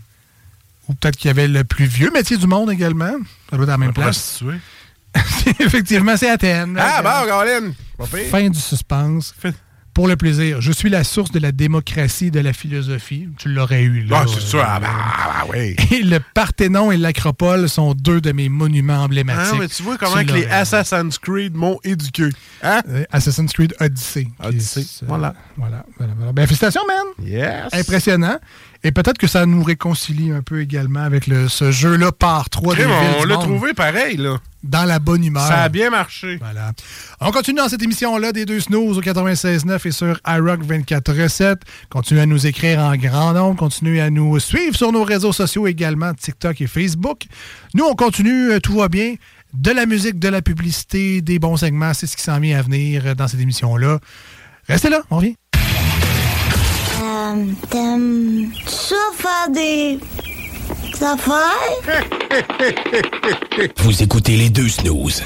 Ou 0.87 0.93
peut-être 0.95 1.15
qu'il 1.15 1.27
y 1.27 1.31
avait 1.31 1.47
le 1.47 1.63
plus 1.63 1.85
vieux 1.85 2.11
métier 2.11 2.37
du 2.37 2.47
monde 2.47 2.71
également. 2.71 3.13
Ça 3.49 3.55
doit 3.57 3.63
être 3.63 3.69
à 3.69 3.73
la 3.73 3.77
même 3.77 3.93
place. 3.93 4.41
Effectivement, 5.59 6.17
c'est 6.17 6.29
Athènes. 6.29 6.77
Ah, 6.79 7.01
bon, 7.97 8.07
pire. 8.07 8.29
Fin 8.29 8.49
du 8.49 8.59
suspense. 8.59 9.33
Pour 9.93 10.07
le 10.07 10.15
plaisir. 10.15 10.59
Je 10.61 10.71
suis 10.71 10.89
la 10.89 11.03
source 11.03 11.31
de 11.31 11.39
la 11.39 11.51
démocratie 11.51 12.27
et 12.27 12.31
de 12.31 12.39
la 12.39 12.53
philosophie. 12.53 13.27
Tu 13.37 13.49
l'aurais 13.49 13.83
eu, 13.83 14.01
là. 14.03 14.21
Ah, 14.23 14.25
c'est 14.27 14.39
sûr. 14.41 14.63
Ah, 14.65 14.79
bah, 14.79 14.87
ah, 14.91 15.45
oui. 15.53 15.75
Et 15.91 16.01
le 16.01 16.19
Parthénon 16.33 16.91
et 16.91 16.97
l'Acropole 16.97 17.69
sont 17.69 17.93
deux 17.93 18.19
de 18.19 18.31
mes 18.31 18.49
monuments 18.49 19.03
emblématiques. 19.03 19.53
Ah, 19.53 19.57
mais 19.59 19.67
tu 19.67 19.83
vois 19.83 19.97
comment 19.97 20.23
que 20.23 20.31
les. 20.33 20.45
Assassin's 20.47 21.17
Creed 21.19 21.53
m'ont 21.55 21.79
éduqué. 21.83 22.29
Hein? 22.63 22.81
Euh, 22.89 23.03
Assassin's 23.11 23.53
Creed 23.53 23.75
Odyssey. 23.79 24.27
Odyssey, 24.43 24.81
est- 24.81 25.03
voilà. 25.05 25.35
Voilà, 25.57 25.85
voilà, 25.97 26.13
voilà. 26.17 26.31
Ben, 26.33 26.45
félicitations, 26.47 26.81
man! 26.87 27.27
Yes! 27.27 27.73
Impressionnant. 27.73 28.39
Et 28.85 28.91
peut-être 28.91 29.17
que 29.17 29.27
ça 29.27 29.45
nous 29.45 29.63
réconcilie 29.63 30.31
un 30.31 30.41
peu 30.41 30.61
également 30.61 30.99
avec 31.03 31.27
le, 31.27 31.47
ce 31.47 31.71
jeu-là 31.71 32.11
par 32.11 32.49
trois 32.49 32.75
des 32.75 32.83
villes 32.83 32.91
on 33.19 33.23
l'a 33.23 33.37
trouvé 33.37 33.73
pareil, 33.73 34.17
là. 34.17 34.39
Dans 34.61 34.83
la 34.83 34.99
bonne 34.99 35.23
humeur. 35.23 35.45
Ça 35.47 35.63
a 35.63 35.69
bien 35.69 35.89
marché. 35.89 36.37
Voilà. 36.37 36.71
On 37.21 37.31
continue 37.31 37.57
dans 37.57 37.69
cette 37.69 37.81
émission-là 37.81 38.31
des 38.31 38.45
deux 38.45 38.59
snooze 38.59 38.97
au 38.97 39.01
96.9 39.01 39.87
et 39.87 39.91
sur 39.91 40.19
iRock 40.27 40.65
24.7. 40.65 41.57
Continuez 41.89 42.21
à 42.21 42.25
nous 42.25 42.45
écrire 42.45 42.79
en 42.79 42.95
grand 42.95 43.33
nombre. 43.33 43.57
Continuez 43.57 44.01
à 44.01 44.09
nous 44.09 44.39
suivre 44.39 44.75
sur 44.75 44.91
nos 44.91 45.03
réseaux 45.03 45.33
sociaux 45.33 45.67
également, 45.67 46.13
TikTok 46.13 46.59
et 46.61 46.67
Facebook. 46.67 47.23
Nous, 47.73 47.83
on 47.85 47.95
continue, 47.95 48.51
euh, 48.51 48.59
tout 48.59 48.77
va 48.77 48.89
bien. 48.89 49.15
De 49.53 49.71
la 49.71 49.85
musique, 49.85 50.17
de 50.19 50.29
la 50.29 50.41
publicité, 50.41 51.21
des 51.21 51.39
bons 51.39 51.57
segments, 51.57 51.93
c'est 51.93 52.07
ce 52.07 52.17
qui 52.17 52.23
s'en 52.23 52.39
vient 52.39 52.57
à 52.57 52.61
venir 52.61 53.05
euh, 53.05 53.15
dans 53.15 53.27
cette 53.27 53.41
émission-là. 53.41 53.99
Restez 54.67 54.89
là, 54.89 55.01
on 55.09 55.17
revient. 55.17 55.35
Ça 57.23 57.33
faire 59.15 59.49
des 59.49 59.97
affaires? 61.01 61.79
Vous 63.77 64.03
écoutez 64.03 64.35
les 64.35 64.49
deux 64.49 64.67
snooze. 64.67 65.23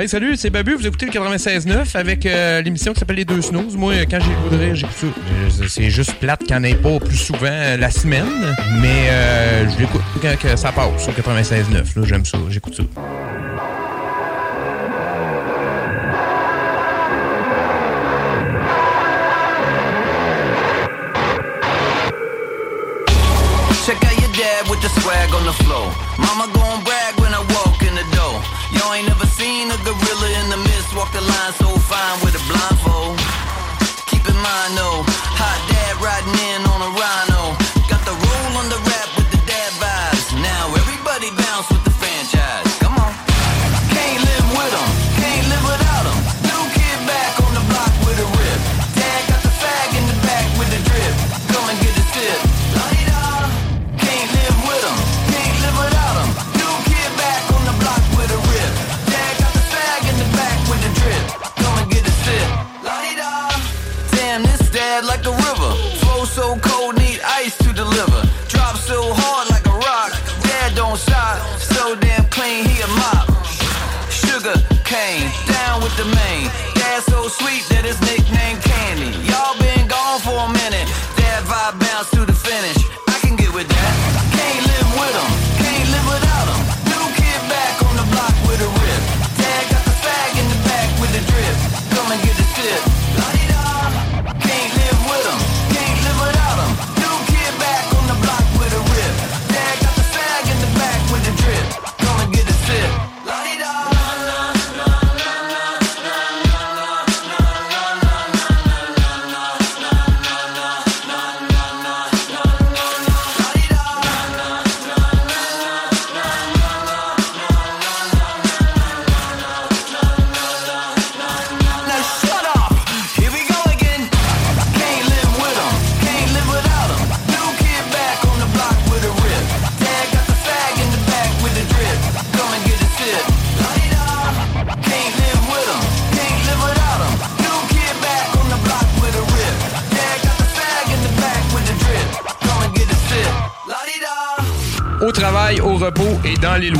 Hey, 0.00 0.08
salut, 0.08 0.36
c'est 0.36 0.50
Babu. 0.50 0.76
Vous 0.76 0.86
écoutez 0.86 1.06
le 1.06 1.10
96.9 1.10 1.96
avec 1.96 2.24
euh, 2.24 2.62
l'émission 2.62 2.92
qui 2.92 3.00
s'appelle 3.00 3.16
Les 3.16 3.24
Deux 3.24 3.42
Snooze. 3.42 3.76
Moi, 3.76 3.94
euh, 3.94 4.04
quand 4.08 4.20
j'ai 4.20 4.76
j'écoute 4.76 4.94
ça. 4.94 5.06
Euh, 5.08 5.66
c'est 5.66 5.90
juste 5.90 6.14
plate 6.20 6.44
qu'il 6.44 6.56
n'y 6.56 6.72
en 6.72 6.76
pas 6.76 7.04
plus 7.04 7.16
souvent 7.16 7.76
la 7.76 7.90
semaine, 7.90 8.54
mais 8.80 9.08
euh, 9.10 9.68
je 9.68 9.76
l'écoute 9.80 10.02
quand 10.22 10.56
ça 10.56 10.70
passe 10.70 11.02
sur 11.02 11.12
96.9. 11.12 12.06
J'aime 12.06 12.24
ça, 12.24 12.38
j'écoute 12.48 12.76
ça. 12.76 12.84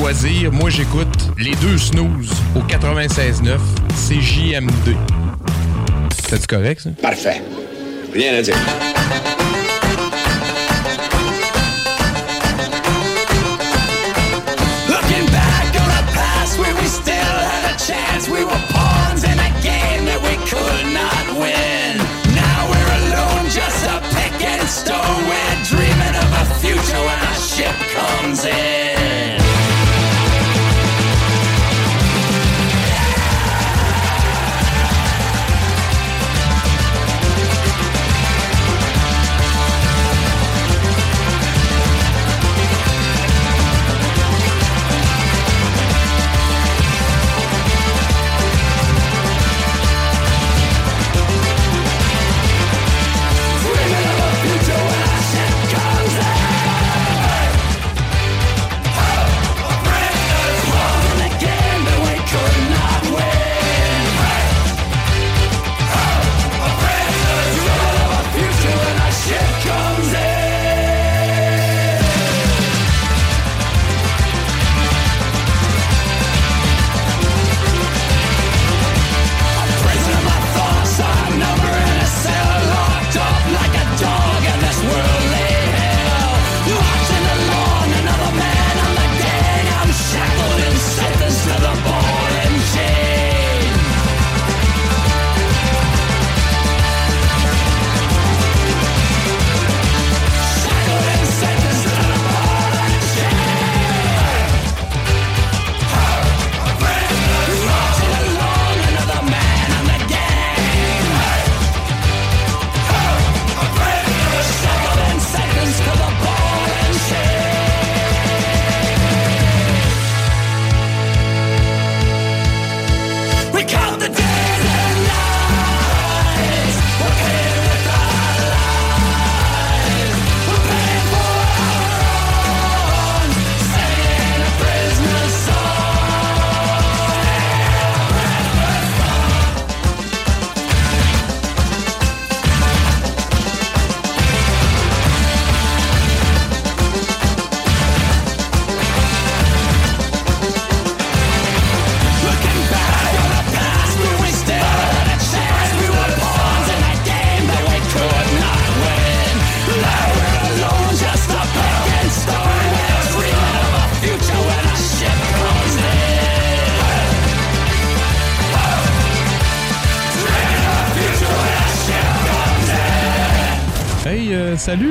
choisir, 0.08 0.50
moi 0.52 0.70
j'écoute 0.70 1.06
les 1.36 1.54
deux 1.56 1.76
snooze 1.76 2.32
au 2.56 2.60
96.9, 2.60 3.58
c'est 3.94 4.20
JMD. 4.22 4.96
C'est 6.30 6.46
correct 6.46 6.80
ça? 6.80 6.90
Parfait. 7.02 7.42
Rien 8.14 8.38
à 8.38 8.40
dire. 8.40 8.56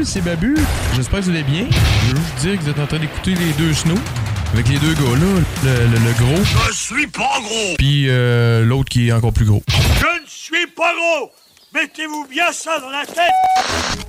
C'est 0.07 0.21
Babu. 0.21 0.55
J'espère 0.95 1.19
que 1.19 1.25
vous 1.25 1.31
allez 1.31 1.43
bien. 1.43 1.65
Je 1.69 2.15
veux 2.15 2.21
juste 2.21 2.35
dire 2.39 2.57
que 2.57 2.63
vous 2.63 2.69
êtes 2.69 2.79
en 2.79 2.87
train 2.87 2.99
d'écouter 2.99 3.35
les 3.35 3.51
deux 3.53 3.73
snows. 3.73 3.95
Avec 4.53 4.69
les 4.69 4.77
deux 4.79 4.93
gars-là, 4.93 5.41
le, 5.63 5.87
le- 5.87 6.05
le 6.05 6.13
gros, 6.13 6.43
Je 6.69 6.73
suis 6.73 7.07
pas 7.07 7.39
gros 7.41 7.75
puis 7.77 8.05
euh, 8.07 8.63
l'autre 8.63 8.89
qui 8.89 9.09
est 9.09 9.11
encore 9.11 9.33
plus 9.33 9.45
gros. 9.45 9.61
Je 9.69 10.21
ne 10.23 10.25
suis 10.27 10.67
pas 10.67 10.93
gros 10.95 11.31
Mettez-vous 11.75 12.25
bien 12.29 12.51
ça 12.53 12.79
dans 12.79 12.89
la 12.89 13.05
tête 13.05 14.06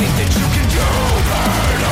So 0.00 0.06
if 0.06 0.08
you 0.08 0.16
think 0.16 0.30
that 0.30 0.40
you 0.40 0.46
can 0.54 0.66
do 0.70 0.80
better 1.28 1.89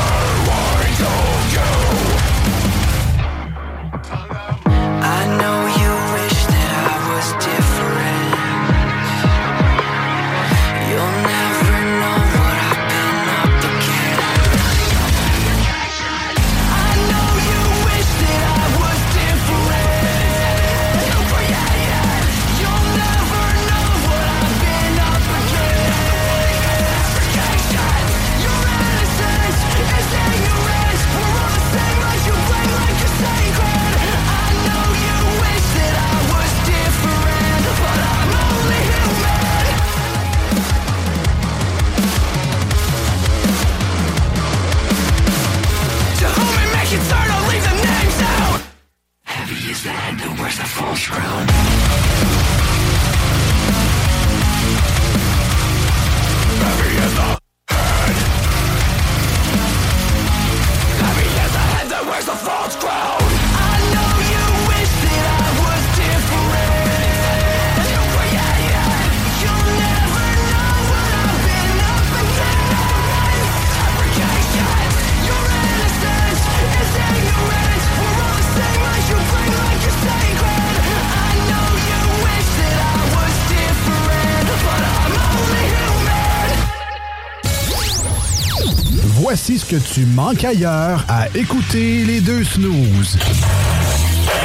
que 89.81 89.95
tu 89.95 90.07
manques 90.07 90.45
ailleurs 90.45 91.05
à 91.09 91.29
écouter 91.35 92.05
les 92.05 92.21
deux 92.21 92.45
snooze. 92.45 93.19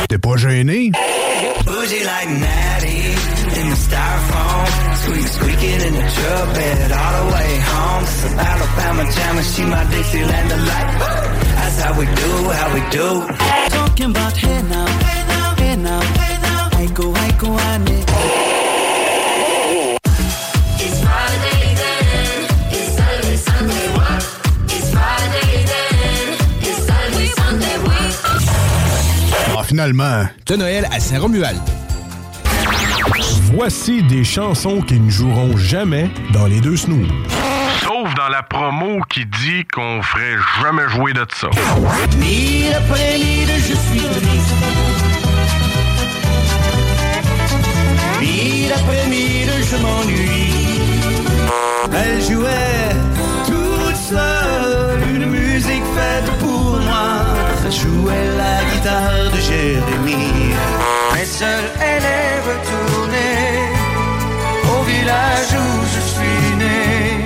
T'es 0.07 0.18
pas 0.18 0.38
gêné? 0.38 0.91
Bougie 1.65 2.03
like 2.03 2.30
Natty 2.39 3.15
in 3.60 3.69
the 3.69 3.76
styrofoam. 3.76 4.65
Squeak 5.03 5.27
squeaking 5.27 5.81
in 5.88 5.93
the 5.93 6.11
truck 6.14 6.53
bed 6.53 6.91
all 6.91 7.26
the 7.26 7.34
way 7.34 7.60
home. 7.72 8.03
It's 8.03 8.23
an 8.26 8.39
Alabama 8.39 9.11
jam 9.11 9.38
and 9.38 9.45
she 9.45 9.64
my 9.64 9.84
Dixieland 9.85 10.49
delight. 10.49 10.89
That's 11.55 11.81
how 11.81 11.99
we 11.99 12.05
do, 12.05 12.49
how 12.49 12.73
we 12.73 12.81
do. 12.91 13.27
Talking 13.69 14.11
about 14.11 14.38
hey 14.38 14.61
now, 14.64 14.85
hey 14.85 15.27
now, 15.27 15.55
hey 15.55 15.76
now, 15.77 16.01
hey 16.01 16.41
now. 16.41 16.69
I 16.73 16.85
go, 16.93 17.14
I 17.14 17.31
go, 17.39 17.53
I 17.53 17.77
need. 17.80 18.52
Finalement. 29.73 30.27
De 30.45 30.55
Noël 30.55 30.87
à 30.91 30.99
Saint-Romuald. 30.99 31.59
Voici 33.55 34.03
des 34.03 34.23
chansons 34.23 34.81
qui 34.81 34.99
ne 34.99 35.09
joueront 35.09 35.57
jamais 35.57 36.11
dans 36.31 36.45
les 36.45 36.61
deux 36.61 36.77
snooze. 36.77 37.07
Sauf 37.81 38.13
dans 38.13 38.29
la 38.29 38.43
promo 38.43 38.99
qui 39.09 39.25
dit 39.25 39.65
qu'on 39.73 39.99
ferait 40.03 40.37
jamais 40.61 40.87
jouer 40.89 41.13
de 41.13 41.25
ça. 41.33 41.49
Mille 42.19 42.71
après 42.71 43.17
mille, 43.17 43.49
je 43.49 43.73
suis 43.73 43.99
triste. 43.99 44.53
Mille 48.21 48.71
après 48.73 49.07
mille, 49.09 49.53
je 49.71 49.77
m'ennuie. 49.77 50.53
Elle 51.91 52.21
jouait 52.21 52.72
jouait 57.73 58.29
la 58.37 58.63
guitare 58.71 59.31
de 59.33 59.39
Jérémie. 59.39 60.53
Mais 61.13 61.25
seule, 61.25 61.69
elle 61.81 62.03
est 62.03 62.39
retournée 62.49 63.69
au 64.73 64.83
village 64.83 65.51
où 65.53 65.67
je 65.93 66.01
suis 66.13 66.55
né. 66.57 67.25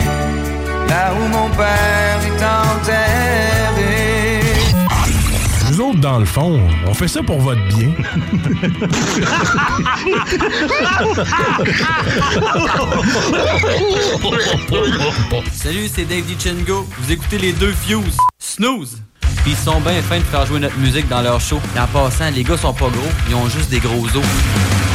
Là 0.90 1.14
où 1.14 1.28
mon 1.28 1.50
père 1.50 2.20
est 2.30 2.44
enterré. 2.44 4.42
Nous 5.70 5.82
autres, 5.82 6.00
dans 6.00 6.20
le 6.20 6.26
fond, 6.26 6.60
on 6.88 6.94
fait 6.94 7.08
ça 7.08 7.22
pour 7.22 7.40
votre 7.40 7.62
bien. 7.68 7.92
Salut, 15.52 15.88
c'est 15.94 16.06
Dave 16.06 16.24
DiCengo. 16.24 16.88
Vous 17.00 17.12
écoutez 17.12 17.38
les 17.38 17.54
deux 17.54 17.74
Fuse. 17.74 18.18
Snooze. 18.40 19.02
Ils 19.48 19.56
sont 19.56 19.80
bien 19.80 20.02
fins 20.02 20.20
de 20.20 20.24
faire 20.24 20.46
jouer 20.46 20.60
notre 20.60 20.78
musique 20.78 21.08
dans 21.08 21.22
leur 21.22 21.40
show. 21.40 21.62
Et 21.74 21.80
en 21.80 21.88
passant, 21.88 22.30
les 22.32 22.44
gars 22.44 22.58
sont 22.58 22.74
pas 22.74 22.90
gros, 22.90 23.10
ils 23.30 23.36
ont 23.36 23.48
juste 23.48 23.70
des 23.70 23.80
gros 23.80 24.04
os. 24.04 24.87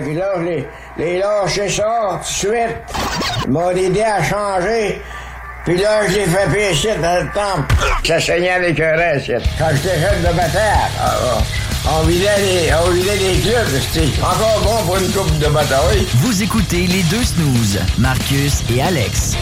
Que 0.00 0.10
là, 0.10 0.34
je 0.38 1.02
les 1.02 1.18
lâché 1.18 1.68
ça 1.68 2.10
tout 2.12 2.18
de 2.18 2.24
suite. 2.24 2.76
Ils 3.44 3.50
m'ont 3.50 3.70
aidé 3.70 4.02
à 4.02 4.22
changer. 4.22 5.00
Puis 5.64 5.78
là, 5.78 6.06
je 6.06 6.14
l'ai 6.14 6.26
fait 6.26 6.50
pécher 6.52 6.94
dans 7.00 7.24
le 7.24 7.28
temple. 7.32 7.74
Ça 8.06 8.20
saignait 8.20 8.50
avec 8.50 8.78
un 8.78 8.96
reste. 8.96 9.32
Quand 9.58 9.68
j'étais 9.72 9.98
jeune 9.98 10.20
de 10.20 10.36
bataille, 10.36 10.90
ah, 11.00 11.14
ah, 11.86 11.90
on 11.98 12.02
vidait 12.02 12.38
les, 12.38 12.70
on 12.74 12.90
vidait 12.90 13.16
les 13.16 13.40
clubs. 13.40 13.80
C'était 13.92 14.08
encore 14.20 14.60
bon 14.62 14.84
pour 14.86 14.96
une 14.98 15.10
coupe 15.10 15.38
de 15.38 15.46
bataille. 15.46 16.06
Vous 16.16 16.42
écoutez 16.42 16.86
les 16.86 17.02
deux 17.04 17.24
snooze, 17.24 17.80
Marcus 17.98 18.62
et 18.74 18.82
Alex. 18.82 19.36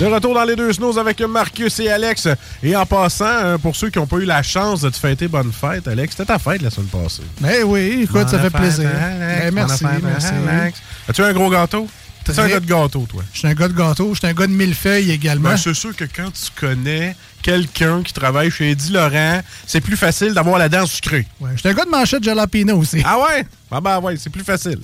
De 0.00 0.06
retour 0.06 0.32
dans 0.32 0.44
les 0.44 0.54
deux 0.54 0.72
snows 0.72 0.96
avec 0.96 1.20
Marcus 1.22 1.80
et 1.80 1.90
Alex. 1.90 2.28
Et 2.62 2.76
en 2.76 2.86
passant, 2.86 3.24
euh, 3.26 3.58
pour 3.58 3.74
ceux 3.74 3.90
qui 3.90 3.98
n'ont 3.98 4.06
pas 4.06 4.18
eu 4.18 4.24
la 4.24 4.44
chance 4.44 4.80
de 4.82 4.90
te 4.90 4.96
fêter 4.96 5.26
bonne 5.26 5.50
fête, 5.52 5.88
Alex, 5.88 6.12
c'était 6.12 6.26
ta 6.32 6.38
fête 6.38 6.62
la 6.62 6.70
semaine 6.70 6.86
passée. 6.88 7.22
Ben 7.40 7.64
oui, 7.64 8.02
écoute, 8.04 8.28
ça 8.28 8.38
fait 8.38 8.50
plaisir. 8.50 8.88
Alex, 8.88 9.18
Ben, 9.18 9.54
merci, 9.54 9.84
fête, 9.84 10.02
merci. 10.02 10.28
Alex. 10.48 10.78
As-tu 11.08 11.22
un 11.22 11.32
gros 11.32 11.50
gâteau? 11.50 11.88
T'es 12.24 12.38
un 12.38 12.48
gars 12.48 12.60
de 12.60 12.66
gâteau, 12.66 13.06
toi? 13.08 13.22
Je 13.32 13.38
suis 13.38 13.48
un 13.48 13.54
gars 13.54 13.68
de 13.68 13.72
gâteau, 13.72 14.10
je 14.12 14.18
suis 14.18 14.26
un 14.28 14.34
gars 14.34 14.46
de 14.46 14.52
millefeuille 14.52 15.10
également. 15.10 15.48
Ben, 15.50 15.56
c'est 15.56 15.74
sûr 15.74 15.96
que 15.96 16.04
quand 16.04 16.30
tu 16.30 16.50
connais 16.60 17.16
quelqu'un 17.42 18.02
qui 18.02 18.12
travaille 18.12 18.50
chez 18.50 18.70
Eddie 18.72 18.92
Laurent, 18.92 19.40
c'est 19.66 19.80
plus 19.80 19.96
facile 19.96 20.32
d'avoir 20.34 20.58
la 20.58 20.68
dent 20.68 20.84
sucrée. 20.86 21.26
Ouais, 21.40 21.50
je 21.54 21.60
suis 21.60 21.68
un 21.68 21.72
gars 21.74 21.86
de 21.86 21.90
manchette 21.90 22.22
jalapeno 22.22 22.76
aussi. 22.76 23.02
Ah 23.04 23.16
ouais? 23.18 23.46
Ah 23.70 23.80
ben 23.80 23.98
ouais, 24.00 24.16
c'est 24.18 24.30
plus 24.30 24.44
facile. 24.44 24.78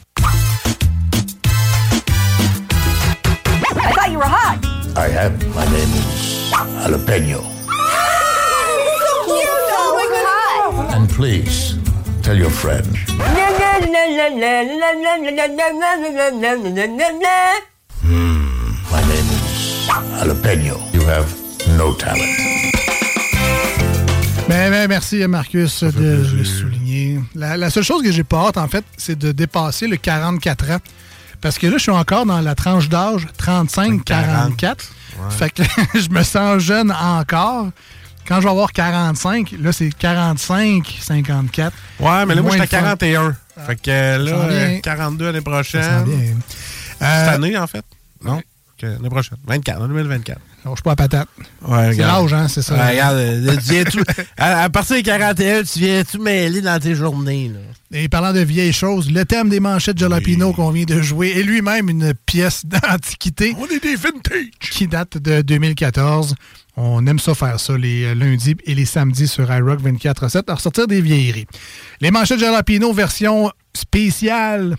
I 4.97 5.09
am. 5.09 5.33
My 5.55 5.65
name 5.67 5.91
is 5.99 6.51
Jalapeno. 6.53 7.43
so 7.43 9.13
cute. 9.27 9.75
Oh 9.75 9.91
my 9.99 10.07
god. 10.15 10.95
And 10.95 11.09
please, 11.11 11.75
tell 12.23 12.37
your 12.37 12.51
friend. 12.51 12.87
My 13.19 13.27
name 19.03 19.29
is 19.35 19.43
Jalapeno. 19.89 20.79
You 20.95 21.03
have 21.07 21.29
no 21.77 21.93
talent. 21.95 22.23
Ben, 24.49 24.71
ben, 24.71 24.89
merci 24.89 25.27
Marcus 25.27 25.83
de 25.83 26.23
le 26.37 26.45
souligner. 26.45 27.19
La, 27.35 27.57
la 27.57 27.71
seule 27.71 27.83
chose 27.83 28.03
que 28.03 28.13
j'ai 28.13 28.23
pas 28.25 28.47
hâte, 28.49 28.59
en 28.59 28.69
fait, 28.69 28.85
c'est 28.97 29.19
de 29.19 29.33
dépasser 29.33 29.89
le 29.89 29.97
44 29.97 30.71
ans. 30.71 30.79
Parce 31.45 31.59
que 31.59 31.67
là, 31.67 31.75
je 31.77 31.83
suis 31.83 31.91
encore 31.93 32.25
dans 32.25 32.41
la 32.41 32.55
tranche 32.55 32.89
d'âge 32.89 33.27
35-44. 33.39 34.77
Fait 35.29 35.51
que 35.51 35.63
je 35.95 36.09
me 36.09 36.23
sens 36.23 36.59
jeune 36.63 36.91
encore. 36.91 37.69
Quand 38.27 38.37
je 38.37 38.45
vais 38.45 38.51
avoir 38.51 38.73
45, 38.73 39.55
là, 39.61 39.71
c'est 39.71 39.91
45-54. 39.91 41.71
Ouais, 42.01 42.25
mais 42.27 42.35
là, 42.35 42.41
moi, 42.43 42.57
j'étais 42.57 42.77
à 42.77 42.81
de 42.81 42.87
fun. 42.87 42.97
41. 42.97 43.37
Fait 43.67 43.77
que 43.77 43.91
euh, 43.91 44.19
là, 44.19 44.31
Ça 44.31 44.41
sent 44.41 44.49
bien. 44.49 44.77
euh, 44.77 44.81
42 44.81 45.25
l'année 45.27 45.39
Ça 45.39 45.43
prochaine. 45.45 45.83
sent 45.83 46.05
bien. 46.11 46.35
Cette 46.99 47.03
Euh, 47.03 47.35
année, 47.35 47.59
en 47.59 47.67
fait? 47.67 47.85
Non? 48.25 48.41
L'année 48.81 49.11
prochaine. 49.11 49.37
24, 49.47 49.83
en 49.83 49.89
2024. 49.89 50.39
Je 50.77 50.81
pas 50.83 50.93
à 50.93 50.97
patate. 50.97 51.29
Ouais, 51.67 51.93
C'est 51.93 51.99
l'âge, 52.03 52.33
hein, 52.33 52.49
c'est 52.49 52.63
ça. 52.63 52.75
Ouais, 52.75 52.91
regarde, 52.93 53.17
euh, 53.17 53.57
tu 53.57 53.73
viens 53.73 53.85
tout- 53.85 54.03
à, 54.39 54.63
à 54.65 54.71
partir 54.71 54.97
des 54.97 55.03
41, 55.03 55.63
tu 55.63 55.79
viens 55.81 56.03
tout 56.05 56.23
mêler 56.23 56.61
dans 56.63 56.81
tes 56.81 56.95
journées. 56.95 57.51
Là. 57.53 57.61
Et 57.99 58.09
parlant 58.09 58.33
de 58.33 58.41
vieilles 58.41 58.73
choses, 58.73 59.11
le 59.11 59.25
thème 59.25 59.49
des 59.51 59.61
manchettes 59.61 59.99
Jalapino 59.99 60.53
qu'on 60.53 60.71
vient 60.71 60.85
de 60.85 61.01
jouer 61.03 61.33
est 61.37 61.43
lui-même 61.43 61.89
une 61.91 62.15
pièce 62.27 62.65
d'antiquité. 62.67 63.55
On 63.59 63.67
est 63.67 63.83
des 63.83 63.95
vintage! 63.97 64.47
Qui 64.59 64.87
date 64.89 65.19
de 65.19 65.43
2014. 65.43 66.35
On 66.77 67.07
aime 67.07 67.19
ça 67.21 67.35
faire 67.35 67.61
ça 67.61 67.77
les 67.79 68.05
euh, 68.05 68.15
lundis 68.15 68.57
et 68.65 68.75
les 68.75 68.85
samedis 68.87 69.29
sur 69.29 69.53
iRock 69.53 69.81
24-7 69.81 70.43
à 70.49 70.55
ressortir 70.55 70.87
des 70.89 71.01
vieilleries. 71.01 71.47
Les 72.01 72.11
manchettes 72.11 72.41
Jalapino 72.41 72.93
version 72.93 73.53
spéciale 73.75 74.77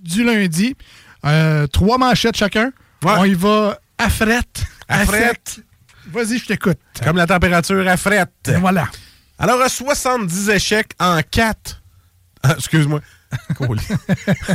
du 0.00 0.24
lundi. 0.24 0.76
Euh, 1.24 1.66
trois 1.66 1.98
manchettes 1.98 2.36
chacun. 2.36 2.70
On 3.04 3.24
y 3.24 3.34
va 3.34 3.78
à 3.98 4.08
frette. 4.08 4.64
À 4.92 5.06
frette. 5.06 5.48
sec. 5.48 5.64
Vas-y, 6.12 6.38
je 6.38 6.46
t'écoute. 6.46 6.78
Comme 7.02 7.16
la 7.16 7.26
température 7.26 7.86
à 7.86 7.96
frette. 7.96 8.52
Voilà. 8.60 8.88
Alors, 9.38 9.60
à 9.60 9.68
70 9.68 10.48
échecs 10.50 10.92
en 10.98 11.20
4. 11.28 11.82
excuse-moi. 12.56 13.00
Cool. 13.56 13.78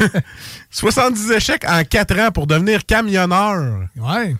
70 0.72 1.32
échecs 1.32 1.66
en 1.68 1.84
4 1.84 2.20
ans 2.20 2.32
pour 2.32 2.48
devenir 2.48 2.86
camionneur. 2.86 3.88
Ouais. 3.96 4.36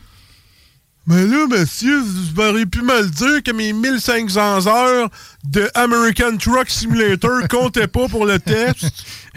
Mais 1.08 1.26
là, 1.26 1.48
monsieur, 1.48 2.00
vous 2.02 2.34
m'auriez 2.36 2.66
pu 2.66 2.82
me 2.82 3.02
le 3.02 3.10
dire 3.10 3.42
que 3.42 3.52
mes 3.52 3.72
1500 3.72 4.68
heures 4.68 5.10
de 5.46 5.70
American 5.74 6.36
Truck 6.38 6.70
Simulator 6.70 7.48
comptaient 7.48 7.88
pas 7.88 8.10
pour 8.10 8.26
le 8.26 8.40
test. 8.40 8.92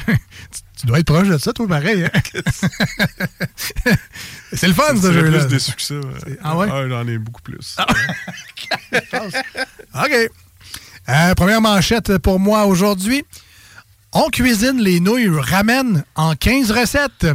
Tu 0.06 0.12
dois 0.86 0.98
être 1.00 1.06
proche 1.06 1.28
de 1.28 1.38
ça, 1.38 1.52
toi, 1.52 1.66
pareil. 1.68 2.04
hein? 2.04 2.10
c'est 4.52 4.68
le 4.68 4.74
fun, 4.74 4.96
ce 5.00 5.12
jeu-là. 5.12 5.38
plus 5.40 5.48
déçu 5.48 5.72
que 5.72 5.82
ça. 5.82 5.94
Ah 6.42 6.56
ouais? 6.56 6.68
J'en 6.68 7.06
ai 7.06 7.18
beaucoup 7.18 7.42
plus. 7.42 7.76
OK. 9.94 10.30
Euh, 11.08 11.34
première 11.34 11.60
manchette 11.60 12.18
pour 12.18 12.38
moi 12.38 12.66
aujourd'hui. 12.66 13.24
On 14.12 14.28
cuisine 14.28 14.80
les 14.80 15.00
nouilles 15.00 15.28
ramen 15.28 16.04
en 16.16 16.34
15 16.34 16.70
recettes. 16.72 17.26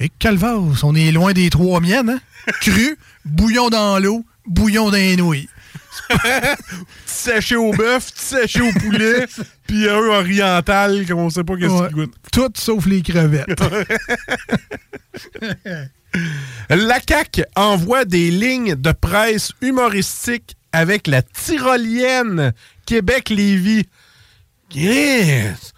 Et 0.00 0.10
calvasse, 0.18 0.82
on 0.82 0.94
est 0.94 1.12
loin 1.12 1.32
des 1.32 1.50
trois 1.50 1.80
miennes. 1.80 2.10
Hein? 2.10 2.52
Cru, 2.60 2.98
bouillon 3.24 3.70
dans 3.70 3.98
l'eau, 3.98 4.24
bouillon 4.46 4.86
dans 4.90 4.96
les 4.96 5.16
nouilles. 5.16 5.48
Séché 7.06 7.56
au 7.56 7.72
bœuf, 7.72 8.10
séché 8.14 8.60
au 8.60 8.72
poulet, 8.72 9.26
puis 9.66 9.88
un 9.88 9.96
oriental 9.96 11.06
qu'on 11.06 11.30
sait 11.30 11.44
pas 11.44 11.56
qu'est-ce 11.56 11.72
Ouais. 11.72 11.86
qu'il 11.88 11.96
goûte. 11.96 12.14
Tout 12.32 12.50
sauf 12.56 12.86
les 12.86 13.02
crevettes. 13.02 13.58
La 16.70 16.98
CAQ 17.06 17.44
envoie 17.56 18.04
des 18.04 18.30
lignes 18.30 18.76
de 18.76 18.92
presse 18.92 19.50
humoristiques 19.60 20.56
avec 20.72 21.06
la 21.08 21.22
tyrolienne 21.22 22.52
Québec-Lévis. 22.86 23.86
Yes! 24.72 25.72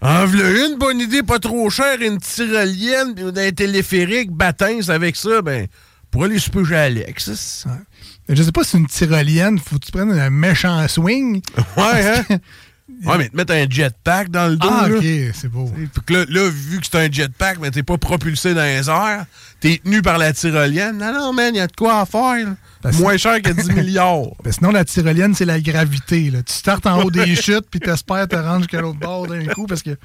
En 0.00 0.26
une 0.26 0.76
bonne 0.78 1.00
idée, 1.00 1.22
pas 1.22 1.38
trop 1.40 1.68
chère, 1.70 2.00
une 2.00 2.18
tyrolienne, 2.18 3.14
puis 3.14 3.24
un 3.24 3.50
téléphérique, 3.52 4.30
bâtins 4.30 4.88
avec 4.88 5.16
ça, 5.16 5.42
ben, 5.42 5.66
pour 6.12 6.22
aller 6.24 6.38
souper 6.38 6.64
chez 6.64 6.76
Alex. 6.76 7.64
Ouais. 7.66 8.34
Je 8.36 8.40
sais 8.42 8.52
pas 8.52 8.62
si 8.62 8.76
une 8.76 8.86
tyrolienne, 8.86 9.58
faut 9.58 9.78
que 9.80 9.84
tu 9.86 9.90
prennes 9.90 10.12
un 10.12 10.30
méchant 10.30 10.86
swing. 10.86 11.42
Ouais, 11.76 12.24
hein? 12.30 12.36
Ouais, 13.06 13.18
mais 13.18 13.28
te 13.30 13.36
mettre 13.36 13.52
un 13.54 13.66
jetpack 13.68 14.28
dans 14.30 14.48
le 14.48 14.56
dos. 14.56 14.68
Ah, 14.70 14.86
ok, 14.88 15.02
c'est 15.34 15.48
beau. 15.48 15.72
Que 16.06 16.12
là, 16.14 16.24
là, 16.28 16.48
vu 16.50 16.78
que 16.78 16.86
c'est 16.88 16.98
un 16.98 17.10
jetpack, 17.10 17.58
mais 17.60 17.70
t'es 17.70 17.82
pas 17.82 17.96
propulsé 17.98 18.54
dans 18.54 18.62
les 18.62 18.88
airs, 18.88 19.24
t'es 19.60 19.80
tenu 19.82 20.02
par 20.02 20.18
la 20.18 20.32
tyrolienne. 20.32 20.98
Non, 20.98 21.12
non, 21.12 21.32
man, 21.32 21.52
il 21.54 21.58
y 21.58 21.60
a 21.60 21.66
de 21.66 21.74
quoi 21.74 22.00
à 22.00 22.06
faire. 22.06 22.46
là. 22.84 22.90
Moins 22.92 23.16
cher 23.16 23.40
que 23.42 23.50
10 23.50 23.68
milliards. 23.74 24.26
Ben, 24.44 24.52
sinon, 24.52 24.70
la 24.70 24.84
tyrolienne, 24.84 25.34
c'est 25.34 25.46
la 25.46 25.60
gravité. 25.60 26.30
Là. 26.30 26.42
Tu 26.42 26.52
startes 26.52 26.86
en 26.86 27.02
haut 27.02 27.10
des 27.10 27.34
chutes, 27.34 27.66
puis 27.70 27.80
t'espères 27.80 28.28
te 28.28 28.36
rendre 28.36 28.58
jusqu'à 28.58 28.80
l'autre 28.82 28.98
bord 29.00 29.26
d'un 29.26 29.46
coup, 29.46 29.66
parce 29.66 29.82
que 29.82 29.96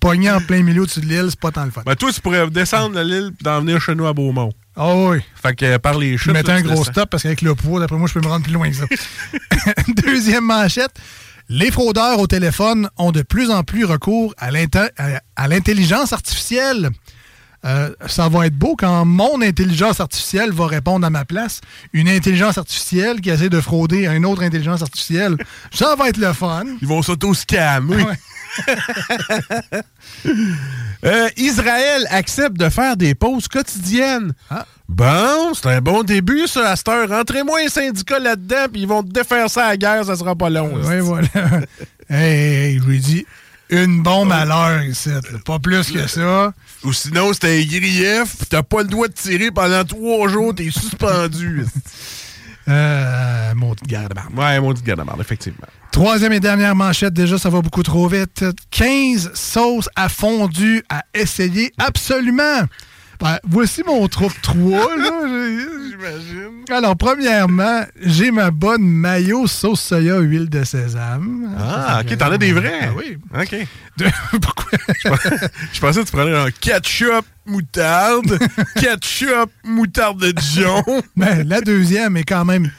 pogner 0.00 0.30
en 0.30 0.40
plein 0.40 0.62
milieu 0.62 0.84
dessus 0.84 1.00
de 1.00 1.06
l'île, 1.06 1.26
c'est 1.30 1.40
pas 1.40 1.52
tant 1.52 1.64
le 1.64 1.70
fun. 1.70 1.82
Ben, 1.86 1.94
toi, 1.94 2.12
tu 2.12 2.20
pourrais 2.20 2.50
descendre 2.50 2.96
de 2.96 3.00
l'île 3.02 3.30
puis 3.36 3.44
d'en 3.44 3.60
venir 3.60 3.80
chez 3.80 3.94
nous 3.94 4.06
à 4.06 4.12
Beaumont. 4.12 4.52
Ah 4.76 4.94
oui. 4.94 5.18
Fait 5.40 5.54
que 5.54 5.64
euh, 5.64 5.78
par 5.78 5.98
les 5.98 6.12
Je 6.16 6.22
chutes. 6.24 6.32
mettais 6.32 6.48
là, 6.52 6.54
un 6.58 6.62
gros 6.62 6.84
stop 6.84 7.10
parce 7.10 7.22
qu'avec 7.24 7.42
le 7.42 7.54
poids, 7.54 7.80
d'après 7.80 7.96
moi, 7.96 8.08
je 8.08 8.14
peux 8.14 8.20
me 8.20 8.26
rendre 8.28 8.44
plus 8.44 8.52
loin 8.54 8.70
que 8.70 8.76
ça. 8.76 8.84
Deuxième 10.06 10.44
manchette. 10.44 10.92
Les 11.48 11.70
fraudeurs 11.70 12.18
au 12.20 12.26
téléphone 12.26 12.88
ont 12.96 13.12
de 13.12 13.22
plus 13.22 13.50
en 13.50 13.62
plus 13.64 13.84
recours 13.84 14.34
à 14.38 14.50
l'intelligence 15.48 16.12
artificielle. 16.12 16.90
Euh, 17.64 17.90
ça 18.06 18.28
va 18.28 18.46
être 18.46 18.56
beau 18.56 18.74
quand 18.76 19.04
mon 19.04 19.40
intelligence 19.40 20.00
artificielle 20.00 20.50
va 20.52 20.66
répondre 20.66 21.06
à 21.06 21.10
ma 21.10 21.24
place. 21.24 21.60
Une 21.92 22.08
intelligence 22.08 22.58
artificielle 22.58 23.20
qui 23.20 23.30
essaie 23.30 23.50
de 23.50 23.60
frauder 23.60 24.06
à 24.06 24.14
une 24.14 24.26
autre 24.26 24.42
intelligence 24.42 24.82
artificielle. 24.82 25.36
Ça 25.72 25.94
va 25.96 26.08
être 26.08 26.16
le 26.16 26.32
fun. 26.32 26.64
Ils 26.80 26.88
vont 26.88 27.02
s'auto-scammer. 27.02 28.04
Euh, 31.04 31.28
Israël 31.36 32.06
accepte 32.10 32.56
de 32.56 32.68
faire 32.68 32.96
des 32.96 33.16
pauses 33.16 33.48
quotidiennes. 33.48 34.34
Ah. 34.48 34.64
Bon, 34.88 35.52
c'est 35.52 35.66
un 35.66 35.80
bon 35.80 36.04
début, 36.04 36.46
ça, 36.46 36.70
à 36.70 36.76
cette 36.76 36.88
heure. 36.88 37.08
Rentrez-moi 37.08 37.58
un 37.64 37.68
syndicat 37.68 38.20
là-dedans, 38.20 38.66
puis 38.72 38.82
ils 38.82 38.86
vont 38.86 39.02
défaire 39.02 39.50
ça 39.50 39.66
à 39.66 39.68
la 39.70 39.76
guerre, 39.76 40.04
ça 40.04 40.14
sera 40.14 40.36
pas 40.36 40.48
long. 40.48 40.70
Oui, 40.74 41.00
voilà. 41.00 41.26
hey, 42.08 42.74
hey, 42.74 42.78
je 42.78 42.84
lui 42.84 43.00
dit, 43.00 43.26
une 43.68 44.00
bombe 44.02 44.30
à 44.30 44.44
l'heure 44.44 44.84
ici. 44.84 45.10
Pas 45.44 45.58
plus 45.58 45.90
que 45.90 46.06
ça. 46.06 46.52
Ou 46.84 46.92
sinon, 46.92 47.32
c'est 47.32 47.46
un 47.46 47.64
grief, 47.64 48.36
puis 48.38 48.46
t'as 48.48 48.62
pas 48.62 48.82
le 48.82 48.88
droit 48.88 49.08
de 49.08 49.12
tirer 49.12 49.50
pendant 49.50 49.84
trois 49.84 50.28
jours, 50.28 50.54
t'es 50.54 50.70
suspendu. 50.70 51.66
Euh, 52.68 53.54
mon 53.54 53.74
petit 53.74 53.86
garde-barbe. 53.86 54.38
ouais, 54.38 54.60
mon 54.60 54.72
petit 54.72 54.82
garde 54.82 55.02
effectivement. 55.20 55.66
Troisième 55.90 56.32
et 56.32 56.40
dernière 56.40 56.74
manchette, 56.74 57.12
déjà, 57.12 57.36
ça 57.36 57.50
va 57.50 57.60
beaucoup 57.60 57.82
trop 57.82 58.08
vite. 58.08 58.44
15 58.70 59.34
sauces 59.34 59.90
à 59.94 60.08
fondu 60.08 60.82
à 60.88 61.02
essayer 61.12 61.72
absolument. 61.78 62.62
Voici 63.44 63.82
mon 63.86 64.06
troupe 64.08 64.40
3, 64.42 64.96
là. 64.96 65.10
J'imagine. 65.90 66.64
Alors, 66.70 66.96
premièrement, 66.96 67.82
j'ai 68.00 68.30
ma 68.30 68.50
bonne 68.50 68.82
mayo 68.82 69.46
sauce 69.46 69.80
soya 69.80 70.18
huile 70.18 70.48
de 70.48 70.64
sésame. 70.64 71.54
Ah, 71.58 72.02
ok, 72.02 72.16
t'en 72.16 72.32
as 72.32 72.38
des 72.38 72.52
vrais? 72.52 72.80
Ah 72.82 72.92
oui. 72.96 73.18
Ok. 73.38 73.56
Pourquoi? 74.40 74.78
Je 75.72 75.80
pensais 75.80 76.00
que 76.00 76.06
tu 76.06 76.12
prenais 76.12 76.36
un 76.36 76.50
ketchup 76.50 77.24
moutarde, 77.46 78.38
ketchup 78.76 79.50
moutarde 79.64 80.20
de 80.20 80.32
Dijon. 80.32 80.82
Ben, 81.16 81.46
la 81.46 81.60
deuxième 81.60 82.16
est 82.16 82.24
quand 82.24 82.44
même 82.44 82.70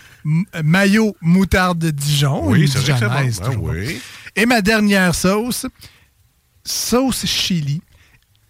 mayo 0.64 1.16
moutarde 1.22 1.80
de 1.80 1.92
Dijon. 1.92 2.42
Oui, 2.46 2.68
c'est 2.68 2.80
vrai 2.80 3.00
que 3.00 3.06
bon. 3.06 3.50
Ben 3.50 3.58
oui. 3.60 4.02
Et 4.36 4.46
ma 4.46 4.62
dernière 4.62 5.14
sauce, 5.14 5.68
sauce 6.64 7.26
chili, 7.26 7.82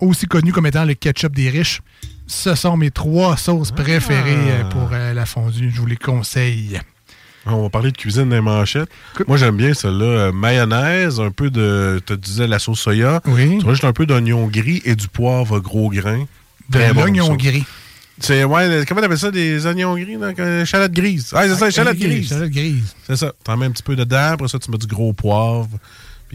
aussi 0.07 0.25
connue 0.25 0.51
comme 0.51 0.65
étant 0.65 0.85
le 0.85 0.93
ketchup 0.93 1.35
des 1.35 1.49
riches. 1.49 1.81
Ce 2.27 2.55
sont 2.55 2.77
mes 2.77 2.91
trois 2.91 3.35
sauces 3.37 3.71
préférées 3.71 4.35
euh, 4.51 4.63
pour 4.65 4.89
euh, 4.93 5.13
la 5.13 5.25
fondue. 5.25 5.71
Je 5.73 5.79
vous 5.79 5.85
les 5.85 5.97
conseille. 5.97 6.79
On 7.45 7.63
va 7.63 7.69
parler 7.69 7.91
de 7.91 7.97
cuisine 7.97 8.29
des 8.29 8.39
manchettes. 8.39 8.89
Moi, 9.27 9.35
j'aime 9.35 9.57
bien 9.57 9.73
celle-là. 9.73 10.05
euh, 10.05 10.31
mayonnaise, 10.31 11.19
un 11.19 11.31
peu 11.31 11.49
de. 11.49 12.01
Tu 12.05 12.17
disais 12.17 12.47
la 12.47 12.59
sauce 12.59 12.79
soya. 12.79 13.21
Oui. 13.25 13.57
Tu 13.59 13.65
rajoutes 13.65 13.83
un 13.83 13.91
peu 13.91 14.05
d'oignon 14.05 14.47
gris 14.47 14.81
et 14.85 14.95
du 14.95 15.09
poivre 15.09 15.59
gros 15.59 15.89
grain. 15.89 16.25
De 16.69 16.79
l'oignon 16.93 17.35
gris. 17.35 17.65
C'est, 18.19 18.43
ouais, 18.43 18.85
comment 18.87 19.01
t'appelles 19.01 19.17
ça, 19.17 19.31
des 19.31 19.65
oignons 19.65 19.95
gris? 19.97 20.15
Donc, 20.17 20.39
euh, 20.39 20.87
grises. 20.87 21.31
Ah, 21.33 21.47
c'est 21.47 21.55
ça, 21.55 21.67
échalotes 21.67 21.97
grises. 21.97 22.31
Échalote 22.31 22.51
grise. 22.51 22.95
C'est 23.07 23.17
ça. 23.17 23.33
T'en 23.43 23.57
mets 23.57 23.65
un 23.65 23.71
petit 23.71 23.83
peu 23.83 23.95
dedans, 23.95 24.33
après 24.33 24.47
ça, 24.47 24.59
tu 24.59 24.71
mets 24.71 24.77
du 24.77 24.87
gros 24.87 25.11
poivre. 25.13 25.67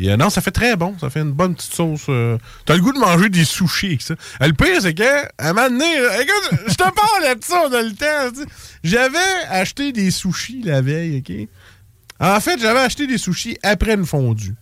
Euh, 0.00 0.16
non, 0.16 0.30
ça 0.30 0.40
fait 0.40 0.50
très 0.50 0.76
bon. 0.76 0.94
Ça 1.00 1.10
fait 1.10 1.20
une 1.20 1.32
bonne 1.32 1.54
petite 1.54 1.74
sauce. 1.74 2.06
euh, 2.08 2.38
T'as 2.66 2.74
le 2.74 2.80
goût 2.80 2.92
de 2.92 2.98
manger 2.98 3.28
des 3.28 3.44
sushis 3.44 3.86
avec 3.86 4.02
ça. 4.02 4.14
Euh, 4.42 4.46
le 4.46 4.52
pire, 4.52 4.80
c'est 4.80 4.94
que, 4.94 5.02
à 5.38 5.50
un 5.50 5.52
moment 5.52 5.68
donné, 5.70 6.00
là, 6.00 6.22
écoute, 6.22 6.60
je 6.68 6.74
te 6.74 6.82
parle 6.82 7.36
de 7.38 7.44
ça, 7.44 7.62
on 7.68 7.72
a 7.72 7.82
le 7.82 7.92
temps. 7.92 8.42
J'avais 8.84 9.18
acheté 9.50 9.92
des 9.92 10.10
sushis 10.10 10.62
la 10.64 10.80
veille, 10.82 11.18
OK? 11.26 11.48
En 12.20 12.40
fait, 12.40 12.60
j'avais 12.60 12.80
acheté 12.80 13.06
des 13.06 13.18
sushis 13.18 13.56
après 13.62 13.94
une 13.94 14.06
fondue. 14.06 14.54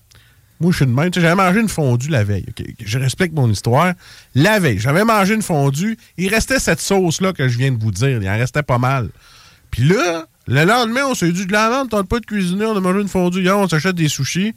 Moi, 0.61 0.73
je 0.73 0.77
suis 0.77 0.87
de 0.87 0.91
même. 0.91 1.11
J'avais 1.13 1.35
mangé 1.35 1.61
une 1.61 1.69
fondue 1.69 2.09
la 2.09 2.25
veille. 2.25 2.47
OK? 2.49 2.65
Je 2.85 2.99
respecte 2.99 3.35
mon 3.35 3.51
histoire. 3.51 3.93
La 4.35 4.59
veille, 4.59 4.79
j'avais 4.79 5.05
mangé 5.05 5.35
une 5.35 5.43
fondue. 5.43 5.99
Il 6.17 6.29
restait 6.33 6.59
cette 6.59 6.81
sauce-là 6.81 7.33
que 7.35 7.47
je 7.49 7.59
viens 7.59 7.73
de 7.73 7.79
vous 7.83 7.91
dire. 7.93 8.23
Il 8.23 8.29
en 8.29 8.37
restait 8.39 8.63
pas 8.63 8.79
mal. 8.79 9.11
Puis 9.71 9.83
là, 9.85 10.27
le 10.47 10.65
lendemain, 10.65 11.03
on 11.07 11.15
s'est 11.15 11.33
dit 11.33 11.45
de 11.45 11.53
la 11.53 11.69
vente, 11.69 11.91
tente 11.91 12.09
pas 12.09 12.21
de 12.21 12.27
cuisiner, 12.27 12.65
on 12.65 12.77
a 12.77 12.81
mangé 12.81 13.01
une 13.03 13.09
fondue. 13.09 13.43
Hier, 13.43 13.59
on 13.59 13.69
s'achète 13.69 13.97
des 13.97 14.09
sushis. 14.09 14.55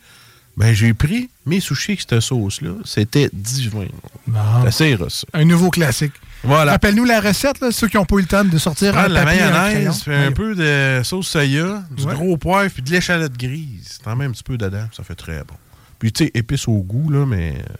Ben, 0.60 0.73
j'ai 0.76 0.94
pris 0.94 1.30
mes 1.45 1.60
sushis 1.61 1.91
avec 1.94 2.02
cette 2.02 2.19
sauce-là. 2.19 2.72
C'était 2.84 3.30
divin. 3.34 3.86
Bon. 4.27 4.40
C'est. 4.72 4.98
Un 5.34 5.45
nouveau 5.45 5.69
classique. 5.69 6.11
Voilà. 6.44 6.73
Rappelle-nous 6.73 7.06
la 7.06 7.22
recette, 7.22 7.60
là, 7.61 7.72
ceux 7.72 7.88
qui 7.88 7.95
n'ont 7.98 8.06
pas 8.06 8.15
eu 8.18 8.22
le 8.22 8.26
temps 8.27 8.44
de 8.45 8.57
sortir 8.57 8.91
Prends 8.94 9.03
un 9.03 9.10
de 9.10 9.14
la 9.14 9.22
un 9.22 9.26
mayonnaise, 9.26 10.02
puis 10.03 10.14
un 10.14 10.31
peu 10.34 10.56
de 10.56 11.02
sauce 11.03 11.27
soya, 11.30 11.84
du 11.91 12.03
Ouais. 12.06 12.14
gros 12.14 12.38
poivre, 12.38 12.69
puis 12.73 12.81
de 12.84 12.91
l'échalote 12.91 13.38
grise. 13.38 13.99
T'en 14.03 14.15
mets 14.15 14.26
un 14.26 14.31
petit 14.31 14.44
peu 14.44 14.57
dedans, 14.57 14.86
ça 14.95 15.03
fait 15.03 15.15
très 15.15 15.40
bon. 15.40 15.56
Puis 15.98 16.11
tu 16.11 16.26
sais, 16.26 16.31
épice 16.34 16.68
au 16.68 16.77
goût, 16.81 17.10
là, 17.10 17.26
mais... 17.26 17.56
euh, 17.57 17.73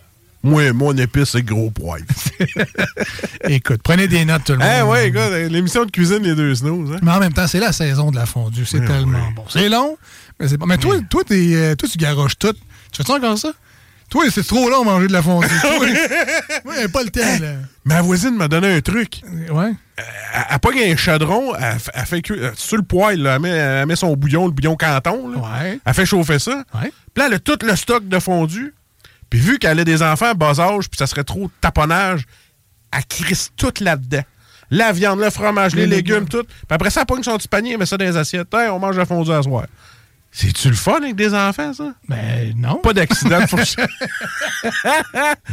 Moi, 0.44 0.72
mon 0.74 0.96
épice, 0.98 1.30
c'est 1.32 1.44
gros 1.44 1.70
poivre. 1.72 2.06
Écoute, 3.50 3.82
prenez 3.84 4.08
des 4.08 4.26
notes, 4.26 4.44
tout 4.46 4.54
le 4.54 4.60
monde. 4.60 4.68
Eh 4.80 4.82
ouais, 4.84 5.08
écoute, 5.10 5.52
l'émission 5.52 5.86
de 5.86 5.92
cuisine, 5.92 6.20
les 6.24 6.36
deux 6.36 6.56
snooze. 6.56 6.92
Hein? 6.94 7.00
Mais 7.02 7.12
en 7.12 7.20
même 7.20 7.34
temps, 7.34 7.48
c'est 7.48 7.60
la 7.60 7.72
saison 7.72 8.12
de 8.12 8.16
la 8.18 8.26
fondue. 8.26 8.66
C'est 8.66 8.80
Ouais, 8.80 8.88
tellement 8.88 9.32
bon. 9.36 9.44
C'est 9.50 9.70
long, 9.70 9.98
mais 10.40 10.48
c'est 10.48 10.58
bon. 10.58 10.66
Mais 10.66 10.78
toi, 10.78 10.96
toi, 11.10 11.24
euh, 11.32 11.76
toi, 11.76 11.90
tu 11.90 11.98
garoches 11.98 12.38
tout. 12.38 12.54
Tu 12.92 12.98
fais-tu 12.98 13.12
encore 13.12 13.38
ça? 13.38 13.52
Toi, 14.10 14.26
c'est 14.32 14.46
trop 14.46 14.68
long 14.70 14.84
manger 14.84 15.08
de 15.08 15.14
la 15.14 15.22
fondue. 15.22 15.48
Toi, 15.62 15.88
moi, 16.66 16.74
j'ai 16.82 16.88
pas 16.88 17.04
le 17.04 17.10
temps, 17.12 17.40
là. 17.42 17.54
Ma 17.86 18.02
voisine 18.02 18.36
m'a 18.36 18.48
donné 18.48 18.74
un 18.74 18.82
truc. 18.82 19.22
Ouais. 19.52 19.72
Elle, 19.98 20.04
elle 20.50 20.60
pogne 20.60 20.80
un 20.80 20.96
chaudron, 20.96 21.54
elle, 21.56 22.06
fait 22.08 22.22
cuire- 22.24 22.44
euh, 22.46 22.52
sur 22.56 22.78
le 22.78 22.84
poêle, 22.84 23.22
là, 23.22 23.36
elle, 23.36 23.42
met, 23.42 23.50
elle 23.50 23.86
met 23.86 23.96
son 23.96 24.16
bouillon, 24.16 24.48
le 24.48 24.52
bouillon 24.52 24.76
canton. 24.76 25.28
Là. 25.30 25.38
Ouais. 25.38 25.80
Elle 25.86 25.94
fait 25.94 26.08
chauffer 26.08 26.40
ça. 26.40 26.64
Ouais. 26.74 26.92
Puis 27.14 27.18
là, 27.22 27.28
elle 27.28 27.34
a 27.36 27.40
tout 27.40 27.60
le 27.62 27.76
stock 27.76 28.08
de 28.08 28.18
fondu. 28.20 28.74
Puis 29.30 29.40
vu 29.40 29.60
qu'elle 29.60 29.80
a 29.80 29.84
des 29.84 30.02
enfants 30.02 30.34
bas 30.34 30.60
âge, 30.60 30.90
puis 30.90 30.98
ça 30.98 31.06
serait 31.06 31.24
trop 31.24 31.52
taponnage, 31.62 32.26
elle 32.92 33.06
crisse 33.06 33.52
tout 33.56 33.74
là-dedans. 33.80 34.24
La 34.72 34.92
viande, 34.92 35.20
le 35.20 35.30
fromage, 35.30 35.76
les, 35.76 35.86
Les 35.86 35.98
légumes, 35.98 36.14
légumes. 36.16 36.30
tout. 36.30 36.44
Puis 36.46 36.56
après 36.70 36.90
ça, 36.90 37.02
elle 37.02 37.06
pogne 37.06 37.22
son 37.22 37.38
petit 37.38 37.48
panier, 37.48 37.74
elle 37.74 37.78
met 37.80 37.86
ça 37.86 37.96
dans 37.98 38.06
les 38.06 38.18
assiettes. 38.18 38.52
Hey, 38.56 38.70
on 38.70 38.80
mange 38.80 38.98
la 38.98 39.06
fondue 39.06 39.32
à 39.32 39.44
soir. 39.44 39.66
C'est-tu 40.32 40.70
le 40.70 40.76
fun 40.76 40.98
avec 40.98 41.16
des 41.16 41.34
enfants, 41.34 41.74
ça? 41.74 41.94
Ben 42.08 42.54
non. 42.56 42.76
Pas 42.76 42.94
d'accident 42.94 43.42
de 43.42 43.46
fourchette. 43.48 43.90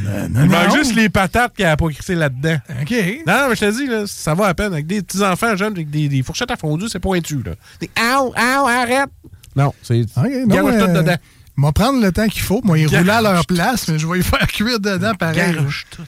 Il 0.03 0.29
manque 0.31 0.69
non. 0.69 0.77
juste 0.77 0.95
les 0.95 1.09
patates 1.09 1.55
qu'elle 1.57 1.67
n'a 1.67 1.77
pas 1.77 1.89
crissé 1.89 2.15
là-dedans. 2.15 2.59
OK. 2.83 2.95
Non, 3.27 3.33
non, 3.35 3.49
mais 3.49 3.57
je 3.57 3.61
te 3.61 3.77
dis, 3.77 3.87
là, 3.87 4.05
ça 4.07 4.35
va 4.35 4.47
à 4.49 4.55
peine. 4.55 4.73
Avec 4.73 4.87
des 4.87 5.03
petits 5.03 5.23
enfants 5.23 5.57
jeunes, 5.57 5.73
avec 5.73 5.91
des, 5.91 6.09
des 6.09 6.23
fourchettes 6.23 6.51
à 6.51 6.57
fondu, 6.57 6.89
c'est 6.89 7.01
pointu. 7.01 7.43
Là. 7.43 7.53
Des 7.81 7.91
Ow, 7.99 8.35
ow, 8.37 8.67
arrête! 8.67 9.09
Non, 9.57 9.73
c'est. 9.83 10.03
OK, 10.03 10.25
non, 10.47 10.55
Garoche 10.55 10.79
tout 10.79 10.93
dedans. 10.93 11.17
Moi, 11.57 11.73
prendre 11.73 12.03
le 12.03 12.13
temps 12.13 12.29
qu'il 12.29 12.43
faut. 12.43 12.61
Moi, 12.63 12.79
y 12.79 12.87
rouler 12.87 13.11
à 13.11 13.23
leur 13.23 13.47
place, 13.47 13.89
mais 13.89 13.99
je 13.99 14.07
vais 14.07 14.19
y 14.19 14.23
faire 14.23 14.47
cuire 14.47 14.79
dedans 14.79 15.15
pareil. 15.15 15.55
Garoche 15.55 15.87
tout. 15.91 16.03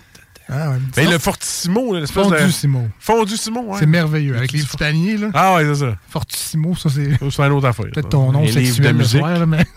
Ah, 0.50 0.70
ouais. 0.70 0.76
Ben, 0.96 1.10
le 1.10 1.18
Fortissimo, 1.18 1.94
l'espèce 1.94 2.24
Fondu 2.24 2.42
de. 2.42 2.48
Simo. 2.50 2.88
Fondu 2.98 3.36
Simo, 3.36 3.60
ouais. 3.64 3.78
C'est 3.80 3.86
merveilleux. 3.86 4.36
Avec 4.36 4.52
les 4.52 4.62
petits 4.62 4.76
paniers, 4.78 5.16
là. 5.18 5.28
Ah, 5.34 5.54
ouais, 5.56 5.64
c'est 5.64 5.74
ça. 5.84 5.96
Fortissimo, 6.08 6.74
ça, 6.74 6.88
c'est 6.88 7.10
C'est 7.30 7.42
une 7.42 7.52
autre 7.52 7.66
affaire. 7.66 7.86
peut-être 7.92 8.08
ton 8.08 8.32
nom 8.32 8.46
sexuel 8.46 8.94
de 8.94 8.98
musique. 8.98 9.20
soir, 9.20 9.38
là, 9.38 9.46
mais... 9.46 9.64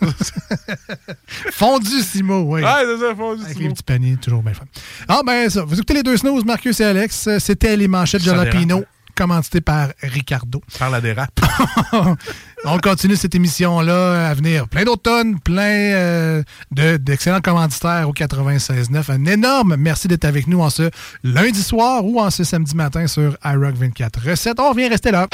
Oui. 2.46 2.62
Ah, 2.64 2.80
c'est 2.84 2.98
ça, 2.98 3.14
Fondu 3.14 3.44
Avec 3.44 3.58
les 3.58 3.68
petits 3.68 3.82
paniers, 3.82 4.16
toujours 4.16 4.42
bien 4.42 4.54
fun. 4.54 4.64
Ah, 5.08 5.20
ben 5.26 5.48
ça. 5.50 5.64
Vous 5.64 5.74
écoutez 5.74 5.94
les 5.94 6.02
deux 6.02 6.16
snooze, 6.16 6.44
Marcus 6.44 6.80
et 6.80 6.84
Alex. 6.84 7.28
C'était 7.38 7.76
les 7.76 7.88
manchettes 7.88 8.22
Ça 8.22 8.34
Jalapino, 8.34 8.84
dérape. 9.16 9.28
commanditées 9.28 9.60
par 9.60 9.88
Ricardo. 10.02 10.60
Parle 10.78 10.96
à 10.96 11.00
des 11.00 11.12
rap. 11.14 11.30
On 12.64 12.78
continue 12.78 13.16
cette 13.16 13.34
émission-là 13.34 14.28
à 14.28 14.34
venir. 14.34 14.68
Plein 14.68 14.84
d'autres 14.84 15.02
tonnes, 15.02 15.40
plein 15.40 15.62
euh, 15.94 16.42
de- 16.70 16.96
d'excellents 16.96 17.40
commanditaires 17.40 18.08
au 18.08 18.12
96.9. 18.12 19.10
Un 19.10 19.24
énorme 19.26 19.76
merci 19.76 20.08
d'être 20.08 20.24
avec 20.24 20.46
nous 20.46 20.60
en 20.60 20.70
ce 20.70 20.90
lundi 21.24 21.62
soir 21.62 22.04
ou 22.04 22.20
en 22.20 22.30
ce 22.30 22.44
samedi 22.44 22.76
matin 22.76 23.06
sur 23.06 23.36
iRock 23.44 23.74
24 23.74 24.20
Recettes. 24.30 24.60
On 24.60 24.70
revient 24.70 24.88
rester 24.88 25.10
là. 25.10 25.26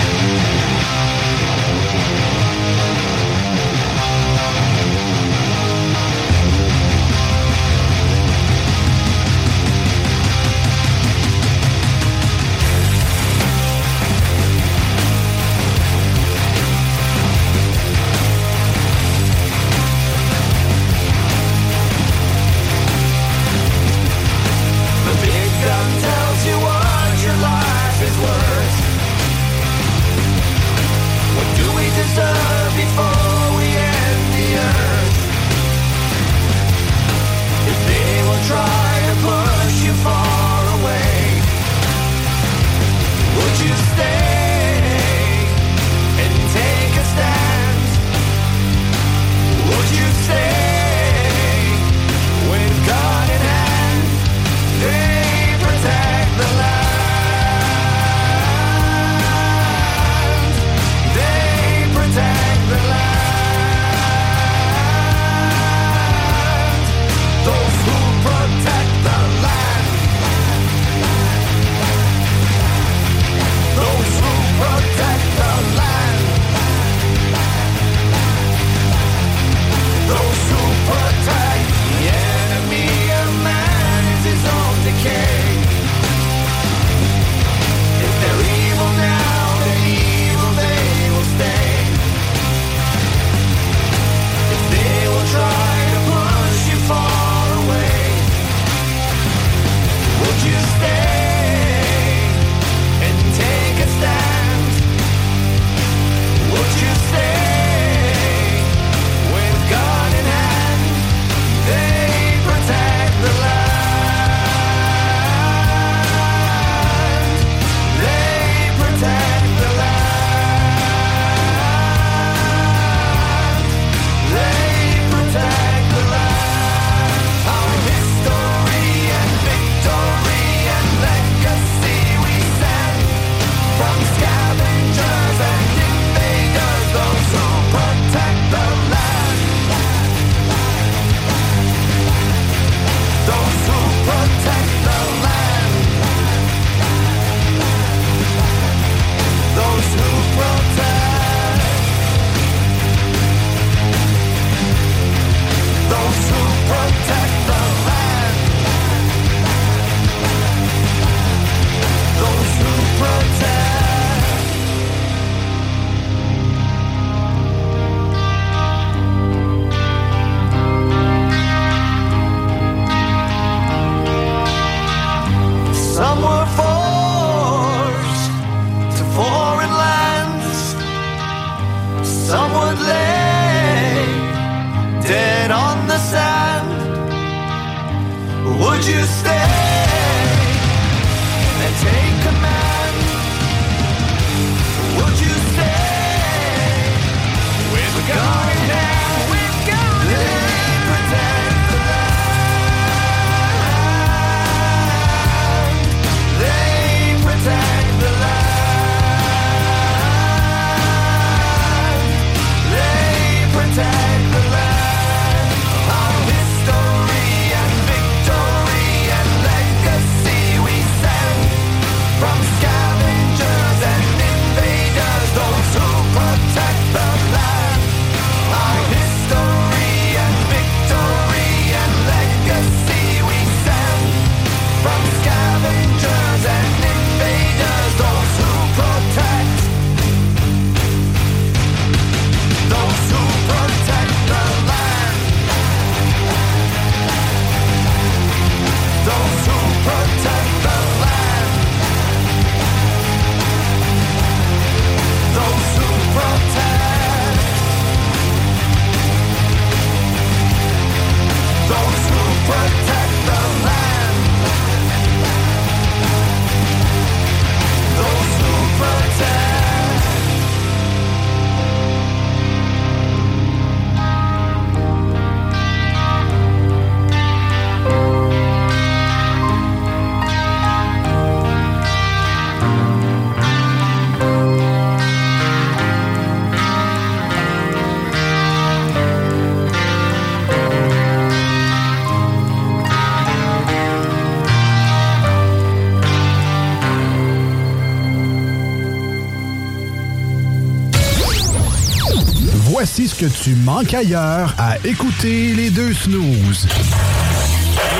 Voici 302.81 303.09
ce 303.09 303.17
que 303.17 303.27
tu 303.27 303.57
manques 303.57 303.93
ailleurs 303.93 304.55
à 304.57 304.77
écouter 304.87 305.53
les 305.53 305.69
deux 305.69 305.93
snooze. 305.93 306.69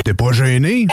T'es 0.05 0.13
pas 0.13 0.31
gêné? 0.31 0.87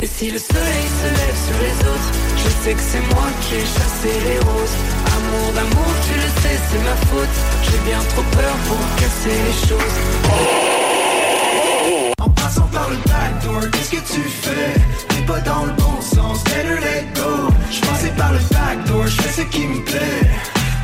Et 0.00 0.06
si 0.06 0.30
le 0.30 0.38
soleil 0.38 0.86
se 1.00 1.08
lève 1.08 1.38
sur 1.46 1.58
les 1.60 1.76
autres, 1.88 2.12
je 2.36 2.48
sais 2.62 2.74
que 2.74 2.80
c'est 2.80 3.00
moi 3.12 3.26
qui 3.40 3.56
ai 3.56 3.60
chassé 3.62 4.20
les 4.24 4.38
roses. 4.38 4.93
Amour 5.34 5.52
d'amour, 5.52 5.92
tu 6.06 6.14
le 6.14 6.28
sais, 6.42 6.58
c'est 6.70 6.78
ma 6.84 6.96
faute. 7.08 7.36
J'ai 7.62 7.78
bien 7.90 7.98
trop 8.10 8.22
peur 8.22 8.54
pour 8.68 8.78
casser 8.96 9.36
les 9.46 9.68
choses. 9.68 9.96
En 12.20 12.30
passant 12.30 12.68
par 12.72 12.88
le 12.90 12.96
backdoor, 12.96 13.70
qu'est-ce 13.72 13.90
que 13.90 14.14
tu 14.14 14.20
fais? 14.20 14.74
T'es 15.08 15.22
pas 15.26 15.40
dans 15.40 15.64
le 15.64 15.72
bon 15.72 16.00
sens, 16.00 16.44
better 16.44 16.78
let 16.80 17.06
go 17.14 17.48
J'passais 17.70 18.10
par 18.16 18.32
le 18.32 18.38
backdoor, 18.38 19.06
j'fais 19.08 19.42
ce 19.42 19.46
qui 19.48 19.66
me 19.66 19.80
plaît 19.84 20.30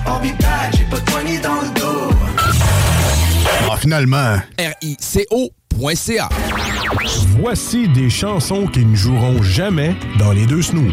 I'll 0.06 0.20
be 0.20 0.36
back, 0.40 0.74
j'ai 0.76 0.84
pas 0.84 0.98
de 0.98 1.04
poignée 1.10 1.38
dans 1.38 1.60
le 1.60 1.68
dos 1.80 2.10
Ah, 3.70 3.76
finalement. 3.78 4.36
RICO.ca 4.58 6.28
Voici 7.40 7.88
des 7.88 8.10
chansons 8.10 8.66
qui 8.66 8.84
ne 8.84 8.96
joueront 8.96 9.42
jamais 9.42 9.94
dans 10.18 10.32
les 10.32 10.46
deux 10.46 10.62
snooze. 10.62 10.92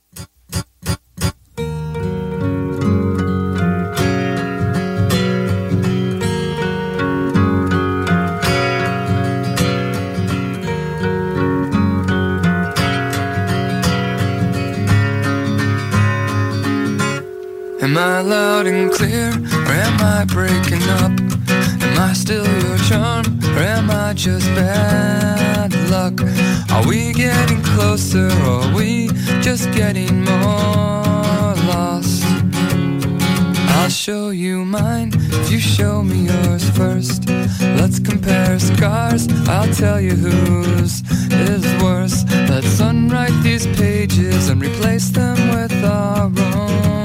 Am 17.91 17.97
I 17.97 18.21
loud 18.21 18.67
and 18.67 18.89
clear, 18.89 19.31
or 19.31 19.73
am 19.73 19.99
I 19.99 20.23
breaking 20.23 20.81
up? 21.03 21.11
Am 21.11 21.99
I 21.99 22.13
still 22.13 22.47
your 22.63 22.77
charm, 22.77 23.25
or 23.43 23.59
am 23.59 23.91
I 23.91 24.13
just 24.13 24.45
bad 24.55 25.73
luck? 25.89 26.21
Are 26.71 26.87
we 26.87 27.11
getting 27.11 27.61
closer, 27.61 28.29
or 28.47 28.63
are 28.63 28.73
we 28.73 29.09
just 29.41 29.69
getting 29.73 30.23
more 30.23 31.53
lost? 31.67 32.23
I'll 33.75 33.89
show 33.89 34.29
you 34.29 34.63
mine 34.63 35.11
if 35.13 35.51
you 35.51 35.59
show 35.59 36.01
me 36.01 36.27
yours 36.31 36.69
first. 36.69 37.27
Let's 37.59 37.99
compare 37.99 38.57
scars, 38.57 39.27
I'll 39.49 39.73
tell 39.73 39.99
you 39.99 40.15
whose 40.15 41.03
is 41.29 41.65
worse. 41.83 42.23
Let's 42.47 42.79
unwrite 42.79 43.43
these 43.43 43.67
pages 43.67 44.47
and 44.47 44.61
replace 44.61 45.09
them 45.09 45.35
with 45.49 45.73
our 45.83 46.31
own 46.55 47.00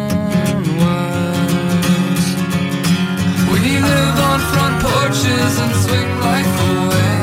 live 3.97 4.19
on 4.31 4.41
front 4.53 4.77
porches 4.87 5.55
and 5.63 5.73
swing 5.85 6.11
life 6.29 6.55
away. 6.73 7.15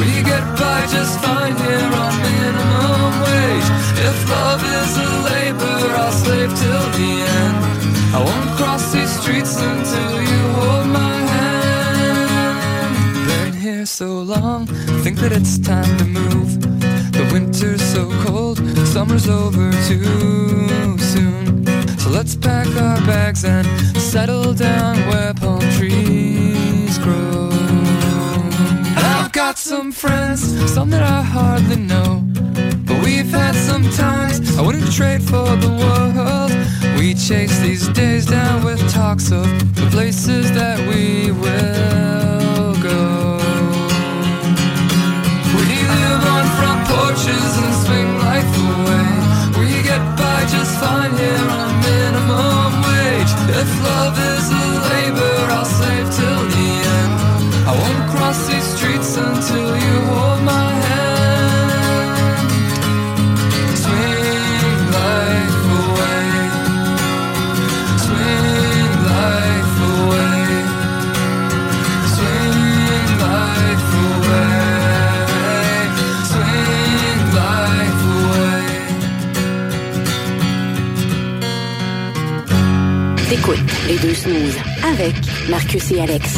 We 0.00 0.10
get 0.30 0.44
by 0.62 0.80
just 0.94 1.14
fine 1.24 1.56
here 1.64 1.90
on 2.04 2.12
minimum 2.28 3.12
wage. 3.24 3.68
If 4.08 4.16
love 4.34 4.62
is 4.78 4.92
a 5.08 5.10
labor, 5.30 5.78
I'll 6.02 6.16
slave 6.24 6.52
till 6.62 6.86
the 6.98 7.10
end. 7.40 7.56
I 8.16 8.18
won't 8.28 8.50
cross 8.58 8.84
these 8.94 9.12
streets 9.20 9.54
until 9.70 10.14
you 10.30 10.42
hold 10.58 10.86
my 11.00 11.16
hand. 11.34 12.96
Been 13.28 13.54
here 13.66 13.86
so 13.86 14.08
long, 14.34 14.66
think 15.04 15.16
that 15.22 15.32
it's 15.32 15.58
time 15.58 15.92
to 16.00 16.04
move. 16.04 16.50
The 17.18 17.24
winter's 17.32 17.82
so 17.94 18.02
cold, 18.24 18.58
summer's 18.94 19.28
over 19.28 19.66
too 19.88 20.98
soon. 21.12 21.77
So 22.08 22.14
let's 22.14 22.36
pack 22.36 22.66
our 22.68 22.96
bags 23.06 23.44
and 23.44 23.66
settle 23.98 24.54
down 24.54 24.96
where 25.08 25.34
palm 25.34 25.60
trees 25.76 26.96
grow. 27.00 27.50
I've 28.96 29.30
got 29.32 29.58
some 29.58 29.92
friends, 29.92 30.40
some 30.72 30.88
that 30.88 31.02
I 31.02 31.20
hardly 31.20 31.76
know. 31.76 32.22
But 32.86 33.04
we've 33.04 33.30
had 33.30 33.54
some 33.54 33.82
times 33.90 34.56
I 34.56 34.62
wouldn't 34.62 34.90
trade 34.90 35.22
for 35.22 35.54
the 35.56 35.68
world. 35.82 36.50
We 36.98 37.12
chase 37.12 37.58
these 37.60 37.86
days 37.88 38.24
down 38.24 38.64
with 38.64 38.80
talks 38.90 39.30
of 39.30 39.46
the 39.74 39.86
places 39.90 40.50
that 40.52 40.78
we 40.88 41.30
will 41.30 42.27
deux 84.02 84.14
snooze 84.14 84.56
avec 84.84 85.14
Marcus 85.48 85.90
et 85.92 86.00
Alex. 86.00 86.36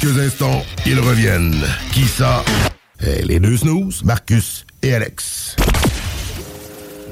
Quelques 0.00 0.18
instants, 0.18 0.62
ils 0.86 0.98
reviennent. 0.98 1.56
Qui 1.92 2.06
ça? 2.06 2.42
Eh, 3.02 3.22
les 3.22 3.40
deux 3.40 3.56
snooze, 3.56 4.02
Marcus 4.04 4.64
et 4.82 4.94
Alex. 4.94 5.56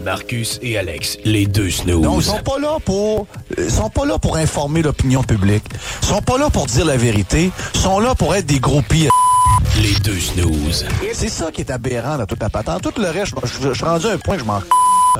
Marcus 0.04 0.58
et 0.62 0.78
Alex, 0.78 1.18
les 1.24 1.46
deux 1.46 1.70
snooze. 1.70 2.02
Non, 2.02 2.20
ils 2.20 2.24
sont 2.24 2.42
pas 2.42 2.58
là 2.58 2.76
pour 2.84 3.26
ils 3.56 3.70
sont 3.70 3.90
pas 3.90 4.06
là 4.06 4.18
pour 4.18 4.36
informer 4.36 4.82
l'opinion 4.82 5.22
publique. 5.22 5.64
Ils 6.02 6.08
sont 6.08 6.22
pas 6.22 6.38
là 6.38 6.50
pour 6.50 6.66
dire 6.66 6.84
la 6.84 6.96
vérité, 6.96 7.50
ils 7.74 7.80
sont 7.80 8.00
là 8.00 8.14
pour 8.14 8.34
être 8.34 8.46
des 8.46 8.60
groupies. 8.60 9.08
Les 9.82 9.94
deux 10.00 10.18
snooze. 10.18 10.86
C'est 11.12 11.28
ça 11.28 11.50
qui 11.50 11.62
est 11.62 11.70
aberrant 11.70 12.16
dans 12.16 12.26
toute 12.26 12.40
la 12.40 12.50
patente. 12.50 12.82
Tout 12.82 13.00
le 13.00 13.10
reste, 13.10 13.34
je, 13.44 13.72
suis 13.74 13.84
rendu 13.84 14.06
à 14.06 14.12
un 14.12 14.18
point 14.18 14.36
que 14.36 14.40
je 14.40 14.46
m'en 14.46 14.62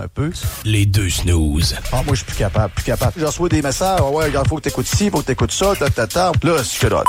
un 0.01 0.09
peu. 0.15 0.31
Les 0.65 0.87
deux 0.87 1.11
snooze. 1.11 1.75
Ah, 1.93 2.03
moi, 2.05 2.15
je 2.15 2.17
suis 2.17 2.27
plus 2.27 2.37
capable, 2.37 2.73
plus 2.73 2.85
capable. 2.85 3.15
Je 3.17 3.25
reçois 3.25 3.49
des 3.49 3.63
messages, 3.63 3.99
Ah 4.01 4.11
ouais, 4.11 4.27
regarde, 4.27 4.47
faut 4.47 4.57
que 4.57 4.63
t'écoutes 4.63 4.87
ci, 4.87 5.11
faut 5.11 5.21
que 5.21 5.27
t'écoutes 5.27 5.53
ça, 5.53 5.75
ta, 5.77 5.91
ta, 5.91 6.07
ta. 6.07 6.33
Là, 6.43 6.63
c'est 6.63 6.79
que 6.79 6.87
là, 6.87 7.03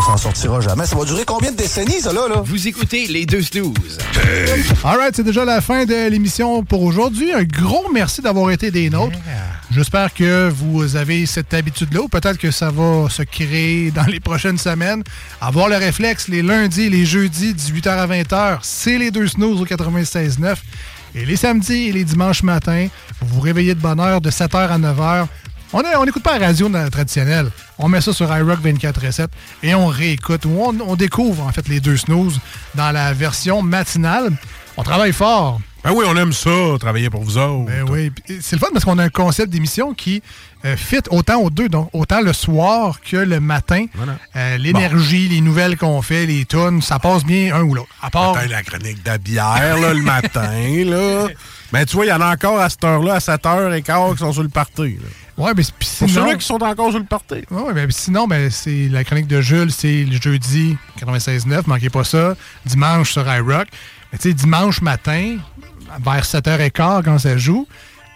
on 0.00 0.02
s'en 0.02 0.16
sortira 0.16 0.60
jamais. 0.60 0.86
Ça 0.86 0.96
va 0.96 1.04
durer 1.04 1.24
combien 1.26 1.52
de 1.52 1.56
décennies, 1.56 2.00
ça, 2.00 2.12
là, 2.12 2.26
là? 2.28 2.42
Vous 2.44 2.68
écoutez 2.68 3.06
les 3.06 3.26
deux 3.26 3.42
snooze. 3.42 3.98
Alright, 4.84 5.14
c'est 5.16 5.24
déjà 5.24 5.44
la 5.44 5.60
fin 5.60 5.84
de 5.84 6.08
l'émission 6.08 6.64
pour 6.64 6.82
aujourd'hui. 6.82 7.32
Un 7.32 7.44
gros 7.44 7.86
merci 7.92 8.22
d'avoir 8.22 8.50
été 8.50 8.70
des 8.70 8.88
nôtres. 8.88 9.18
J'espère 9.70 10.12
que 10.14 10.48
vous 10.48 10.96
avez 10.96 11.26
cette 11.26 11.52
habitude-là, 11.52 12.02
ou 12.02 12.08
peut-être 12.08 12.38
que 12.38 12.50
ça 12.50 12.70
va 12.70 13.08
se 13.10 13.22
créer 13.22 13.90
dans 13.90 14.06
les 14.06 14.20
prochaines 14.20 14.58
semaines. 14.58 15.02
Avoir 15.40 15.68
le 15.68 15.76
réflexe 15.76 16.28
les 16.28 16.42
lundis, 16.42 16.88
les 16.88 17.04
jeudis, 17.04 17.54
18h 17.54 17.88
à 17.88 18.06
20h, 18.06 18.58
c'est 18.62 18.98
les 18.98 19.10
deux 19.10 19.28
snooze 19.28 19.60
au 19.60 19.66
96.9. 19.66 20.56
Et 21.14 21.26
les 21.26 21.36
samedis 21.36 21.88
et 21.88 21.92
les 21.92 22.04
dimanches 22.04 22.44
matins, 22.44 22.86
vous 23.20 23.34
vous 23.34 23.40
réveillez 23.40 23.74
de 23.74 23.80
bonne 23.80 23.98
heure 23.98 24.20
de 24.20 24.30
7h 24.30 24.68
à 24.68 24.78
9h. 24.78 25.26
On 25.72 26.04
n'écoute 26.04 26.22
pas 26.22 26.38
la 26.38 26.46
radio 26.48 26.68
traditionnelle. 26.90 27.50
On 27.78 27.88
met 27.88 28.00
ça 28.00 28.12
sur 28.12 28.26
iRock 28.36 28.60
24 28.60 29.28
et 29.62 29.74
on 29.74 29.86
réécoute. 29.86 30.44
Ou 30.44 30.58
on, 30.60 30.80
on 30.80 30.96
découvre 30.96 31.46
en 31.46 31.52
fait 31.52 31.68
les 31.68 31.80
deux 31.80 31.96
snooze 31.96 32.40
dans 32.74 32.90
la 32.90 33.12
version 33.12 33.62
matinale. 33.62 34.32
On 34.76 34.82
travaille 34.82 35.12
fort. 35.12 35.60
Ben 35.82 35.92
oui, 35.92 36.04
on 36.06 36.14
aime 36.16 36.32
ça, 36.32 36.50
travailler 36.78 37.08
pour 37.08 37.22
vous 37.22 37.38
autres. 37.38 37.66
Ben 37.66 37.88
oui. 37.88 38.12
C'est 38.42 38.56
le 38.56 38.58
fun 38.58 38.66
parce 38.72 38.84
qu'on 38.84 38.98
a 38.98 39.04
un 39.04 39.08
concept 39.08 39.50
d'émission 39.50 39.94
qui 39.94 40.22
euh, 40.66 40.76
fit 40.76 41.00
autant 41.08 41.40
aux 41.40 41.48
deux, 41.48 41.70
donc 41.70 41.88
autant 41.94 42.20
le 42.20 42.34
soir 42.34 43.00
que 43.00 43.16
le 43.16 43.40
matin. 43.40 43.86
Euh, 44.36 44.58
L'énergie, 44.58 45.28
les 45.28 45.40
nouvelles 45.40 45.78
qu'on 45.78 46.02
fait, 46.02 46.26
les 46.26 46.44
tunes, 46.44 46.82
ça 46.82 46.98
passe 46.98 47.24
bien 47.24 47.54
un 47.54 47.62
ou 47.62 47.74
l'autre. 47.74 47.88
À 48.02 48.10
part. 48.10 48.36
La 48.46 48.62
chronique 48.62 49.02
de 49.02 49.16
bière, 49.16 49.78
là, 49.80 49.94
le 49.94 50.02
matin, 50.02 50.50
là. 50.84 51.28
Ben, 51.72 51.86
tu 51.86 51.94
vois, 51.94 52.04
il 52.04 52.08
y 52.08 52.12
en 52.12 52.20
a 52.20 52.32
encore 52.32 52.58
à 52.58 52.68
cette 52.68 52.82
heure-là, 52.82 53.14
à 53.14 53.18
7h15, 53.18 54.14
qui 54.14 54.18
sont 54.18 54.32
sur 54.32 54.42
le 54.42 54.48
party. 54.48 54.98
Ouais, 55.40 55.52
mais 55.56 55.62
puis 55.62 55.88
Pour 55.98 56.08
sinon. 56.08 56.24
ceux-là 56.24 56.34
qui 56.36 56.44
sont 56.46 56.62
encore 56.62 56.90
sur 56.90 56.98
le 56.98 57.06
party. 57.06 57.44
Ouais, 57.50 57.72
ben, 57.72 57.90
sinon, 57.90 58.26
ben, 58.28 58.50
c'est 58.50 58.88
la 58.90 59.04
chronique 59.04 59.26
de 59.26 59.40
Jules, 59.40 59.72
c'est 59.72 60.04
le 60.04 60.20
jeudi 60.20 60.76
96.9, 61.00 61.62
manquez 61.66 61.88
pas 61.88 62.04
ça. 62.04 62.34
Dimanche 62.66 63.12
sur 63.12 63.26
iRock. 63.26 63.66
Mais 64.12 64.18
tu 64.18 64.28
sais, 64.28 64.34
dimanche 64.34 64.82
matin, 64.82 65.36
vers 66.04 66.24
7h15 66.24 67.02
quand 67.04 67.18
ça 67.18 67.38
joue, 67.38 67.66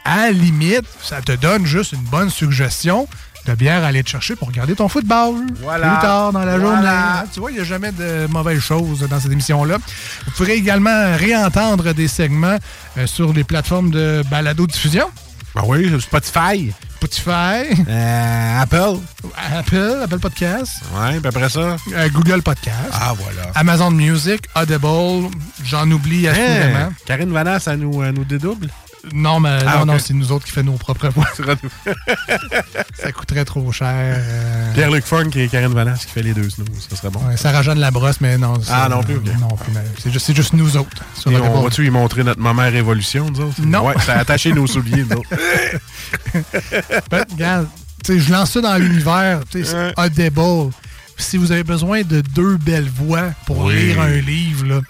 à 0.05 0.27
la 0.27 0.31
limite, 0.33 0.85
ça 1.03 1.23
te 1.23 1.33
donne 1.33 1.65
juste 1.65 1.93
une 1.93 2.03
bonne 2.03 2.29
suggestion 2.29 3.09
de 3.47 3.55
bière 3.55 3.85
à 3.85 3.89
aller 3.89 4.03
te 4.03 4.09
chercher 4.11 4.37
pour 4.37 4.49
regarder 4.49 4.75
ton 4.75 4.89
football. 4.89 5.35
Voilà. 5.63 5.91
Plus 5.97 6.03
tard 6.03 6.33
dans 6.33 6.45
la 6.45 6.59
journée. 6.61 6.87
Ah, 6.87 7.25
Tu 7.33 7.41
vois, 7.41 7.51
il 7.51 7.55
n'y 7.55 7.61
a 7.61 7.65
jamais 7.65 7.93
de 7.93 8.27
mauvaises 8.29 8.61
choses 8.61 9.01
dans 9.09 9.21
cette 9.21 9.33
émission-là. 9.33 9.79
Vous 10.27 10.31
pourrez 10.33 10.55
également 10.55 11.17
réentendre 11.17 11.93
des 11.95 12.09
segments 12.09 12.57
euh, 12.99 13.07
sur 13.07 13.33
les 13.33 13.45
plateformes 13.45 13.91
de 13.91 14.23
balado-diffusion. 14.31 15.07
Ben 15.55 15.63
oui, 15.67 16.01
Spotify. 16.01 16.73
Spotify. 16.97 17.81
Euh, 17.89 18.61
Apple. 18.63 18.99
Apple, 19.37 20.01
Apple 20.03 20.19
Podcast. 20.19 20.83
Ouais, 20.95 21.21
puis 21.21 21.29
après 21.29 21.49
ça? 21.49 21.77
Euh, 21.93 22.09
Google 22.09 22.43
Podcast. 22.43 22.91
Ah, 22.93 23.15
voilà. 23.17 23.51
Amazon 23.55 23.91
Music, 23.93 24.41
Audible, 24.57 25.31
j'en 25.65 25.89
oublie 25.91 26.27
assurément. 26.27 26.79
Hein, 26.79 26.93
Karine 27.07 27.33
Vanasse, 27.33 27.69
elle 27.69 27.81
nous, 27.81 28.03
elle 28.03 28.15
nous 28.15 28.25
dédouble? 28.25 28.69
Non, 29.13 29.41
mais 29.41 29.59
Ah, 29.67 29.79
non, 29.79 29.87
non, 29.95 29.99
c'est 29.99 30.15
nous 30.15 30.33
autres 30.33 30.45
qui 30.47 30.53
faisons 30.53 30.67
nos 30.73 30.73
propres 30.79 31.09
voix. 31.09 31.27
ça 32.95 33.13
coûterait 33.13 33.45
trop 33.45 33.71
cher. 33.73 33.89
euh, 34.19 34.73
Pierre-Luc 34.75 35.05
Funk 35.05 35.31
et 35.37 35.49
Karine 35.49 35.73
Vanasse 35.75 36.07
qui 36.07 36.13
fait 36.13 36.23
les 36.23 36.33
deux 36.35 36.49
snooze. 36.51 36.69
Ça 36.89 36.97
serait 36.97 37.11
bon. 37.11 37.21
ouais, 37.27 37.37
Sarah 37.37 37.63
Jeanne 37.63 37.79
Labrosse, 37.79 38.21
mais 38.21 38.39
non. 38.39 38.55
c'est- 38.63 38.71
Ah, 38.73 38.89
non 38.89 39.03
plus. 39.03 39.15
Non 39.41 39.49
plus, 39.57 39.73
c'est 39.99 40.11
juste, 40.13 40.35
juste 40.35 40.53
nous 40.55 40.77
autres. 40.77 41.03
sur 41.15 41.31
Et 41.31 41.37
on 41.37 41.63
va-tu 41.63 41.87
y 41.87 41.91
montrer 41.91 42.25
notre 42.25 42.41
moment 42.41 42.63
révolution, 42.63 43.31
nous 43.31 43.41
autres? 43.41 43.61
Non. 43.63 43.87
Ouais, 43.87 43.95
ça 44.01 44.15
a 44.15 44.19
attaché 44.21 44.53
nos 44.53 44.67
souliers, 44.67 45.05
nous 45.05 45.17
autres. 45.19 45.29
Ben, 47.11 47.25
regarde, 47.31 47.69
je 48.09 48.33
lance 48.33 48.53
ça 48.53 48.61
dans 48.61 48.77
l'univers. 48.77 49.41
c'est 49.51 49.65
Audible. 49.97 50.71
Si 51.17 51.37
vous 51.37 51.53
avez 51.53 51.63
besoin 51.65 52.03
de 52.03 52.21
deux 52.21 52.57
belles 52.57 52.89
voix 52.89 53.31
pour 53.47 53.59
Oui. 53.67 53.75
lire 53.77 54.01
un 54.01 54.09
livre, 54.17 54.67
là, 54.67 54.81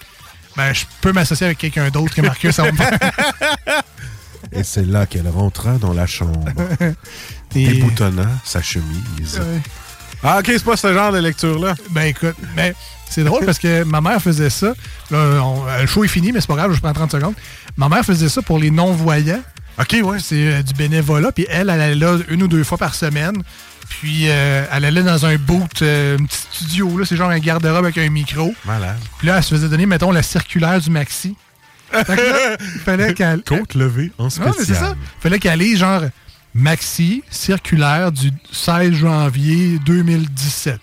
ben, 0.57 0.73
je 0.73 0.85
peux 1.01 1.11
m'associer 1.11 1.45
avec 1.45 1.57
quelqu'un 1.57 1.89
d'autre 1.89 2.13
que 2.15 2.21
Marcus. 2.21 2.59
Et 4.51 4.63
c'est 4.63 4.85
là 4.85 5.05
qu'elle 5.05 5.27
rentra 5.27 5.73
dans 5.77 5.93
la 5.93 6.05
chambre, 6.05 6.45
Et- 7.55 7.67
déboutonnant 7.67 8.29
sa 8.43 8.61
chemise. 8.61 9.39
Ouais. 9.39 9.61
Ah, 10.23 10.39
OK, 10.39 10.45
c'est 10.47 10.63
pas 10.63 10.77
ce 10.77 10.93
genre 10.93 11.11
de 11.11 11.17
lecture-là. 11.19 11.75
Ben 11.91 12.03
écoute, 12.03 12.35
ben, 12.55 12.73
c'est 13.09 13.23
drôle 13.23 13.45
parce 13.45 13.59
que 13.59 13.83
ma 13.83 14.01
mère 14.01 14.21
faisait 14.21 14.49
ça. 14.49 14.73
Là, 15.11 15.17
on- 15.43 15.67
euh, 15.67 15.81
le 15.81 15.87
show 15.87 16.03
est 16.03 16.07
fini, 16.09 16.31
mais 16.31 16.41
c'est 16.41 16.47
pas 16.47 16.55
grave, 16.55 16.73
je 16.73 16.79
prends 16.79 16.93
30 16.93 17.11
secondes. 17.11 17.33
Ma 17.77 17.89
mère 17.89 18.03
faisait 18.05 18.29
ça 18.29 18.41
pour 18.41 18.59
les 18.59 18.71
non-voyants. 18.71 19.41
OK, 19.79 19.97
ouais. 20.03 20.19
C'est 20.19 20.47
euh, 20.53 20.63
du 20.63 20.73
bénévolat. 20.73 21.31
Puis 21.31 21.45
elle, 21.49 21.69
elle 21.69 21.81
allait 21.81 21.95
là 21.95 22.17
une 22.29 22.43
ou 22.43 22.47
deux 22.47 22.63
fois 22.63 22.77
par 22.77 22.95
semaine. 22.95 23.43
Puis 23.89 24.29
euh, 24.29 24.65
elle 24.71 24.85
allait 24.85 25.03
dans 25.03 25.25
un 25.25 25.35
boot, 25.37 25.81
euh, 25.81 26.17
un 26.17 26.23
petit 26.25 26.37
studio, 26.51 26.97
là, 26.97 27.05
c'est 27.05 27.15
genre 27.15 27.29
un 27.29 27.39
garde-robe 27.39 27.85
avec 27.85 27.97
un 27.97 28.09
micro. 28.09 28.53
Malade. 28.65 28.97
Puis 29.19 29.27
là, 29.27 29.37
elle 29.37 29.43
se 29.43 29.53
faisait 29.55 29.69
donner, 29.69 29.85
mettons, 29.85 30.11
la 30.11 30.23
circulaire 30.23 30.79
du 30.79 30.89
maxi. 30.89 31.35
Fait 31.91 32.03
que 32.03 32.11
là, 32.11 32.57
il 32.59 32.79
fallait 32.81 33.13
qu'elle. 33.15 33.41
Côte 33.43 33.75
levée 33.75 34.11
en 34.17 34.23
Non, 34.23 34.29
mais 34.37 34.51
c'est 34.57 34.63
spécial. 34.63 34.77
ça. 34.77 34.95
Il 34.99 35.21
fallait 35.21 35.39
qu'elle 35.39 35.59
lise 35.59 35.79
genre 35.79 36.01
maxi 36.53 37.23
circulaire 37.29 38.11
du 38.11 38.31
16 38.51 38.93
janvier 38.93 39.79
2017. 39.85 40.79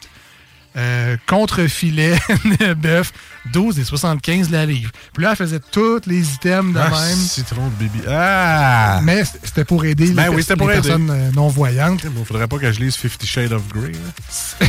Euh, 0.74 1.16
contre-filet 1.26 2.18
bœuf, 2.76 3.12
12 3.52 3.78
et 3.80 3.84
75 3.84 4.50
la 4.50 4.66
livre. 4.66 4.90
Puis 5.12 5.24
là, 5.24 5.30
elle 5.30 5.36
faisait 5.36 5.60
tous 5.70 6.00
les 6.06 6.34
items 6.34 6.72
de 6.74 6.78
Ah, 6.78 6.90
même. 6.90 7.16
citron 7.16 7.66
de 7.68 7.74
bibi. 7.74 8.00
Ah! 8.08 9.00
Mais 9.02 9.24
c'était 9.24 9.64
pour 9.64 9.84
aider 9.84 10.10
Ben 10.12 10.24
les, 10.24 10.28
oui, 10.28 10.34
pers- 10.36 10.42
c'était 10.44 10.56
pour 10.56 10.68
les 10.68 10.78
aider. 10.78 10.88
personnes 10.88 11.10
euh, 11.10 11.30
non-voyantes. 11.32 12.02
Il 12.04 12.24
faudrait 12.24 12.46
pas 12.48 12.58
que 12.58 12.70
je 12.70 12.80
lise 12.80 12.94
Fifty 12.96 13.26
Shades 13.26 13.52
of 13.52 13.66
Grey. 13.68 13.92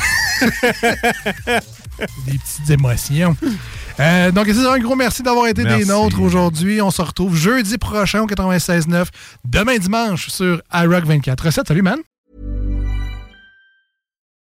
des 2.25 2.37
petites 2.37 2.69
émotions. 2.69 3.37
Euh, 3.99 4.31
donc, 4.31 4.47
c'est 4.47 4.55
ça, 4.55 4.73
un 4.73 4.79
gros 4.79 4.95
merci 4.95 5.21
d'avoir 5.23 5.47
été 5.47 5.63
Merci. 5.63 5.79
des 5.79 5.85
nôtres 5.85 6.19
aujourd'hui. 6.19 6.81
On 6.81 6.89
se 6.91 7.01
retrouve 7.01 7.35
jeudi 7.35 7.77
prochain 7.77 8.21
au 8.21 8.27
96.9, 8.27 9.05
demain 9.45 9.77
dimanche 9.77 10.29
sur 10.29 10.61
iRock 10.73 11.05
24. 11.05 11.45
Recette, 11.45 11.67
salut, 11.67 11.83
man! 11.83 11.99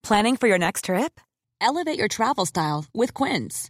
Planning 0.03 0.37
for 0.37 0.47
your 0.47 0.57
next 0.57 0.85
trip? 0.85 1.19
Elevate 1.61 1.97
your 1.97 2.07
travel 2.07 2.45
style 2.45 2.85
with 2.95 3.11
Quince. 3.13 3.69